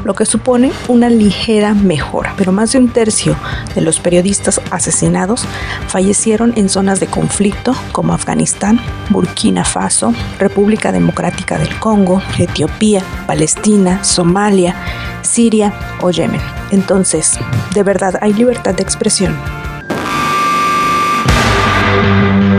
lo 0.04 0.14
que 0.14 0.26
supone 0.26 0.72
una 0.88 1.08
ligera 1.08 1.72
mejora, 1.72 2.34
pero 2.36 2.52
más 2.52 2.72
de 2.72 2.78
un 2.78 2.90
tercio 2.90 3.34
de 3.74 3.80
los 3.80 3.98
periodistas 3.98 4.60
asesinados 4.70 5.46
fallecieron 5.88 6.52
en 6.56 6.68
zonas 6.68 7.00
de 7.00 7.06
conflicto 7.06 7.74
como 7.92 8.12
Afganistán, 8.12 8.78
Burkina 9.08 9.64
Faso, 9.64 10.12
República 10.38 10.92
Democrática 10.92 11.56
del 11.56 11.78
Congo, 11.78 12.20
Etiopía, 12.38 13.02
Palestina, 13.26 14.04
Somalia, 14.04 14.76
Siria 15.22 15.72
o 16.02 16.10
Yemen. 16.10 16.40
Entonces, 16.72 17.38
¿de 17.72 17.82
verdad 17.82 18.18
hay 18.20 18.34
libertad 18.34 18.74
de 18.74 18.82
expresión? 18.82 19.34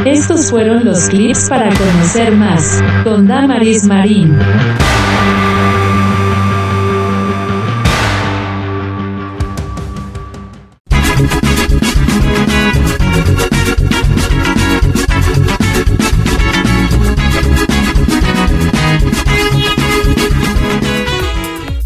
Estos 0.06 0.50
fueron 0.50 0.84
los 0.84 1.08
clips 1.08 1.48
para 1.48 1.70
conocer 1.70 2.36
más 2.36 2.84
con 3.06 3.26
Damaris 3.26 3.86
Marín. 3.86 4.38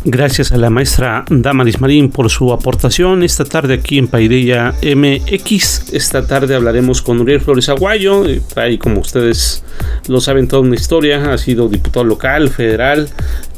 Gracias 0.09 0.53
a 0.53 0.57
la 0.57 0.69
maestra 0.69 1.25
Damaris 1.29 1.81
Marín 1.81 2.09
por 2.09 2.29
su 2.29 2.53
aportación 2.53 3.23
esta 3.23 3.43
tarde 3.43 3.73
aquí 3.73 3.97
en 3.97 4.07
Paideya 4.07 4.73
MX. 4.81 5.91
Esta 5.91 6.25
tarde 6.25 6.55
hablaremos 6.55 7.01
con 7.01 7.19
Uriel 7.19 7.41
Flores 7.41 7.67
Aguayo. 7.67 8.23
Trae, 8.47 8.79
como 8.79 9.01
ustedes 9.01 9.65
lo 10.07 10.21
saben, 10.21 10.47
toda 10.47 10.61
una 10.61 10.75
historia. 10.75 11.33
Ha 11.33 11.37
sido 11.37 11.67
diputado 11.67 12.05
local, 12.05 12.47
federal, 12.47 13.09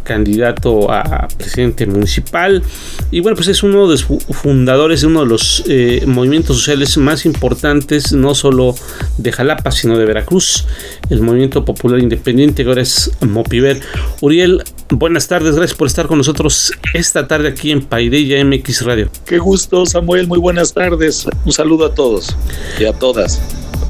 candidato 0.09 0.91
a 0.91 1.27
presidente 1.37 1.85
municipal. 1.85 2.63
Y 3.11 3.19
bueno 3.19 3.35
pues 3.35 3.47
es 3.47 3.61
uno 3.61 3.87
de 3.87 3.91
los 3.91 4.05
fundadores 4.05 5.01
de 5.01 5.07
uno 5.07 5.21
de 5.21 5.27
los 5.27 5.63
eh, 5.67 6.03
movimientos 6.07 6.57
sociales 6.57 6.97
más 6.97 7.27
importantes 7.27 8.11
no 8.11 8.33
solo 8.33 8.73
de 9.19 9.31
Jalapa 9.31 9.71
sino 9.71 9.97
de 9.99 10.05
Veracruz 10.05 10.65
el 11.11 11.21
movimiento 11.21 11.63
popular 11.63 11.99
independiente 11.99 12.63
que 12.63 12.69
ahora 12.69 12.81
es 12.81 13.11
Mopiver. 13.21 13.79
Uriel 14.21 14.63
buenas 14.89 15.27
tardes 15.27 15.55
gracias 15.55 15.77
por 15.77 15.87
estar 15.87 16.07
con 16.07 16.17
nosotros 16.17 16.73
esta 16.95 17.27
tarde 17.27 17.49
aquí 17.49 17.69
en 17.71 17.83
Paideya 17.83 18.43
MX 18.43 18.81
Radio. 18.85 19.09
Qué 19.27 19.37
gusto 19.37 19.85
Samuel 19.85 20.27
muy 20.27 20.39
buenas 20.39 20.73
tardes. 20.73 21.27
Un 21.45 21.51
saludo 21.51 21.85
a 21.85 21.93
todos 21.93 22.35
y 22.79 22.85
a 22.85 22.93
todas 22.93 23.39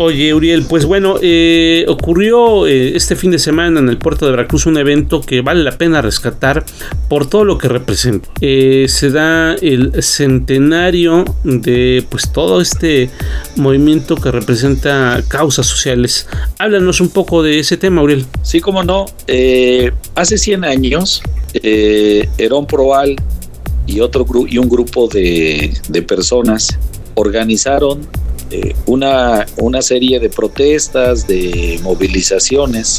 Oye, 0.01 0.33
Uriel, 0.33 0.63
pues 0.63 0.85
bueno, 0.85 1.15
eh, 1.21 1.83
ocurrió 1.89 2.67
eh, 2.67 2.95
este 2.95 3.17
fin 3.17 3.31
de 3.31 3.37
semana 3.37 3.81
en 3.81 3.89
el 3.89 3.97
puerto 3.97 4.23
de 4.23 4.31
Veracruz 4.31 4.65
un 4.65 4.77
evento 4.77 5.19
que 5.19 5.41
vale 5.41 5.61
la 5.61 5.77
pena 5.77 6.01
rescatar 6.01 6.63
por 7.09 7.29
todo 7.29 7.43
lo 7.43 7.57
que 7.57 7.67
representa. 7.67 8.29
Eh, 8.39 8.85
se 8.87 9.09
da 9.09 9.55
el 9.55 10.01
centenario 10.01 11.25
de 11.43 12.05
pues 12.07 12.31
todo 12.31 12.61
este 12.61 13.09
movimiento 13.57 14.15
que 14.15 14.31
representa 14.31 15.21
causas 15.27 15.65
sociales. 15.65 16.27
Háblanos 16.59 17.01
un 17.01 17.09
poco 17.09 17.43
de 17.43 17.59
ese 17.59 17.75
tema, 17.75 18.01
Uriel. 18.01 18.25
Sí, 18.41 18.61
cómo 18.61 18.85
no. 18.85 19.05
hace 20.15 20.37
100 20.37 20.63
años, 20.63 21.21
Herón 21.61 22.67
Proal 22.67 23.17
y, 23.85 23.99
otro 23.99 24.25
y 24.47 24.59
un 24.59 24.69
grupo 24.69 25.09
de 25.09 26.05
personas 26.07 26.79
organizaron 27.15 28.07
eh, 28.51 28.75
una, 28.87 29.45
una 29.57 29.81
serie 29.81 30.19
de 30.19 30.29
protestas, 30.29 31.27
de 31.27 31.79
movilizaciones 31.83 32.97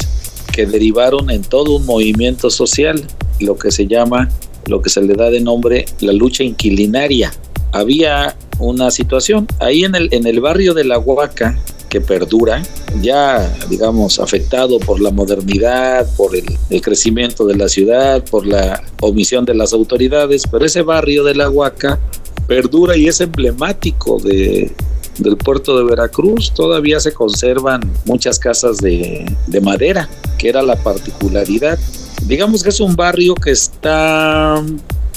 que 0.51 0.65
derivaron 0.65 1.29
en 1.29 1.41
todo 1.41 1.75
un 1.75 1.85
movimiento 1.85 2.49
social, 2.49 3.03
lo 3.39 3.57
que 3.57 3.71
se 3.71 3.87
llama, 3.87 4.29
lo 4.67 4.81
que 4.81 4.89
se 4.89 5.01
le 5.01 5.13
da 5.15 5.29
de 5.29 5.41
nombre 5.41 5.85
la 5.99 6.13
lucha 6.13 6.43
inquilinaria. 6.43 7.33
Había 7.73 8.35
una 8.59 8.91
situación 8.91 9.47
ahí 9.59 9.83
en 9.83 9.95
el, 9.95 10.09
en 10.11 10.27
el 10.27 10.39
barrio 10.39 10.73
de 10.73 10.83
La 10.83 10.99
Huaca 10.99 11.57
que 11.89 11.99
perdura, 11.99 12.63
ya 13.01 13.53
digamos 13.69 14.19
afectado 14.19 14.79
por 14.79 15.01
la 15.01 15.11
modernidad, 15.11 16.07
por 16.15 16.33
el, 16.33 16.45
el, 16.69 16.81
crecimiento 16.81 17.45
de 17.45 17.57
la 17.57 17.67
ciudad, 17.67 18.23
por 18.23 18.47
la 18.47 18.81
omisión 19.01 19.43
de 19.43 19.55
las 19.55 19.73
autoridades, 19.73 20.43
pero 20.49 20.65
ese 20.65 20.83
barrio 20.83 21.25
de 21.25 21.35
La 21.35 21.49
Huaca 21.49 21.99
perdura 22.47 22.95
y 22.95 23.07
es 23.07 23.19
emblemático 23.19 24.19
de, 24.19 24.71
del 25.17 25.37
puerto 25.37 25.77
de 25.77 25.83
Veracruz 25.83 26.51
todavía 26.53 26.99
se 26.99 27.13
conservan 27.13 27.81
muchas 28.05 28.39
casas 28.39 28.77
de, 28.77 29.25
madera, 29.61 30.09
que 30.37 30.49
era 30.49 30.61
la 30.61 30.75
particularidad. 30.75 31.77
Digamos 32.23 32.63
que 32.63 32.69
es 32.69 32.79
un 32.79 32.95
barrio 32.95 33.35
que 33.35 33.51
está 33.51 34.63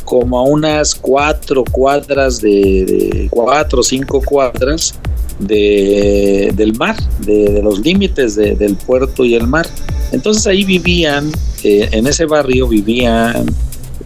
como 0.05 0.39
a 0.39 0.43
unas 0.43 0.95
cuatro 0.95 1.65
cuadras 1.65 2.41
de, 2.41 3.29
cuatro 3.31 3.81
o 3.81 3.83
cinco 3.83 4.21
cuadras 4.23 4.95
de, 5.39 6.53
del 6.55 6.75
mar, 6.75 6.97
de, 7.21 7.61
los 7.63 7.81
límites 7.81 8.37
del 8.37 8.77
puerto 8.77 9.25
y 9.25 9.35
el 9.35 9.47
mar. 9.47 9.67
Entonces 10.13 10.47
ahí 10.47 10.65
vivían, 10.65 11.31
eh, 11.63 11.89
en 11.93 12.07
ese 12.07 12.27
barrio 12.27 12.69
vivían 12.69 13.47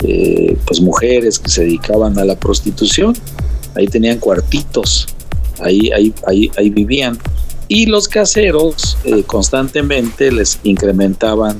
eh, 0.04 0.56
pues 0.66 0.80
mujeres 0.80 1.38
que 1.38 1.50
se 1.50 1.62
dedicaban 1.64 2.18
a 2.18 2.24
la 2.24 2.36
prostitución. 2.38 3.14
Ahí 3.74 3.86
tenían 3.86 4.18
cuartitos 4.18 5.06
ahí, 5.60 5.90
ahí, 5.92 6.12
ahí, 6.26 6.50
ahí 6.56 6.70
vivían. 6.70 7.18
Y 7.68 7.86
los 7.86 8.08
caseros 8.08 8.96
eh, 9.04 9.22
constantemente 9.24 10.32
les 10.32 10.58
incrementaban 10.62 11.58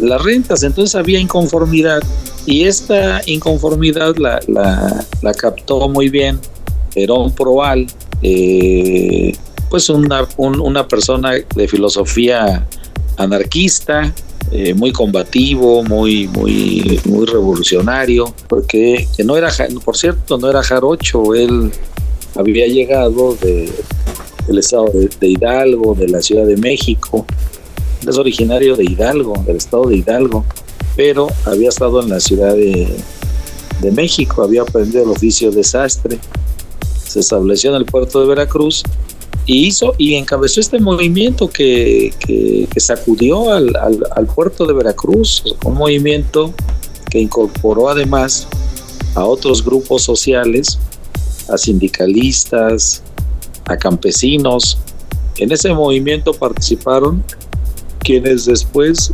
las 0.00 0.22
rentas, 0.22 0.64
entonces 0.64 0.96
había 0.96 1.20
inconformidad 1.20 2.02
y 2.46 2.64
esta 2.64 3.22
inconformidad 3.26 4.16
la, 4.16 4.40
la, 4.48 5.34
captó 5.34 5.88
muy 5.88 6.08
bien 6.08 6.40
Perón 6.92 7.32
Proal, 7.32 7.86
eh, 8.22 9.36
pues 9.70 9.88
una, 9.88 10.26
una 10.36 10.88
persona 10.88 11.32
de 11.54 11.68
filosofía 11.68 12.66
anarquista, 13.16 14.12
eh, 14.50 14.74
muy 14.74 14.92
combativo, 14.92 15.82
muy, 15.84 16.28
muy, 16.28 17.00
muy 17.06 17.26
revolucionario, 17.26 18.34
porque 18.48 19.08
no 19.24 19.36
era, 19.36 19.50
por 19.84 19.96
cierto, 19.96 20.38
no 20.38 20.50
era 20.50 20.62
jarocho, 20.62 21.34
él 21.34 21.72
había 22.34 22.66
llegado 22.66 23.34
de, 23.36 23.70
del 24.46 24.58
estado 24.58 24.86
de, 24.92 25.28
Hidalgo, 25.28 25.94
de 25.94 26.08
la 26.08 26.20
Ciudad 26.20 26.46
de 26.46 26.56
México. 26.56 27.26
Es 28.06 28.18
originario 28.18 28.76
de 28.76 28.84
Hidalgo, 28.84 29.34
del 29.46 29.56
estado 29.56 29.86
de 29.86 29.96
Hidalgo, 29.96 30.44
pero 30.96 31.28
había 31.44 31.68
estado 31.68 32.02
en 32.02 32.10
la 32.10 32.20
Ciudad 32.20 32.54
de, 32.54 32.88
de 33.80 33.90
México, 33.92 34.42
había 34.42 34.62
aprendido 34.62 35.04
el 35.04 35.10
oficio 35.10 35.50
de 35.50 35.64
sastre, 35.64 36.18
se 37.06 37.20
estableció 37.20 37.70
en 37.70 37.76
el 37.76 37.84
puerto 37.84 38.20
de 38.20 38.26
Veracruz 38.26 38.82
y 39.46 39.66
hizo 39.66 39.94
y 39.98 40.14
encabezó 40.14 40.60
este 40.60 40.78
movimiento 40.78 41.48
que, 41.48 42.12
que, 42.18 42.80
sacudió 42.80 43.52
al, 43.52 43.74
al, 43.76 43.98
al, 44.14 44.26
puerto 44.26 44.66
de 44.66 44.72
Veracruz, 44.72 45.56
un 45.64 45.74
movimiento 45.74 46.52
que 47.10 47.20
incorporó 47.20 47.88
además 47.88 48.48
a 49.14 49.24
otros 49.24 49.64
grupos 49.64 50.02
sociales 50.02 50.78
a 51.48 51.58
sindicalistas, 51.58 53.02
a 53.66 53.76
campesinos. 53.76 54.78
En 55.38 55.52
ese 55.52 55.72
movimiento 55.72 56.32
participaron 56.32 57.22
quienes 58.00 58.44
después, 58.44 59.12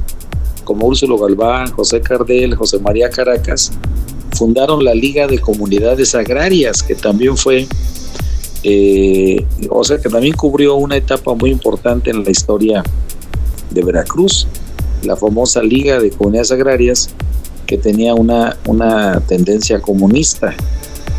como 0.64 0.86
Úrsulo 0.86 1.18
Galván, 1.18 1.70
José 1.70 2.00
Cardel, 2.00 2.54
José 2.54 2.78
María 2.80 3.08
Caracas, 3.08 3.72
fundaron 4.36 4.84
la 4.84 4.94
Liga 4.94 5.26
de 5.26 5.38
Comunidades 5.38 6.14
Agrarias, 6.14 6.82
que 6.82 6.94
también 6.94 7.36
fue, 7.36 7.66
eh, 8.62 9.44
o 9.68 9.84
sea, 9.84 9.98
que 9.98 10.08
también 10.08 10.34
cubrió 10.34 10.74
una 10.76 10.96
etapa 10.96 11.34
muy 11.34 11.50
importante 11.50 12.10
en 12.10 12.24
la 12.24 12.30
historia 12.30 12.82
de 13.70 13.82
Veracruz, 13.84 14.46
la 15.04 15.16
famosa 15.16 15.62
Liga 15.62 15.98
de 15.98 16.10
Comunidades 16.10 16.52
Agrarias, 16.52 17.10
que 17.66 17.78
tenía 17.78 18.14
una, 18.14 18.56
una 18.66 19.20
tendencia 19.20 19.80
comunista. 19.80 20.54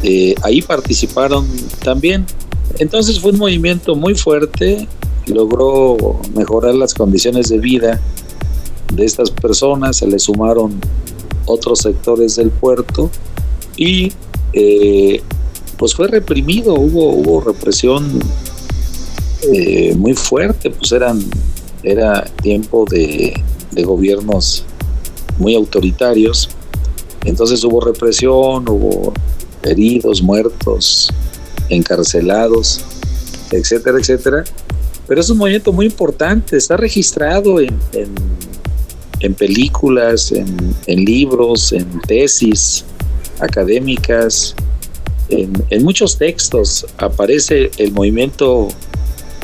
Eh, 0.03 0.35
ahí 0.41 0.61
participaron 0.61 1.47
también. 1.83 2.25
Entonces 2.79 3.19
fue 3.19 3.31
un 3.31 3.37
movimiento 3.37 3.95
muy 3.95 4.15
fuerte, 4.15 4.87
logró 5.27 6.19
mejorar 6.35 6.75
las 6.75 6.93
condiciones 6.93 7.49
de 7.49 7.59
vida 7.59 8.01
de 8.93 9.05
estas 9.05 9.29
personas, 9.31 9.97
se 9.97 10.07
le 10.07 10.19
sumaron 10.19 10.79
otros 11.45 11.79
sectores 11.79 12.35
del 12.35 12.49
puerto 12.49 13.09
y 13.77 14.11
eh, 14.53 15.21
pues 15.77 15.93
fue 15.95 16.07
reprimido, 16.07 16.73
hubo, 16.75 17.09
hubo 17.09 17.41
represión 17.41 18.19
eh, 19.53 19.95
muy 19.95 20.13
fuerte, 20.13 20.69
pues 20.69 20.91
eran, 20.91 21.23
era 21.83 22.25
tiempo 22.41 22.85
de, 22.89 23.33
de 23.71 23.83
gobiernos 23.83 24.63
muy 25.39 25.55
autoritarios, 25.55 26.49
entonces 27.25 27.63
hubo 27.63 27.81
represión, 27.81 28.67
hubo 28.69 29.13
heridos, 29.63 30.21
muertos, 30.21 31.09
encarcelados, 31.69 32.81
etcétera, 33.51 33.99
etcétera. 33.99 34.43
Pero 35.07 35.21
es 35.21 35.29
un 35.29 35.37
movimiento 35.37 35.73
muy 35.73 35.85
importante, 35.87 36.57
está 36.57 36.77
registrado 36.77 37.59
en, 37.59 37.77
en, 39.19 39.33
películas, 39.33 40.31
en, 40.31 40.75
en, 40.87 41.05
libros, 41.05 41.73
en 41.73 41.99
tesis 42.01 42.85
académicas, 43.39 44.55
en, 45.31 45.83
muchos 45.83 46.17
textos 46.17 46.85
aparece 46.97 47.71
el 47.77 47.91
movimiento 47.91 48.67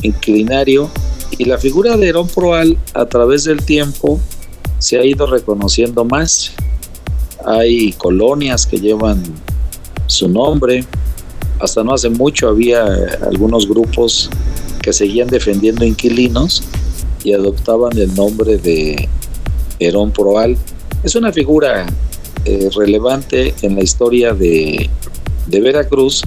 inclinario 0.02 0.90
y 1.36 1.44
la 1.44 1.58
figura 1.58 1.96
de 1.96 2.08
Herón 2.08 2.28
Proal 2.28 2.76
a 2.94 3.06
través 3.06 3.44
del 3.44 3.62
tiempo 3.62 4.20
se 4.78 4.98
ha 4.98 5.04
ido 5.04 5.26
reconociendo 5.26 6.04
más. 6.04 6.52
Hay 7.44 7.92
colonias 7.92 8.66
que 8.66 8.78
llevan 8.78 9.22
su 10.08 10.28
nombre. 10.28 10.84
Hasta 11.60 11.84
no 11.84 11.94
hace 11.94 12.08
mucho 12.08 12.48
había 12.48 12.84
algunos 13.30 13.68
grupos 13.68 14.30
que 14.82 14.92
seguían 14.92 15.28
defendiendo 15.28 15.84
inquilinos 15.84 16.62
y 17.24 17.32
adoptaban 17.32 17.96
el 17.96 18.14
nombre 18.14 18.58
de 18.58 19.08
Herón 19.78 20.10
Proal. 20.12 20.56
Es 21.02 21.14
una 21.14 21.32
figura 21.32 21.86
eh, 22.44 22.70
relevante 22.74 23.54
en 23.62 23.76
la 23.76 23.82
historia 23.82 24.34
de, 24.34 24.88
de 25.46 25.60
Veracruz 25.60 26.22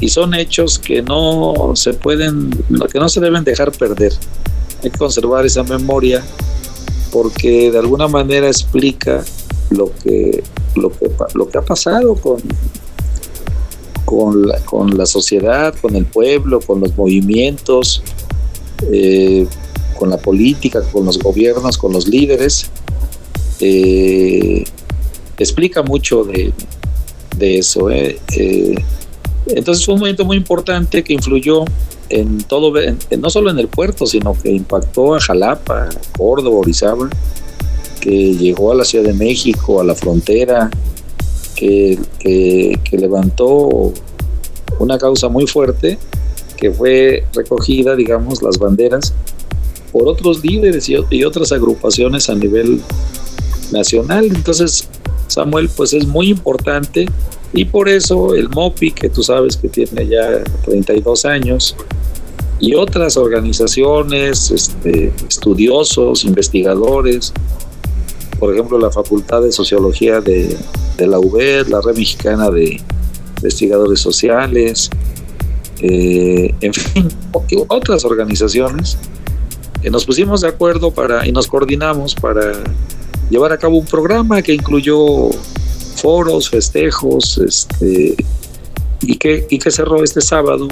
y 0.00 0.08
son 0.08 0.34
hechos 0.34 0.78
que 0.78 1.02
no 1.02 1.72
se 1.74 1.94
pueden, 1.94 2.50
que 2.92 2.98
no 2.98 3.08
se 3.08 3.20
deben 3.20 3.44
dejar 3.44 3.72
perder. 3.72 4.12
Hay 4.82 4.90
que 4.90 4.98
conservar 4.98 5.46
esa 5.46 5.62
memoria 5.62 6.22
porque 7.10 7.70
de 7.70 7.78
alguna 7.78 8.06
manera 8.06 8.48
explica 8.48 9.24
lo 9.70 9.90
que 10.02 10.42
lo 10.74 11.48
que 11.48 11.58
ha 11.58 11.62
pasado 11.62 12.16
con 12.16 12.42
con 14.04 14.46
la, 14.48 14.58
con 14.60 14.96
la 14.96 15.06
sociedad, 15.06 15.74
con 15.80 15.96
el 15.96 16.04
pueblo, 16.04 16.60
con 16.60 16.80
los 16.80 16.96
movimientos, 16.96 18.02
eh, 18.92 19.46
con 19.98 20.10
la 20.10 20.16
política, 20.18 20.82
con 20.92 21.06
los 21.06 21.18
gobiernos, 21.18 21.78
con 21.78 21.92
los 21.92 22.06
líderes. 22.06 22.70
Eh, 23.60 24.64
explica 25.38 25.82
mucho 25.82 26.24
de, 26.24 26.52
de 27.36 27.58
eso. 27.58 27.90
eh. 27.90 28.18
Eh, 28.36 28.74
entonces 29.46 29.84
fue 29.84 29.94
un 29.94 30.00
momento 30.00 30.24
muy 30.24 30.36
importante 30.38 31.04
que 31.04 31.12
influyó 31.12 31.64
en 32.08 32.38
todo, 32.44 32.72
no 33.18 33.30
solo 33.30 33.50
en 33.50 33.58
el 33.58 33.68
puerto, 33.68 34.06
sino 34.06 34.34
que 34.40 34.50
impactó 34.50 35.14
a 35.14 35.20
Jalapa, 35.20 35.88
Córdoba, 36.16 36.58
Orizaba, 36.58 37.08
que 38.00 38.34
llegó 38.34 38.72
a 38.72 38.74
la 38.74 38.84
Ciudad 38.84 39.04
de 39.04 39.12
México, 39.12 39.80
a 39.80 39.84
la 39.84 39.94
frontera, 39.94 40.70
que, 42.20 42.78
levantó 42.92 43.92
una 44.78 44.98
causa 44.98 45.28
muy 45.28 45.46
fuerte, 45.46 45.98
que 46.56 46.70
fue 46.70 47.24
recogida, 47.34 47.96
digamos, 47.96 48.42
las 48.42 48.58
banderas 48.58 49.12
por 49.92 50.08
otros 50.08 50.44
líderes 50.44 50.88
y, 50.88 50.96
y 51.10 51.24
otras 51.24 51.52
agrupaciones 51.52 52.28
a 52.28 52.34
nivel 52.34 52.80
nacional. 53.72 54.26
Entonces, 54.26 54.88
Samuel, 55.28 55.68
pues 55.76 55.92
es 55.92 56.06
muy 56.06 56.30
importante 56.30 57.06
y 57.52 57.64
por 57.64 57.88
eso 57.88 58.34
el 58.34 58.48
MOPI, 58.48 58.92
que 58.92 59.08
tú 59.08 59.22
sabes 59.22 59.56
que 59.56 59.68
tiene 59.68 60.06
ya 60.08 60.42
32 60.64 61.24
años, 61.24 61.76
y 62.60 62.74
otras 62.74 63.16
organizaciones, 63.16 64.50
este, 64.50 65.12
estudiosos, 65.28 66.24
investigadores, 66.24 67.32
por 68.38 68.52
ejemplo, 68.52 68.78
la 68.78 68.90
Facultad 68.90 69.42
de 69.42 69.52
Sociología 69.52 70.20
de, 70.20 70.56
de 70.96 71.06
la 71.06 71.18
UBED, 71.18 71.68
la 71.68 71.80
Red 71.80 71.96
Mexicana 71.96 72.50
de 72.50 72.80
Investigadores 73.38 74.00
Sociales, 74.00 74.90
eh, 75.80 76.54
en 76.60 76.72
fin, 76.74 77.08
otras 77.68 78.04
organizaciones, 78.04 78.96
eh, 79.82 79.90
nos 79.90 80.04
pusimos 80.04 80.40
de 80.40 80.48
acuerdo 80.48 80.90
para 80.90 81.26
y 81.26 81.32
nos 81.32 81.46
coordinamos 81.46 82.14
para 82.14 82.52
llevar 83.30 83.52
a 83.52 83.58
cabo 83.58 83.76
un 83.78 83.86
programa 83.86 84.40
que 84.42 84.54
incluyó 84.54 85.30
foros, 85.96 86.50
festejos, 86.50 87.38
este, 87.38 88.14
y 89.02 89.16
que, 89.16 89.46
y 89.50 89.58
que 89.58 89.70
cerró 89.70 90.02
este 90.02 90.20
sábado, 90.20 90.68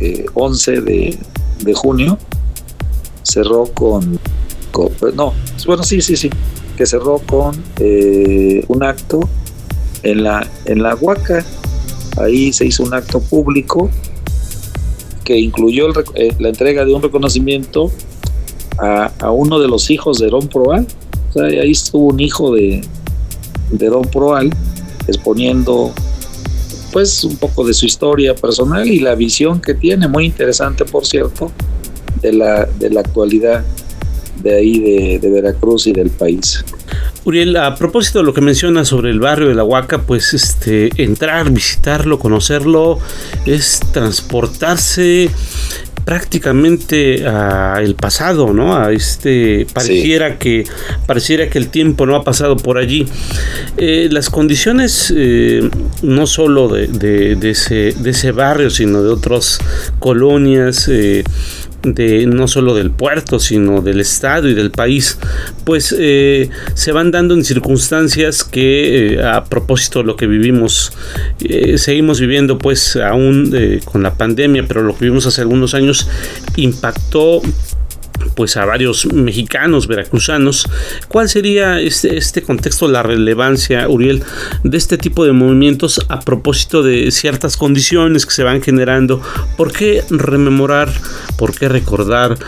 eh, 0.00 0.26
11 0.34 0.80
de, 0.80 1.18
de 1.62 1.74
junio, 1.74 2.18
cerró 3.22 3.64
con- 3.74 4.18
no, 5.14 5.32
bueno, 5.66 5.82
sí, 5.82 6.02
sí, 6.02 6.16
sí, 6.16 6.28
que 6.76 6.86
cerró 6.86 7.18
con 7.18 7.60
eh, 7.78 8.64
un 8.68 8.84
acto 8.84 9.28
en 10.02 10.22
la, 10.22 10.46
en 10.66 10.82
la 10.82 10.94
Huaca, 10.94 11.44
ahí 12.18 12.52
se 12.52 12.66
hizo 12.66 12.82
un 12.84 12.94
acto 12.94 13.20
público 13.20 13.90
que 15.24 15.38
incluyó 15.38 15.86
el 15.86 15.94
eh, 16.14 16.32
la 16.38 16.50
entrega 16.50 16.84
de 16.84 16.94
un 16.94 17.02
reconocimiento 17.02 17.90
a, 18.78 19.10
a 19.18 19.30
uno 19.30 19.58
de 19.58 19.68
los 19.68 19.90
hijos 19.90 20.18
de 20.18 20.28
Herón 20.28 20.48
Proal. 20.48 20.86
Ahí 21.36 21.72
estuvo 21.72 22.06
un 22.06 22.20
hijo 22.20 22.54
de, 22.54 22.82
de 23.70 23.86
Don 23.88 24.04
Proal 24.04 24.50
exponiendo 25.06 25.92
pues 26.92 27.24
un 27.24 27.36
poco 27.36 27.64
de 27.64 27.74
su 27.74 27.84
historia 27.84 28.34
personal 28.34 28.88
y 28.88 29.00
la 29.00 29.14
visión 29.14 29.60
que 29.60 29.74
tiene, 29.74 30.08
muy 30.08 30.24
interesante 30.24 30.84
por 30.84 31.04
cierto, 31.04 31.52
de 32.22 32.32
la, 32.32 32.64
de 32.64 32.90
la 32.90 33.00
actualidad 33.00 33.64
de 34.42 34.54
ahí 34.54 34.78
de, 34.80 35.18
de 35.20 35.30
Veracruz 35.30 35.86
y 35.86 35.92
del 35.92 36.10
país. 36.10 36.64
Uriel, 37.24 37.56
a 37.56 37.74
propósito 37.74 38.20
de 38.20 38.24
lo 38.24 38.32
que 38.34 38.40
mencionas 38.40 38.88
sobre 38.88 39.10
el 39.10 39.18
barrio 39.20 39.48
de 39.48 39.54
la 39.54 39.64
Huaca, 39.64 40.02
pues 40.02 40.32
este 40.34 40.90
entrar, 41.02 41.50
visitarlo, 41.50 42.18
conocerlo, 42.18 42.98
es 43.46 43.80
transportarse 43.92 45.28
prácticamente 46.04 47.26
a 47.26 47.80
el 47.82 47.96
pasado, 47.96 48.52
¿no? 48.52 48.76
A 48.76 48.92
este 48.92 49.66
pareciera 49.74 50.38
que 50.38 50.64
pareciera 51.04 51.50
que 51.50 51.58
el 51.58 51.66
tiempo 51.68 52.06
no 52.06 52.14
ha 52.14 52.22
pasado 52.22 52.56
por 52.56 52.78
allí. 52.78 53.06
Eh, 53.76 54.08
las 54.12 54.30
condiciones 54.30 55.12
eh, 55.16 55.68
no 56.02 56.26
solo 56.28 56.68
de, 56.68 56.86
de- 56.86 57.34
de 57.34 57.50
ese, 57.50 57.92
de 57.92 58.10
ese 58.10 58.30
barrio, 58.30 58.70
sino 58.70 59.02
de 59.02 59.10
otras 59.10 59.58
colonias. 59.98 60.86
eh, 60.88 61.24
de 61.94 62.26
no 62.26 62.48
solo 62.48 62.74
del 62.74 62.90
puerto, 62.90 63.38
sino 63.38 63.80
del 63.80 64.00
estado 64.00 64.48
y 64.48 64.54
del 64.54 64.70
país, 64.70 65.18
pues 65.64 65.94
eh, 65.98 66.50
se 66.74 66.92
van 66.92 67.10
dando 67.10 67.34
en 67.34 67.44
circunstancias 67.44 68.44
que 68.44 69.14
eh, 69.14 69.22
a 69.22 69.44
propósito 69.44 70.00
de 70.00 70.06
lo 70.06 70.16
que 70.16 70.26
vivimos, 70.26 70.92
eh, 71.40 71.78
seguimos 71.78 72.20
viviendo 72.20 72.58
pues 72.58 72.96
aún 72.96 73.54
con 73.84 74.02
la 74.02 74.14
pandemia, 74.14 74.64
pero 74.66 74.82
lo 74.82 74.94
que 74.94 75.04
vivimos 75.04 75.26
hace 75.26 75.40
algunos 75.40 75.74
años 75.74 76.08
impactó 76.56 77.42
pues 78.36 78.56
a 78.56 78.64
varios 78.64 79.12
mexicanos, 79.12 79.88
veracruzanos. 79.88 80.68
¿Cuál 81.08 81.28
sería 81.28 81.80
este, 81.80 82.16
este 82.16 82.42
contexto, 82.42 82.86
la 82.86 83.02
relevancia, 83.02 83.88
Uriel, 83.88 84.22
de 84.62 84.78
este 84.78 84.98
tipo 84.98 85.24
de 85.24 85.32
movimientos 85.32 86.00
a 86.08 86.20
propósito 86.20 86.84
de 86.84 87.10
ciertas 87.10 87.56
condiciones 87.56 88.24
que 88.26 88.32
se 88.32 88.44
van 88.44 88.62
generando? 88.62 89.20
¿Por 89.56 89.72
qué 89.72 90.04
rememorar, 90.10 90.92
por 91.36 91.58
qué 91.58 91.68
recordar 91.68 92.38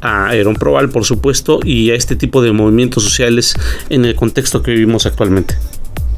a 0.00 0.36
Herón 0.36 0.54
Proval, 0.54 0.90
por 0.90 1.04
supuesto, 1.04 1.58
y 1.64 1.90
a 1.90 1.96
este 1.96 2.14
tipo 2.14 2.42
de 2.42 2.52
movimientos 2.52 3.02
sociales 3.02 3.54
en 3.88 4.04
el 4.04 4.14
contexto 4.14 4.62
que 4.62 4.70
vivimos 4.70 5.06
actualmente? 5.06 5.56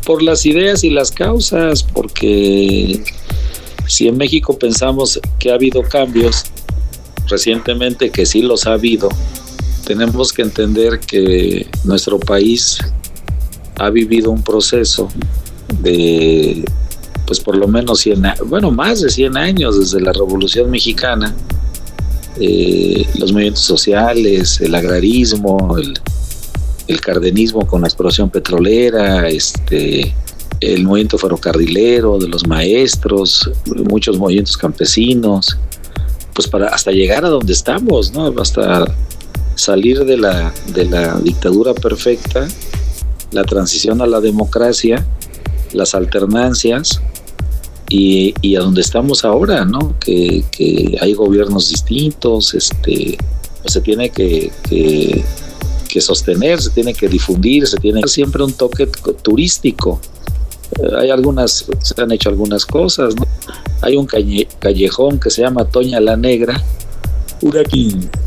por 0.05 0.23
las 0.23 0.45
ideas 0.45 0.83
y 0.83 0.91
las 0.91 1.13
causas, 1.13 1.85
porque 1.85 3.01
si 3.87 4.09
en 4.09 4.17
México 4.17 4.59
pensamos 4.59 5.21
que 5.39 5.51
ha 5.51 5.55
habido 5.55 5.83
cambios 5.83 6.45
recientemente, 7.31 8.11
que 8.11 8.27
sí 8.27 8.43
los 8.43 8.67
ha 8.67 8.73
habido, 8.75 9.09
tenemos 9.87 10.33
que 10.33 10.43
entender 10.43 11.01
que 11.01 11.67
nuestro 11.85 12.19
país 12.21 12.79
ha 13.77 13.89
vivido 13.91 14.31
un 14.31 14.43
proceso 14.43 15.09
de, 15.83 16.65
pues 17.27 17.41
por 17.41 17.57
lo 17.57 17.67
menos 17.67 18.01
100, 18.01 18.27
a- 18.27 18.35
bueno, 18.47 18.71
más 18.71 19.01
de 19.01 19.09
100 19.09 19.37
años 19.37 19.79
desde 19.79 20.01
la 20.01 20.13
Revolución 20.13 20.71
Mexicana, 20.71 21.35
eh, 22.39 23.07
los 23.19 23.33
movimientos 23.33 23.65
sociales, 23.65 24.61
el 24.61 24.75
agrarismo, 24.75 25.77
el, 25.79 25.95
el 26.87 27.01
cardenismo 27.01 27.67
con 27.67 27.81
la 27.83 27.87
exploración 27.89 28.31
petrolera, 28.31 29.29
este, 29.29 30.15
el 30.61 30.85
movimiento 30.85 31.19
ferrocarrilero 31.19 32.19
de 32.19 32.29
los 32.29 32.47
maestros, 32.47 33.51
muchos 33.89 34.19
movimientos 34.19 34.57
campesinos, 34.57 35.57
pues 36.35 36.49
para 36.49 36.69
hasta 36.69 36.91
llegar 36.91 37.25
a 37.25 37.29
donde 37.29 37.53
estamos, 37.53 38.13
¿no? 38.13 38.33
Hasta 38.41 38.85
salir 39.55 40.05
de 40.05 40.17
la, 40.17 40.53
de 40.75 40.87
la 40.87 41.19
dictadura 41.21 41.75
perfecta, 41.75 42.49
la 43.33 43.45
transición 43.45 44.01
a 44.01 44.07
la 44.07 44.21
democracia, 44.21 45.05
las 45.73 45.95
alternancias 45.95 47.01
y, 47.89 48.35
y 48.41 48.57
a 48.57 48.61
donde 48.61 48.81
estamos 48.81 49.25
ahora, 49.25 49.65
¿no? 49.65 49.95
Que, 50.01 50.45
que 50.51 50.99
hay 51.01 51.15
gobiernos 51.15 51.69
distintos, 51.69 52.55
este, 52.55 53.19
pues 53.63 53.73
se 53.73 53.81
tiene 53.81 54.11
que, 54.11 54.51
que 54.69 55.25
que 55.91 56.01
sostener, 56.01 56.63
se 56.63 56.71
tiene 56.71 56.95
que 56.95 57.09
difundir, 57.09 57.67
se 57.67 57.77
tiene 57.79 58.07
siempre 58.07 58.45
un 58.45 58.53
toque 58.53 58.87
turístico. 59.23 60.01
Hay 60.99 61.11
algunas, 61.11 61.67
se 61.81 62.01
han 62.01 62.13
hecho 62.13 62.29
algunas 62.29 62.65
cosas, 62.65 63.15
¿no? 63.17 63.27
Hay 63.83 63.97
un 63.97 64.07
calle- 64.07 64.49
callejón 64.59 65.19
que 65.19 65.31
se 65.31 65.43
llama 65.43 65.65
Toña 65.65 66.01
la 66.01 66.17
Negra, 66.17 66.63
un 67.43 67.53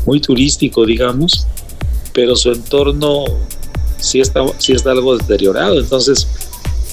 muy 0.06 0.20
turístico, 0.20 0.84
digamos, 0.84 1.46
pero 2.12 2.34
su 2.36 2.50
entorno 2.50 3.24
sí 3.98 4.20
está, 4.20 4.44
sí 4.58 4.72
está 4.72 4.90
algo 4.90 5.16
deteriorado. 5.16 5.78
Entonces, 5.78 6.26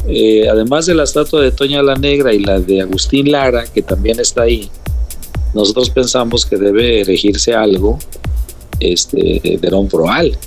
eh, 0.07 0.47
además 0.49 0.85
de 0.85 0.95
la 0.95 1.03
estatua 1.03 1.41
de 1.41 1.51
Toña 1.51 1.81
la 1.81 1.95
Negra 1.95 2.33
y 2.33 2.39
la 2.39 2.59
de 2.59 2.81
Agustín 2.81 3.31
Lara, 3.31 3.65
que 3.65 3.81
también 3.81 4.19
está 4.19 4.43
ahí, 4.43 4.69
nosotros 5.53 5.89
pensamos 5.89 6.45
que 6.45 6.57
debe 6.57 7.01
erigirse 7.01 7.53
algo 7.53 7.99
este, 8.79 9.41
de 9.43 9.59
Herón 9.61 9.87
Proal, 9.87 10.37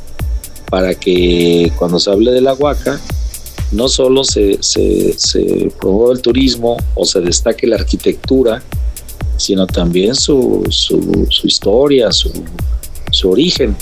para 0.70 0.94
que 0.94 1.70
cuando 1.76 2.00
se 2.00 2.10
hable 2.10 2.30
de 2.32 2.40
la 2.40 2.54
Huaca, 2.54 3.00
no 3.74 3.88
solo 3.88 4.24
se, 4.24 4.58
se, 4.62 5.14
se 5.18 5.70
promueva 5.80 6.12
el 6.14 6.20
turismo 6.20 6.76
o 6.94 7.04
se 7.04 7.20
destaque 7.20 7.66
la 7.66 7.76
arquitectura, 7.76 8.62
sino 9.36 9.66
también 9.66 10.14
su, 10.14 10.64
su, 10.70 11.26
historia, 11.46 12.12
su, 12.12 12.30
su 13.10 13.30
origen. 13.30 13.76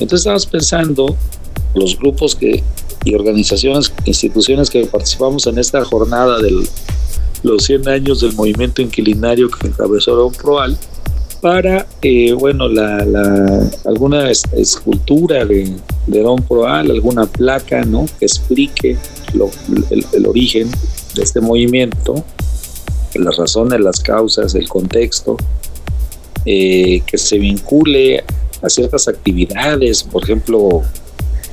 Entonces 0.00 0.20
estamos 0.20 0.46
pensando, 0.46 1.16
los 1.74 1.98
grupos 1.98 2.34
que, 2.34 2.62
y 3.04 3.14
organizaciones, 3.14 3.92
instituciones 4.06 4.70
que 4.70 4.84
participamos 4.86 5.46
en 5.46 5.58
esta 5.58 5.84
jornada 5.84 6.38
de 6.40 6.50
los 7.42 7.64
100 7.64 7.88
años 7.88 8.20
del 8.20 8.32
movimiento 8.34 8.82
inquilinario 8.82 9.50
que 9.50 9.68
encabezó 9.68 10.12
Herón 10.12 10.32
Proal, 10.32 10.76
para, 11.40 11.86
eh, 12.02 12.32
bueno, 12.34 12.68
la, 12.68 12.98
alguna 13.86 14.30
es- 14.30 14.44
escultura 14.54 15.44
de, 15.46 15.74
de 16.06 16.20
Don 16.20 16.42
Proal, 16.42 16.90
alguna 16.90 17.26
placa, 17.26 17.84
¿no? 17.84 18.06
Que 18.18 18.26
explique 18.26 18.96
el 20.14 20.26
origen 20.26 20.70
de 21.14 21.22
este 21.22 21.40
movimiento, 21.40 22.24
las 23.14 23.36
razones, 23.36 23.80
las 23.80 24.00
causas, 24.00 24.54
el 24.54 24.68
contexto, 24.68 25.36
eh, 26.44 27.02
que 27.06 27.18
se 27.18 27.38
vincule 27.38 28.24
a 28.62 28.68
ciertas 28.68 29.08
actividades, 29.08 30.02
por 30.02 30.24
ejemplo, 30.24 30.82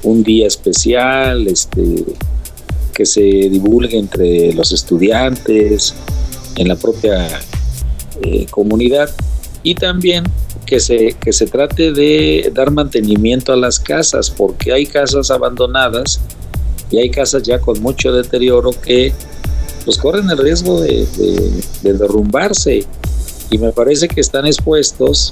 un 0.04 0.24
día 0.24 0.48
especial, 0.48 1.48
este, 1.48 2.06
que 2.94 3.06
se 3.06 3.22
divulgue 3.22 3.98
entre 3.98 4.54
los 4.54 4.72
estudiantes, 4.72 5.94
en 6.58 6.68
la 6.68 6.76
propia 6.76 7.28
eh, 8.24 8.48
comunidad 8.50 9.10
y 9.64 9.76
también 9.76 10.24
que 10.68 10.80
se, 10.80 11.14
que 11.14 11.34
se 11.34 11.48
trate 11.48 11.92
de 11.94 12.52
dar 12.54 12.70
mantenimiento 12.72 13.54
a 13.54 13.56
las 13.56 13.80
casas, 13.80 14.30
porque 14.30 14.72
hay 14.74 14.86
casas 14.86 15.32
abandonadas 15.32 16.20
y 16.92 16.98
hay 17.00 17.10
casas 17.10 17.42
ya 17.44 17.60
con 17.60 17.82
mucho 17.82 18.12
deterioro 18.12 18.70
que 18.72 19.14
pues 19.86 19.98
corren 19.98 20.30
el 20.30 20.38
riesgo 20.38 20.82
de, 20.82 21.06
de- 21.18 21.52
de 21.82 21.94
derrumbarse 21.94 22.86
y 23.50 23.58
me 23.58 23.72
parece 23.72 24.08
que 24.10 24.20
están 24.22 24.46
expuestos 24.46 25.32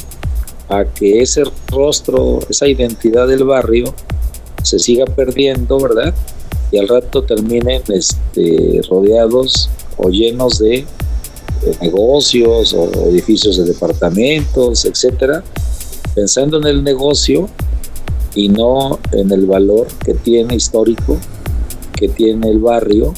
a 0.69 0.85
que 0.85 1.21
ese 1.21 1.43
rostro, 1.69 2.39
esa 2.49 2.67
identidad 2.67 3.27
del 3.27 3.43
barrio 3.43 3.93
se 4.63 4.79
siga 4.79 5.05
perdiendo, 5.05 5.77
¿verdad? 5.79 6.13
Y 6.71 6.77
al 6.79 6.87
rato 6.87 7.21
terminen 7.23 7.83
este, 7.89 8.81
rodeados 8.89 9.69
o 9.97 10.09
llenos 10.09 10.57
de 10.59 10.85
negocios 11.81 12.73
o 12.73 12.89
edificios 13.09 13.57
de 13.57 13.63
departamentos, 13.65 14.85
etcétera, 14.85 15.43
pensando 16.13 16.57
en 16.57 16.65
el 16.67 16.83
negocio 16.83 17.49
y 18.33 18.49
no 18.49 18.99
en 19.11 19.31
el 19.31 19.45
valor 19.45 19.87
que 20.03 20.13
tiene 20.13 20.55
histórico, 20.55 21.17
que 21.95 22.07
tiene 22.09 22.49
el 22.49 22.59
barrio 22.59 23.13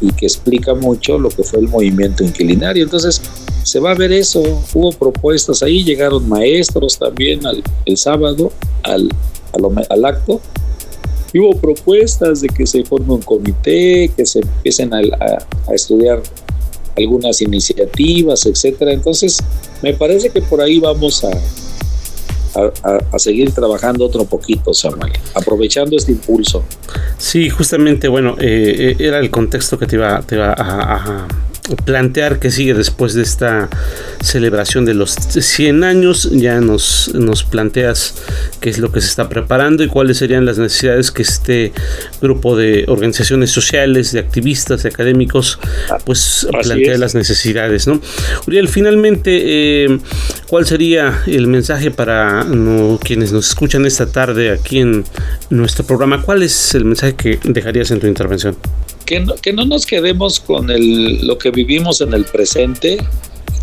y 0.00 0.12
que 0.12 0.26
explica 0.26 0.74
mucho 0.74 1.18
lo 1.18 1.28
que 1.28 1.42
fue 1.42 1.60
el 1.60 1.68
movimiento 1.68 2.22
inquilinario. 2.24 2.84
Entonces, 2.84 3.20
se 3.64 3.80
va 3.80 3.90
a 3.90 3.94
ver 3.94 4.12
eso. 4.12 4.40
Hubo 4.72 4.92
propuestas 4.92 5.62
ahí, 5.62 5.84
llegaron 5.84 6.26
maestros 6.28 6.98
también 6.98 7.44
al, 7.46 7.62
el 7.84 7.96
sábado 7.98 8.52
al, 8.84 9.08
al, 9.90 10.04
acto. 10.04 10.40
Y 11.32 11.40
hubo 11.40 11.58
propuestas 11.60 12.40
de 12.40 12.48
que 12.48 12.66
se 12.66 12.82
forme 12.84 13.12
un 13.14 13.20
comité, 13.22 14.10
que 14.16 14.24
se 14.24 14.38
empiecen 14.38 14.94
a- 14.94 15.00
a 15.68 15.74
estudiar 15.74 16.22
algunas 16.98 17.40
iniciativas, 17.40 18.46
etcétera. 18.46 18.92
Entonces, 18.92 19.38
me 19.82 19.94
parece 19.94 20.30
que 20.30 20.42
por 20.42 20.60
ahí 20.60 20.78
vamos 20.78 21.24
a, 21.24 21.30
a, 23.12 23.18
seguir 23.18 23.52
trabajando 23.52 24.04
otro 24.04 24.24
poquito, 24.24 24.74
Samuel, 24.74 25.12
aprovechando 25.34 25.96
este 25.96 26.12
impulso. 26.12 26.64
Sí, 27.16 27.50
justamente, 27.50 28.08
bueno, 28.08 28.36
eh, 28.40 28.96
eh, 28.98 29.04
era 29.04 29.18
el 29.18 29.30
contexto 29.30 29.78
que 29.78 29.86
te 29.86 29.96
iba, 29.96 30.20
te 30.22 30.36
iba 30.36 30.54
a 30.56 31.28
plantear 31.84 32.38
que 32.38 32.50
sigue 32.50 32.74
después 32.74 33.14
de 33.14 33.22
esta 33.22 33.68
celebración 34.22 34.84
de 34.84 34.94
los 34.94 35.12
100 35.12 35.84
años. 35.84 36.28
Ya 36.32 36.60
nos, 36.60 37.12
nos 37.14 37.44
planteas 37.44 38.14
qué 38.60 38.70
es 38.70 38.78
lo 38.78 38.90
que 38.92 39.00
se 39.00 39.08
está 39.08 39.28
preparando 39.28 39.82
y 39.82 39.88
cuáles 39.88 40.18
serían 40.18 40.44
las 40.44 40.58
necesidades 40.58 41.10
que 41.10 41.22
este 41.22 41.72
grupo 42.20 42.56
de 42.56 42.84
organizaciones 42.88 43.50
sociales, 43.50 44.12
de 44.12 44.20
activistas, 44.20 44.82
de 44.82 44.88
académicos, 44.88 45.58
pues 46.04 46.46
Así 46.52 46.68
plantea 46.68 46.94
es. 46.94 47.00
las 47.00 47.14
necesidades, 47.14 47.86
¿no? 47.86 48.00
Uriel, 48.46 48.68
finalmente, 48.68 49.84
eh, 49.84 49.98
¿cuál 50.48 50.66
sería 50.66 51.22
el 51.26 51.46
mensaje 51.46 51.90
para 51.90 52.44
no- 52.44 52.98
quienes 53.02 53.32
nos 53.32 53.48
escuchan 53.48 53.84
esta 53.86 54.06
tarde 54.06 54.50
aquí 54.50 54.78
en 54.80 55.04
nuestro 55.50 55.84
programa? 55.84 56.22
¿Cuál 56.22 56.42
es 56.42 56.74
el 56.74 56.84
mensaje 56.84 57.14
que 57.14 57.38
dejarías 57.44 57.90
en 57.90 58.00
tu 58.00 58.06
intervención? 58.06 58.56
Que 59.08 59.20
no, 59.20 59.34
que 59.36 59.54
no 59.54 59.64
nos 59.64 59.86
quedemos 59.86 60.38
con 60.38 60.70
el, 60.70 61.26
lo 61.26 61.38
que 61.38 61.50
vivimos 61.50 62.02
en 62.02 62.12
el 62.12 62.26
presente, 62.26 62.98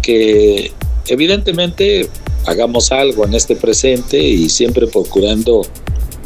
que 0.02 0.72
evidentemente 1.08 2.10
hagamos 2.48 2.92
algo 2.92 3.26
en 3.26 3.36
este 3.36 3.56
presente 3.56 4.20
y 4.20 4.50
siempre 4.50 4.88
procurando 4.88 5.62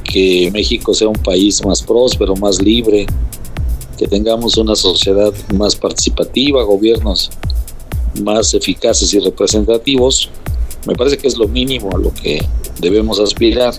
que 0.06 0.50
México 0.54 0.94
sea 0.94 1.10
un 1.10 1.22
país 1.22 1.62
más 1.66 1.84
próspero, 1.84 2.34
más 2.38 2.62
libre, 2.62 3.08
que 3.98 4.08
tengamos 4.08 4.56
una 4.56 4.74
sociedad 4.78 5.34
más 5.54 5.76
participativa, 5.76 6.64
gobiernos 6.64 7.30
más 8.24 8.54
eficaces 8.54 9.14
y 9.14 9.20
representativos. 9.20 10.30
Me 10.88 10.96
parece 10.96 11.18
que 11.18 11.28
es 11.28 11.38
lo 11.38 11.50
mínimo 11.50 11.90
a 11.94 12.00
lo 12.00 12.14
que 12.14 12.42
debemos 12.80 13.20
aspirar, 13.20 13.74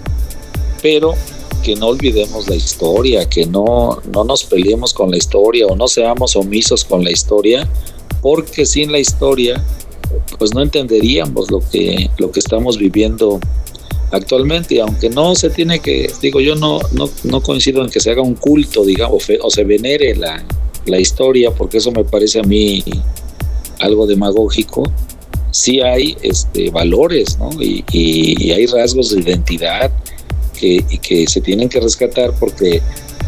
pero 0.82 1.14
que 1.63 1.75
no 1.77 1.89
olvidemos 1.89 2.49
la 2.49 2.57
historia, 2.57 3.29
que 3.29 3.47
no, 3.47 4.01
no 4.13 4.25
nos 4.25 4.45
peleemos 4.45 4.93
con 4.95 5.11
la 5.11 5.17
historia 5.17 5.67
o 5.67 5.77
no 5.77 5.89
seamos 5.89 6.37
omisos 6.37 6.85
con 6.85 7.05
la 7.05 7.11
historia, 7.11 7.69
porque 8.23 8.67
sin 8.67 8.91
la 8.93 8.99
historia 8.99 9.63
pues 10.39 10.53
no 10.55 10.61
entenderíamos 10.63 11.51
lo 11.51 11.61
que, 11.71 12.11
lo 12.19 12.31
que 12.33 12.41
estamos 12.41 12.77
viviendo 12.79 13.39
actualmente, 14.11 14.81
aunque 14.81 15.09
no 15.09 15.35
se 15.37 15.51
tiene 15.51 15.79
que, 15.79 16.11
digo 16.21 16.41
yo 16.41 16.57
no, 16.57 16.81
no, 16.93 17.09
no 17.25 17.41
coincido 17.43 17.83
en 17.85 17.91
que 17.91 18.01
se 18.01 18.11
haga 18.11 18.23
un 18.23 18.35
culto, 18.35 18.85
digamos, 18.85 19.25
o 19.41 19.51
se 19.51 19.65
venere 19.65 20.17
la, 20.17 20.45
la 20.87 20.99
historia, 20.99 21.53
porque 21.53 21.79
eso 21.79 21.93
me 21.93 22.05
parece 22.05 22.41
a 22.41 22.43
mí 22.43 22.83
algo 23.79 24.07
demagógico, 24.07 24.83
sí 25.53 25.81
hay 25.81 26.17
este, 26.23 26.71
valores, 26.71 27.39
¿no? 27.39 27.51
Y, 27.63 27.85
y- 27.93 28.47
y 28.47 28.53
hay 28.53 28.67
rasgos 28.67 29.11
de 29.11 29.21
identidad 29.21 29.91
que, 30.61 30.85
y 30.89 30.99
que 30.99 31.27
se 31.27 31.41
tienen 31.41 31.69
que 31.69 31.81
rescatar 31.81 32.35
porque 32.39 32.83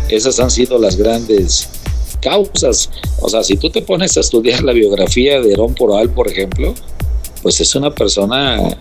esas 0.08 0.38
han 0.38 0.50
sido 0.50 0.78
las 0.78 0.96
grandes 0.96 1.68
causas. 2.20 2.90
O 3.20 3.28
sea, 3.28 3.42
si 3.42 3.56
tú 3.56 3.70
te 3.70 3.82
pones 3.82 4.16
a 4.16 4.20
estudiar 4.20 4.62
la 4.62 4.72
biografía 4.72 5.40
de 5.40 5.52
Herón 5.52 5.74
Poral, 5.74 6.10
por 6.10 6.28
ejemplo, 6.28 6.74
pues 7.42 7.60
es 7.60 7.74
una 7.74 7.94
persona 7.94 8.76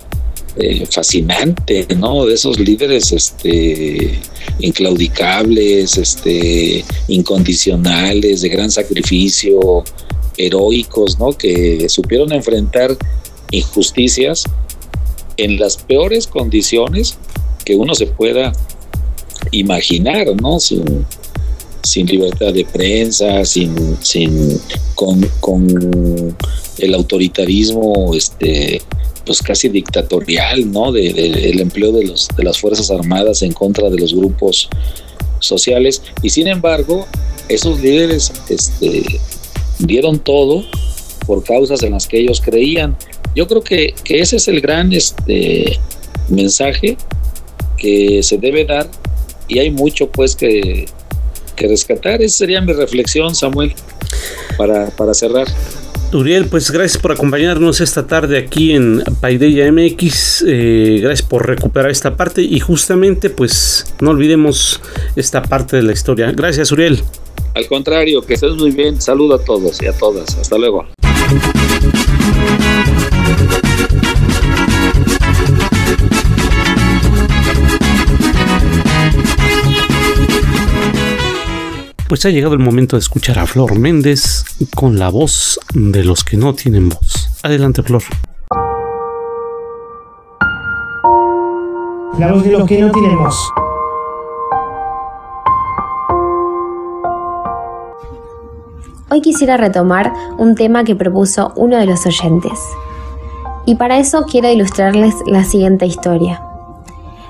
eh, 0.58 0.86
fascinante, 0.86 1.88
¿no? 1.97 2.26
De 2.26 2.34
esos 2.34 2.60
líderes 2.60 3.12
este, 3.12 4.20
inclaudicables, 4.60 5.97
este, 5.97 6.84
incondicionales, 7.08 8.41
de 8.41 8.49
gran 8.49 8.70
sacrificio, 8.70 9.84
heroicos, 10.38 11.18
¿no? 11.20 11.32
Que 11.32 11.88
supieron 11.89 12.34
enfrentar 12.34 12.97
injusticias 13.52 14.43
en 15.38 15.58
las 15.58 15.78
peores 15.78 16.28
condiciones 16.28 17.18
que 17.72 17.78
uno 17.78 17.95
se 17.95 18.05
pueda 18.05 18.51
imaginar, 19.51 20.28
¿no? 20.41 20.59
Sin, 20.59 21.05
sin 21.84 22.05
libertad 22.05 22.53
de 22.53 22.65
prensa, 22.65 23.45
sin, 23.45 23.97
sin 24.03 24.59
con, 24.93 25.26
con 25.39 26.36
el 26.80 26.93
autoritarismo 26.93 28.13
este 28.13 28.82
pues 29.26 29.41
casi 29.41 29.69
dictatorial, 29.69 30.69
¿no? 30.69 30.91
De, 30.91 31.07
el 31.07 31.61
empleo 31.61 31.93
de 31.93 32.03
los 32.07 32.28
de 32.36 32.43
las 32.43 32.59
fuerzas 32.59 32.91
armadas 32.91 33.41
en 33.41 33.53
contra 33.53 33.89
de 33.89 33.97
los 33.97 34.13
grupos 34.13 34.67
sociales 35.39 36.01
y 36.22 36.30
sin 36.30 36.47
embargo 36.47 37.07
esos 37.47 37.80
líderes 37.80 38.34
este 38.49 39.05
dieron 39.80 40.19
todo 40.19 40.65
por 41.26 41.41
causas 41.45 41.84
en 41.84 41.93
las 41.93 42.05
que 42.05 42.19
ellos 42.19 42.41
creían. 42.41 42.97
Yo 43.34 43.47
creo 43.47 43.61
que, 43.61 43.93
que 44.03 44.19
ese 44.19 44.36
es 44.36 44.49
el 44.49 44.59
gran 44.59 44.91
este 44.91 45.80
mensaje 46.28 46.97
que 47.82 48.21
se 48.21 48.38
debe 48.38 48.63
dar 48.63 48.88
y 49.47 49.57
hay 49.57 49.71
mucho 49.71 50.07
pues 50.09 50.36
que, 50.36 50.86
que 51.55 51.67
rescatar. 51.67 52.21
Esa 52.21 52.38
sería 52.38 52.61
mi 52.61 52.73
reflexión, 52.73 53.34
Samuel, 53.34 53.73
para, 54.55 54.91
para 54.91 55.15
cerrar. 55.15 55.47
Uriel, 56.13 56.45
pues 56.45 56.69
gracias 56.69 57.01
por 57.01 57.13
acompañarnos 57.13 57.82
esta 57.82 58.05
tarde 58.05 58.38
aquí 58.38 58.73
en 58.73 59.01
Paideya 59.21 59.71
MX. 59.71 60.43
eh, 60.45 60.99
gracias 61.01 61.27
por 61.27 61.47
recuperar 61.47 61.89
esta 61.89 62.15
parte 62.17 62.41
y 62.41 62.59
justamente 62.59 63.29
pues 63.29 63.86
no 64.01 64.11
olvidemos 64.11 64.82
esta 65.15 65.41
parte 65.41 65.77
de 65.77 65.84
la 65.84 65.93
historia. 65.93 66.32
Gracias, 66.34 66.71
Uriel. 66.71 67.01
Al 67.55 67.65
contrario, 67.67 68.21
que 68.21 68.36
estés 68.36 68.53
muy 68.53 68.71
bien. 68.71 69.01
Saludo 69.01 69.36
a 69.36 69.43
todos 69.43 69.82
y 69.82 69.88
a 69.88 69.93
todas. 69.93 70.38
Hasta 70.38 70.57
luego. 70.57 70.86
Pues 82.22 82.32
ha 82.32 82.36
llegado 82.36 82.53
el 82.53 82.59
momento 82.59 82.97
de 82.97 82.99
escuchar 82.99 83.39
a 83.39 83.47
Flor 83.47 83.80
Méndez 83.80 84.45
con 84.76 84.99
la 84.99 85.09
voz 85.09 85.59
de 85.74 86.03
los 86.03 86.24
que 86.24 86.38
no 86.38 86.53
tienen 86.53 86.88
voz. 86.89 87.32
Adelante, 87.41 87.82
Flor. 87.82 88.03
La 92.19 92.32
voz 92.32 92.43
de 92.43 92.51
los 92.51 92.67
que 92.67 92.80
no 92.80 92.91
tienen 92.91 93.17
voz. 93.17 93.36
Hoy 99.09 99.22
quisiera 99.22 99.57
retomar 99.57 100.13
un 100.38 100.53
tema 100.53 100.84
que 100.84 100.95
propuso 100.95 101.51
uno 101.55 101.78
de 101.78 101.88
los 101.88 102.05
oyentes. 102.05 102.59
Y 103.65 103.78
para 103.78 103.97
eso 103.97 104.26
quiero 104.30 104.47
ilustrarles 104.47 105.15
la 105.26 105.43
siguiente 105.43 105.88
historia. 105.88 106.39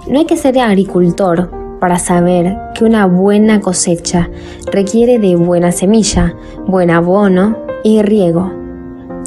No 0.09 0.19
hay 0.19 0.25
que 0.25 0.35
ser 0.35 0.59
agricultor 0.59 1.61
para 1.82 1.97
saber 1.97 2.55
que 2.75 2.86
una 2.86 3.07
buena 3.07 3.59
cosecha 3.59 4.29
requiere 4.71 5.17
de 5.17 5.36
buena 5.36 5.71
semilla, 5.71 6.36
buen 6.67 6.91
abono 6.91 7.57
y 7.84 8.03
riego. 8.03 8.53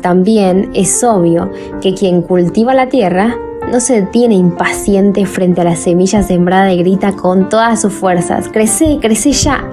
También 0.01 0.71
es 0.73 1.03
obvio 1.03 1.51
que 1.81 1.95
quien 1.95 2.23
cultiva 2.23 2.73
la 2.73 2.89
tierra 2.89 3.37
no 3.73 3.81
se 3.81 4.03
detiene 4.03 4.37
impaciente 4.37 5.27
frente 5.27 5.63
a 5.63 5.65
la 5.65 5.75
semilla 5.75 6.23
sembrada 6.23 6.73
y 6.73 6.79
grita 6.79 7.13
con 7.13 7.49
todas 7.49 7.81
sus 7.81 7.93
fuerzas, 7.93 8.49
crece, 8.49 8.99
crece 9.01 9.33
ya. 9.33 9.65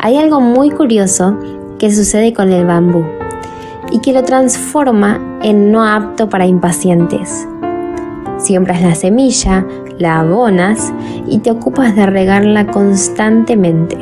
Hay 0.00 0.16
algo 0.16 0.40
muy 0.40 0.70
curioso 0.70 1.38
que 1.78 1.94
sucede 1.94 2.32
con 2.32 2.52
el 2.52 2.66
bambú 2.66 3.04
y 3.92 4.00
que 4.00 4.12
lo 4.12 4.24
transforma 4.24 5.38
en 5.44 5.70
no 5.70 5.84
apto 5.84 6.28
para 6.28 6.46
impacientes. 6.46 7.46
Siembras 8.38 8.82
la 8.82 8.96
semilla, 8.96 9.64
la 9.98 10.20
abonas 10.20 10.92
y 11.26 11.38
te 11.38 11.50
ocupas 11.50 11.94
de 11.94 12.06
regarla 12.06 12.66
constantemente. 12.66 13.96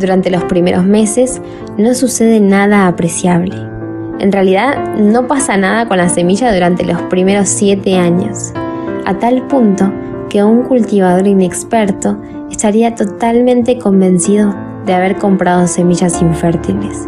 Durante 0.00 0.30
los 0.30 0.44
primeros 0.44 0.84
meses 0.84 1.40
no 1.78 1.94
sucede 1.94 2.40
nada 2.40 2.86
apreciable. 2.86 3.56
En 4.18 4.32
realidad 4.32 4.96
no 4.96 5.26
pasa 5.26 5.56
nada 5.56 5.88
con 5.88 5.98
la 5.98 6.08
semilla 6.08 6.52
durante 6.52 6.84
los 6.84 7.00
primeros 7.02 7.48
siete 7.48 7.98
años, 7.98 8.52
a 9.04 9.14
tal 9.18 9.46
punto 9.46 9.92
que 10.28 10.42
un 10.42 10.62
cultivador 10.62 11.26
inexperto 11.26 12.18
estaría 12.50 12.94
totalmente 12.94 13.78
convencido 13.78 14.54
de 14.86 14.94
haber 14.94 15.16
comprado 15.16 15.66
semillas 15.66 16.22
infértiles. 16.22 17.04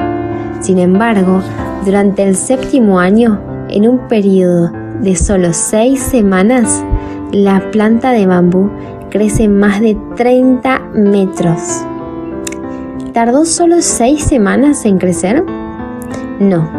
Sin 0.60 0.78
embargo, 0.78 1.40
durante 1.84 2.24
el 2.24 2.36
séptimo 2.36 2.98
año, 2.98 3.40
en 3.68 3.88
un 3.88 4.08
periodo 4.08 4.72
de 5.00 5.14
solo 5.14 5.52
seis 5.52 6.00
semanas, 6.00 6.84
la 7.32 7.70
planta 7.70 8.12
de 8.12 8.26
bambú 8.26 8.70
crece 9.10 9.48
más 9.48 9.80
de 9.80 9.96
30 10.16 10.78
metros. 10.94 11.84
¿Tardó 13.12 13.44
solo 13.44 13.76
seis 13.80 14.24
semanas 14.24 14.84
en 14.84 14.98
crecer? 14.98 15.44
No, 16.38 16.70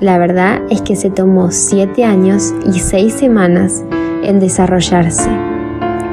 la 0.00 0.18
verdad 0.18 0.60
es 0.70 0.82
que 0.82 0.96
se 0.96 1.10
tomó 1.10 1.50
siete 1.50 2.04
años 2.04 2.52
y 2.66 2.80
seis 2.80 3.14
semanas 3.14 3.84
en 4.22 4.40
desarrollarse. 4.40 5.30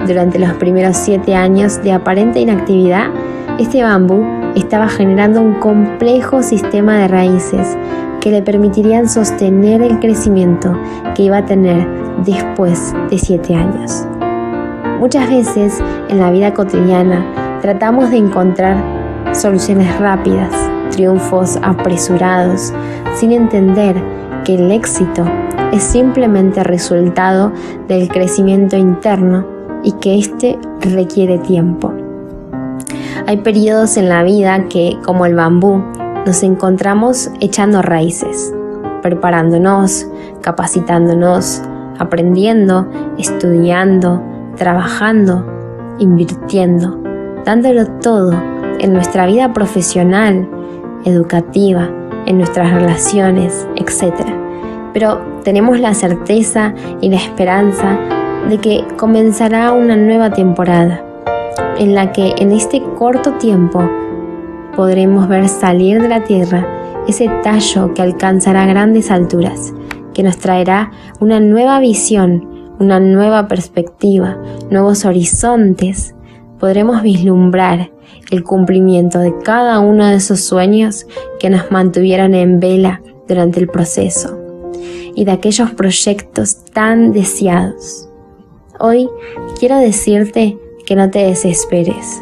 Durante 0.08 0.40
los 0.40 0.54
primeros 0.54 0.98
siete 0.98 1.36
años 1.36 1.82
de 1.84 1.94
aparente 1.94 2.40
inactividad, 2.40 3.08
este 3.60 3.84
bambú 3.84 4.24
estaba 4.56 4.88
generando 4.88 5.42
un 5.42 5.56
complejo 5.56 6.44
sistema 6.44 6.98
de 7.00 7.08
raíces 7.08 7.78
que 8.20 8.32
le 8.32 8.42
permitirían 8.42 9.10
sostener 9.10 9.82
el 9.82 10.00
crecimiento 10.00 10.78
que 11.16 11.24
iba 11.24 11.38
a 11.38 11.46
tener 11.46 12.11
después 12.26 12.94
de 13.10 13.18
siete 13.18 13.56
años. 13.56 14.06
Muchas 15.00 15.30
veces 15.30 15.82
en 16.10 16.20
la 16.20 16.32
vida 16.32 16.54
cotidiana 16.54 17.26
tratamos 17.62 18.12
de 18.12 18.18
encontrar 18.18 18.78
soluciones 19.34 20.00
rápidas, 20.00 20.54
triunfos 20.92 21.58
apresurados, 21.64 22.74
sin 23.16 23.32
entender 23.32 23.96
que 24.44 24.56
el 24.56 24.72
éxito 24.72 25.26
es 25.72 25.84
simplemente 25.84 26.64
resultado 26.64 27.52
del 27.88 28.10
crecimiento 28.10 28.76
interno 28.76 29.46
y 29.84 29.94
que 29.94 30.18
éste 30.18 30.60
requiere 30.82 31.40
tiempo. 31.40 31.94
Hay 33.28 33.38
periodos 33.38 33.98
en 33.98 34.10
la 34.10 34.24
vida 34.24 34.68
que, 34.68 34.98
como 35.04 35.26
el 35.26 35.36
bambú, 35.36 35.84
nos 36.26 36.44
encontramos 36.44 37.32
echando 37.40 37.82
raíces, 37.82 38.54
preparándonos, 39.02 40.08
capacitándonos, 40.42 41.62
aprendiendo, 42.00 42.88
estudiando, 43.18 44.22
trabajando, 44.56 45.46
invirtiendo, 46.00 47.02
dándolo 47.46 47.86
todo 48.02 48.34
en 48.80 48.94
nuestra 48.94 49.26
vida 49.26 49.54
profesional, 49.54 50.50
educativa, 51.06 51.90
en 52.26 52.38
nuestras 52.38 52.72
relaciones, 52.72 53.68
etc. 53.76 54.14
Pero 54.94 55.22
tenemos 55.44 55.80
la 55.80 55.94
certeza 55.94 56.74
y 57.02 57.10
la 57.10 57.18
esperanza 57.18 57.98
de 58.50 58.58
que 58.58 58.86
comenzará 58.98 59.72
una 59.72 59.96
nueva 59.96 60.32
temporada 60.32 61.04
en 61.78 61.96
la 61.96 62.12
que 62.12 62.34
en 62.38 62.52
este 62.52 62.82
corto 62.98 63.34
tiempo 63.34 63.90
podremos 64.76 65.28
ver 65.28 65.48
salir 65.48 66.02
de 66.02 66.10
la 66.10 66.24
tierra 66.24 66.68
ese 67.08 67.28
tallo 67.44 67.94
que 67.94 68.02
alcanzará 68.02 68.66
grandes 68.66 69.10
alturas, 69.12 69.74
que 70.14 70.24
nos 70.24 70.38
traerá 70.38 70.92
una 71.20 71.40
nueva 71.40 71.80
visión, 71.80 72.74
una 72.80 73.00
nueva 73.00 73.48
perspectiva, 73.48 74.38
nuevos 74.70 75.06
horizontes. 75.06 76.16
Podremos 76.60 77.02
vislumbrar 77.02 77.92
el 78.30 78.44
cumplimiento 78.44 79.20
de 79.20 79.38
cada 79.44 79.80
uno 79.80 80.08
de 80.08 80.16
esos 80.16 80.42
sueños 80.42 81.06
que 81.40 81.50
nos 81.50 81.72
mantuvieron 81.72 82.34
en 82.34 82.60
vela 82.60 83.02
durante 83.28 83.60
el 83.60 83.68
proceso 83.68 84.40
y 85.16 85.26
de 85.26 85.32
aquellos 85.32 85.72
proyectos 85.72 86.64
tan 86.66 87.12
deseados. 87.12 88.10
Hoy 88.80 89.10
quiero 89.60 89.78
decirte 89.78 90.58
que 90.86 90.96
no 90.96 91.10
te 91.10 91.20
desesperes. 91.20 92.22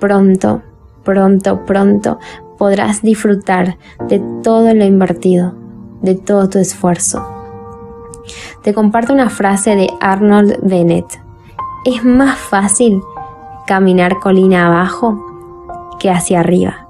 Pronto, 0.00 0.62
pronto, 1.04 1.64
pronto 1.64 2.18
podrás 2.58 3.02
disfrutar 3.02 3.78
de 4.08 4.20
todo 4.42 4.74
lo 4.74 4.84
invertido, 4.84 5.54
de 6.02 6.14
todo 6.14 6.48
tu 6.48 6.58
esfuerzo. 6.58 7.26
Te 8.62 8.74
comparto 8.74 9.12
una 9.12 9.30
frase 9.30 9.76
de 9.76 9.88
Arnold 10.00 10.58
Bennett. 10.62 11.06
Es 11.84 12.04
más 12.04 12.38
fácil 12.38 13.00
caminar 13.66 14.18
colina 14.18 14.66
abajo 14.66 15.22
que 15.98 16.10
hacia 16.10 16.40
arriba, 16.40 16.88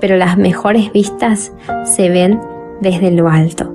pero 0.00 0.16
las 0.16 0.36
mejores 0.36 0.92
vistas 0.92 1.52
se 1.84 2.08
ven 2.08 2.40
desde 2.80 3.10
lo 3.10 3.28
alto. 3.28 3.72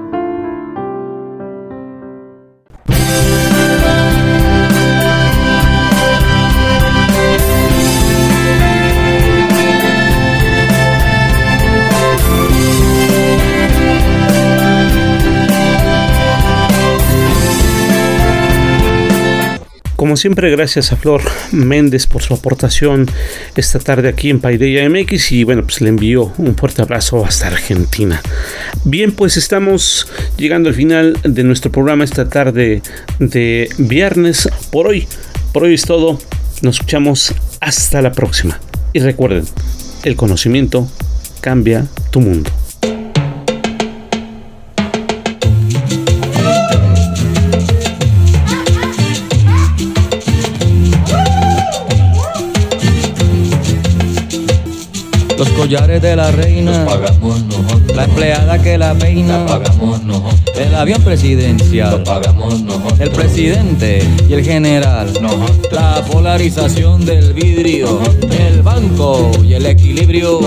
Como 20.07 20.17
siempre, 20.17 20.53
gracias 20.53 20.93
a 20.93 20.97
Flor 20.97 21.21
Méndez 21.51 22.07
por 22.07 22.23
su 22.23 22.33
aportación 22.33 23.11
esta 23.57 23.81
tarde 23.81 24.09
aquí 24.09 24.31
en 24.31 24.39
Paideia 24.39 24.89
MX 24.89 25.33
y 25.33 25.43
bueno, 25.43 25.63
pues 25.63 25.81
le 25.81 25.89
envío 25.89 26.33
un 26.39 26.55
fuerte 26.55 26.81
abrazo 26.81 27.25
hasta 27.27 27.49
Argentina. 27.49 28.23
Bien, 28.85 29.11
pues 29.11 29.37
estamos 29.37 30.07
llegando 30.37 30.69
al 30.69 30.77
final 30.77 31.19
de 31.25 31.43
nuestro 31.43 31.73
programa 31.73 32.05
esta 32.05 32.29
tarde 32.29 32.83
de 33.19 33.69
viernes. 33.79 34.49
Por 34.71 34.87
hoy, 34.87 35.09
por 35.53 35.65
hoy 35.65 35.75
es 35.75 35.83
todo. 35.83 36.21
Nos 36.63 36.77
escuchamos 36.77 37.35
hasta 37.59 38.01
la 38.01 38.13
próxima. 38.13 38.61
Y 38.93 39.01
recuerden, 39.01 39.45
el 40.05 40.15
conocimiento 40.15 40.89
cambia 41.41 41.85
tu 42.13 42.21
mundo. 42.21 42.53
Collares 55.67 56.01
de 56.01 56.15
la 56.15 56.31
reina, 56.31 56.85
pagamos 56.85 57.43
nosotros. 57.43 57.97
la 57.97 58.05
empleada 58.05 58.57
que 58.63 58.79
la 58.79 58.95
peina, 58.95 59.45
Pagamos 59.47 60.01
nosotros. 60.05 60.41
el 60.57 60.73
avión 60.77 61.03
presidencial, 61.03 62.05
Pagamos 62.05 62.63
nosotros. 62.63 63.01
el 63.01 63.11
presidente 63.11 64.09
y 64.29 64.35
el 64.35 64.45
general, 64.45 65.13
la 65.73 66.05
polarización 66.09 67.05
del 67.05 67.35
vidrio, 67.35 67.99
el 68.31 68.63
banco 68.63 69.29
y 69.43 69.55
el 69.55 69.67
equilibrio, 69.67 70.39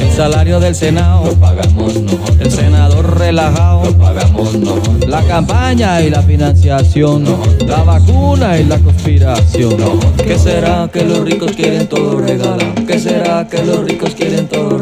el 0.00 0.10
salario 0.10 0.58
del 0.58 0.74
Senado, 0.74 1.24
Pagamos 1.38 1.94
nosotros. 2.00 2.36
el 2.40 2.50
senador 2.50 3.18
relajado, 3.18 3.82
Pagamos 3.98 4.54
nosotros. 4.54 5.06
la 5.06 5.20
campaña 5.24 6.00
y 6.00 6.08
la 6.08 6.22
financiación, 6.22 7.24
la 7.66 7.82
vacuna 7.82 8.58
y 8.58 8.64
la 8.64 8.78
conspiración. 8.78 9.76
¿Qué 10.16 10.38
será 10.38 10.88
que 10.90 11.04
los 11.04 11.20
ricos 11.20 11.52
quieren 11.52 11.86
todo 11.88 12.18
regalar? 12.18 12.72
¿Qué 12.86 12.98
será 12.98 13.46
que 13.46 13.62
los 13.62 13.84
ricos 13.84 14.14
quieren 14.14 14.48
todo 14.48 14.61
todo 14.68 14.80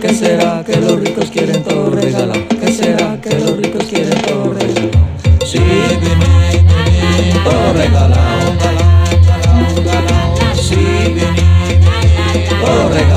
¿Qué 0.00 0.14
será 0.14 0.64
que 0.64 0.76
los 0.76 1.00
ricos 1.00 1.30
quieren 1.30 1.62
todo 1.62 1.90
regala? 1.90 2.34
¿Qué 2.60 2.72
será 2.72 3.20
que 3.20 3.38
los 3.38 3.56
ricos 3.56 3.84
quieren 3.84 4.18
todo 4.22 4.52
regala? 4.54 4.90
Sí, 5.44 5.58
viní, 5.58 6.30
viní, 6.86 7.32
todo 7.44 7.72
regala, 7.74 8.18
ondala, 8.48 8.86
ondala. 9.76 10.54
Sí, 10.54 10.76
viní, 11.14 11.44
todo 12.60 12.88
regala. 12.88 13.09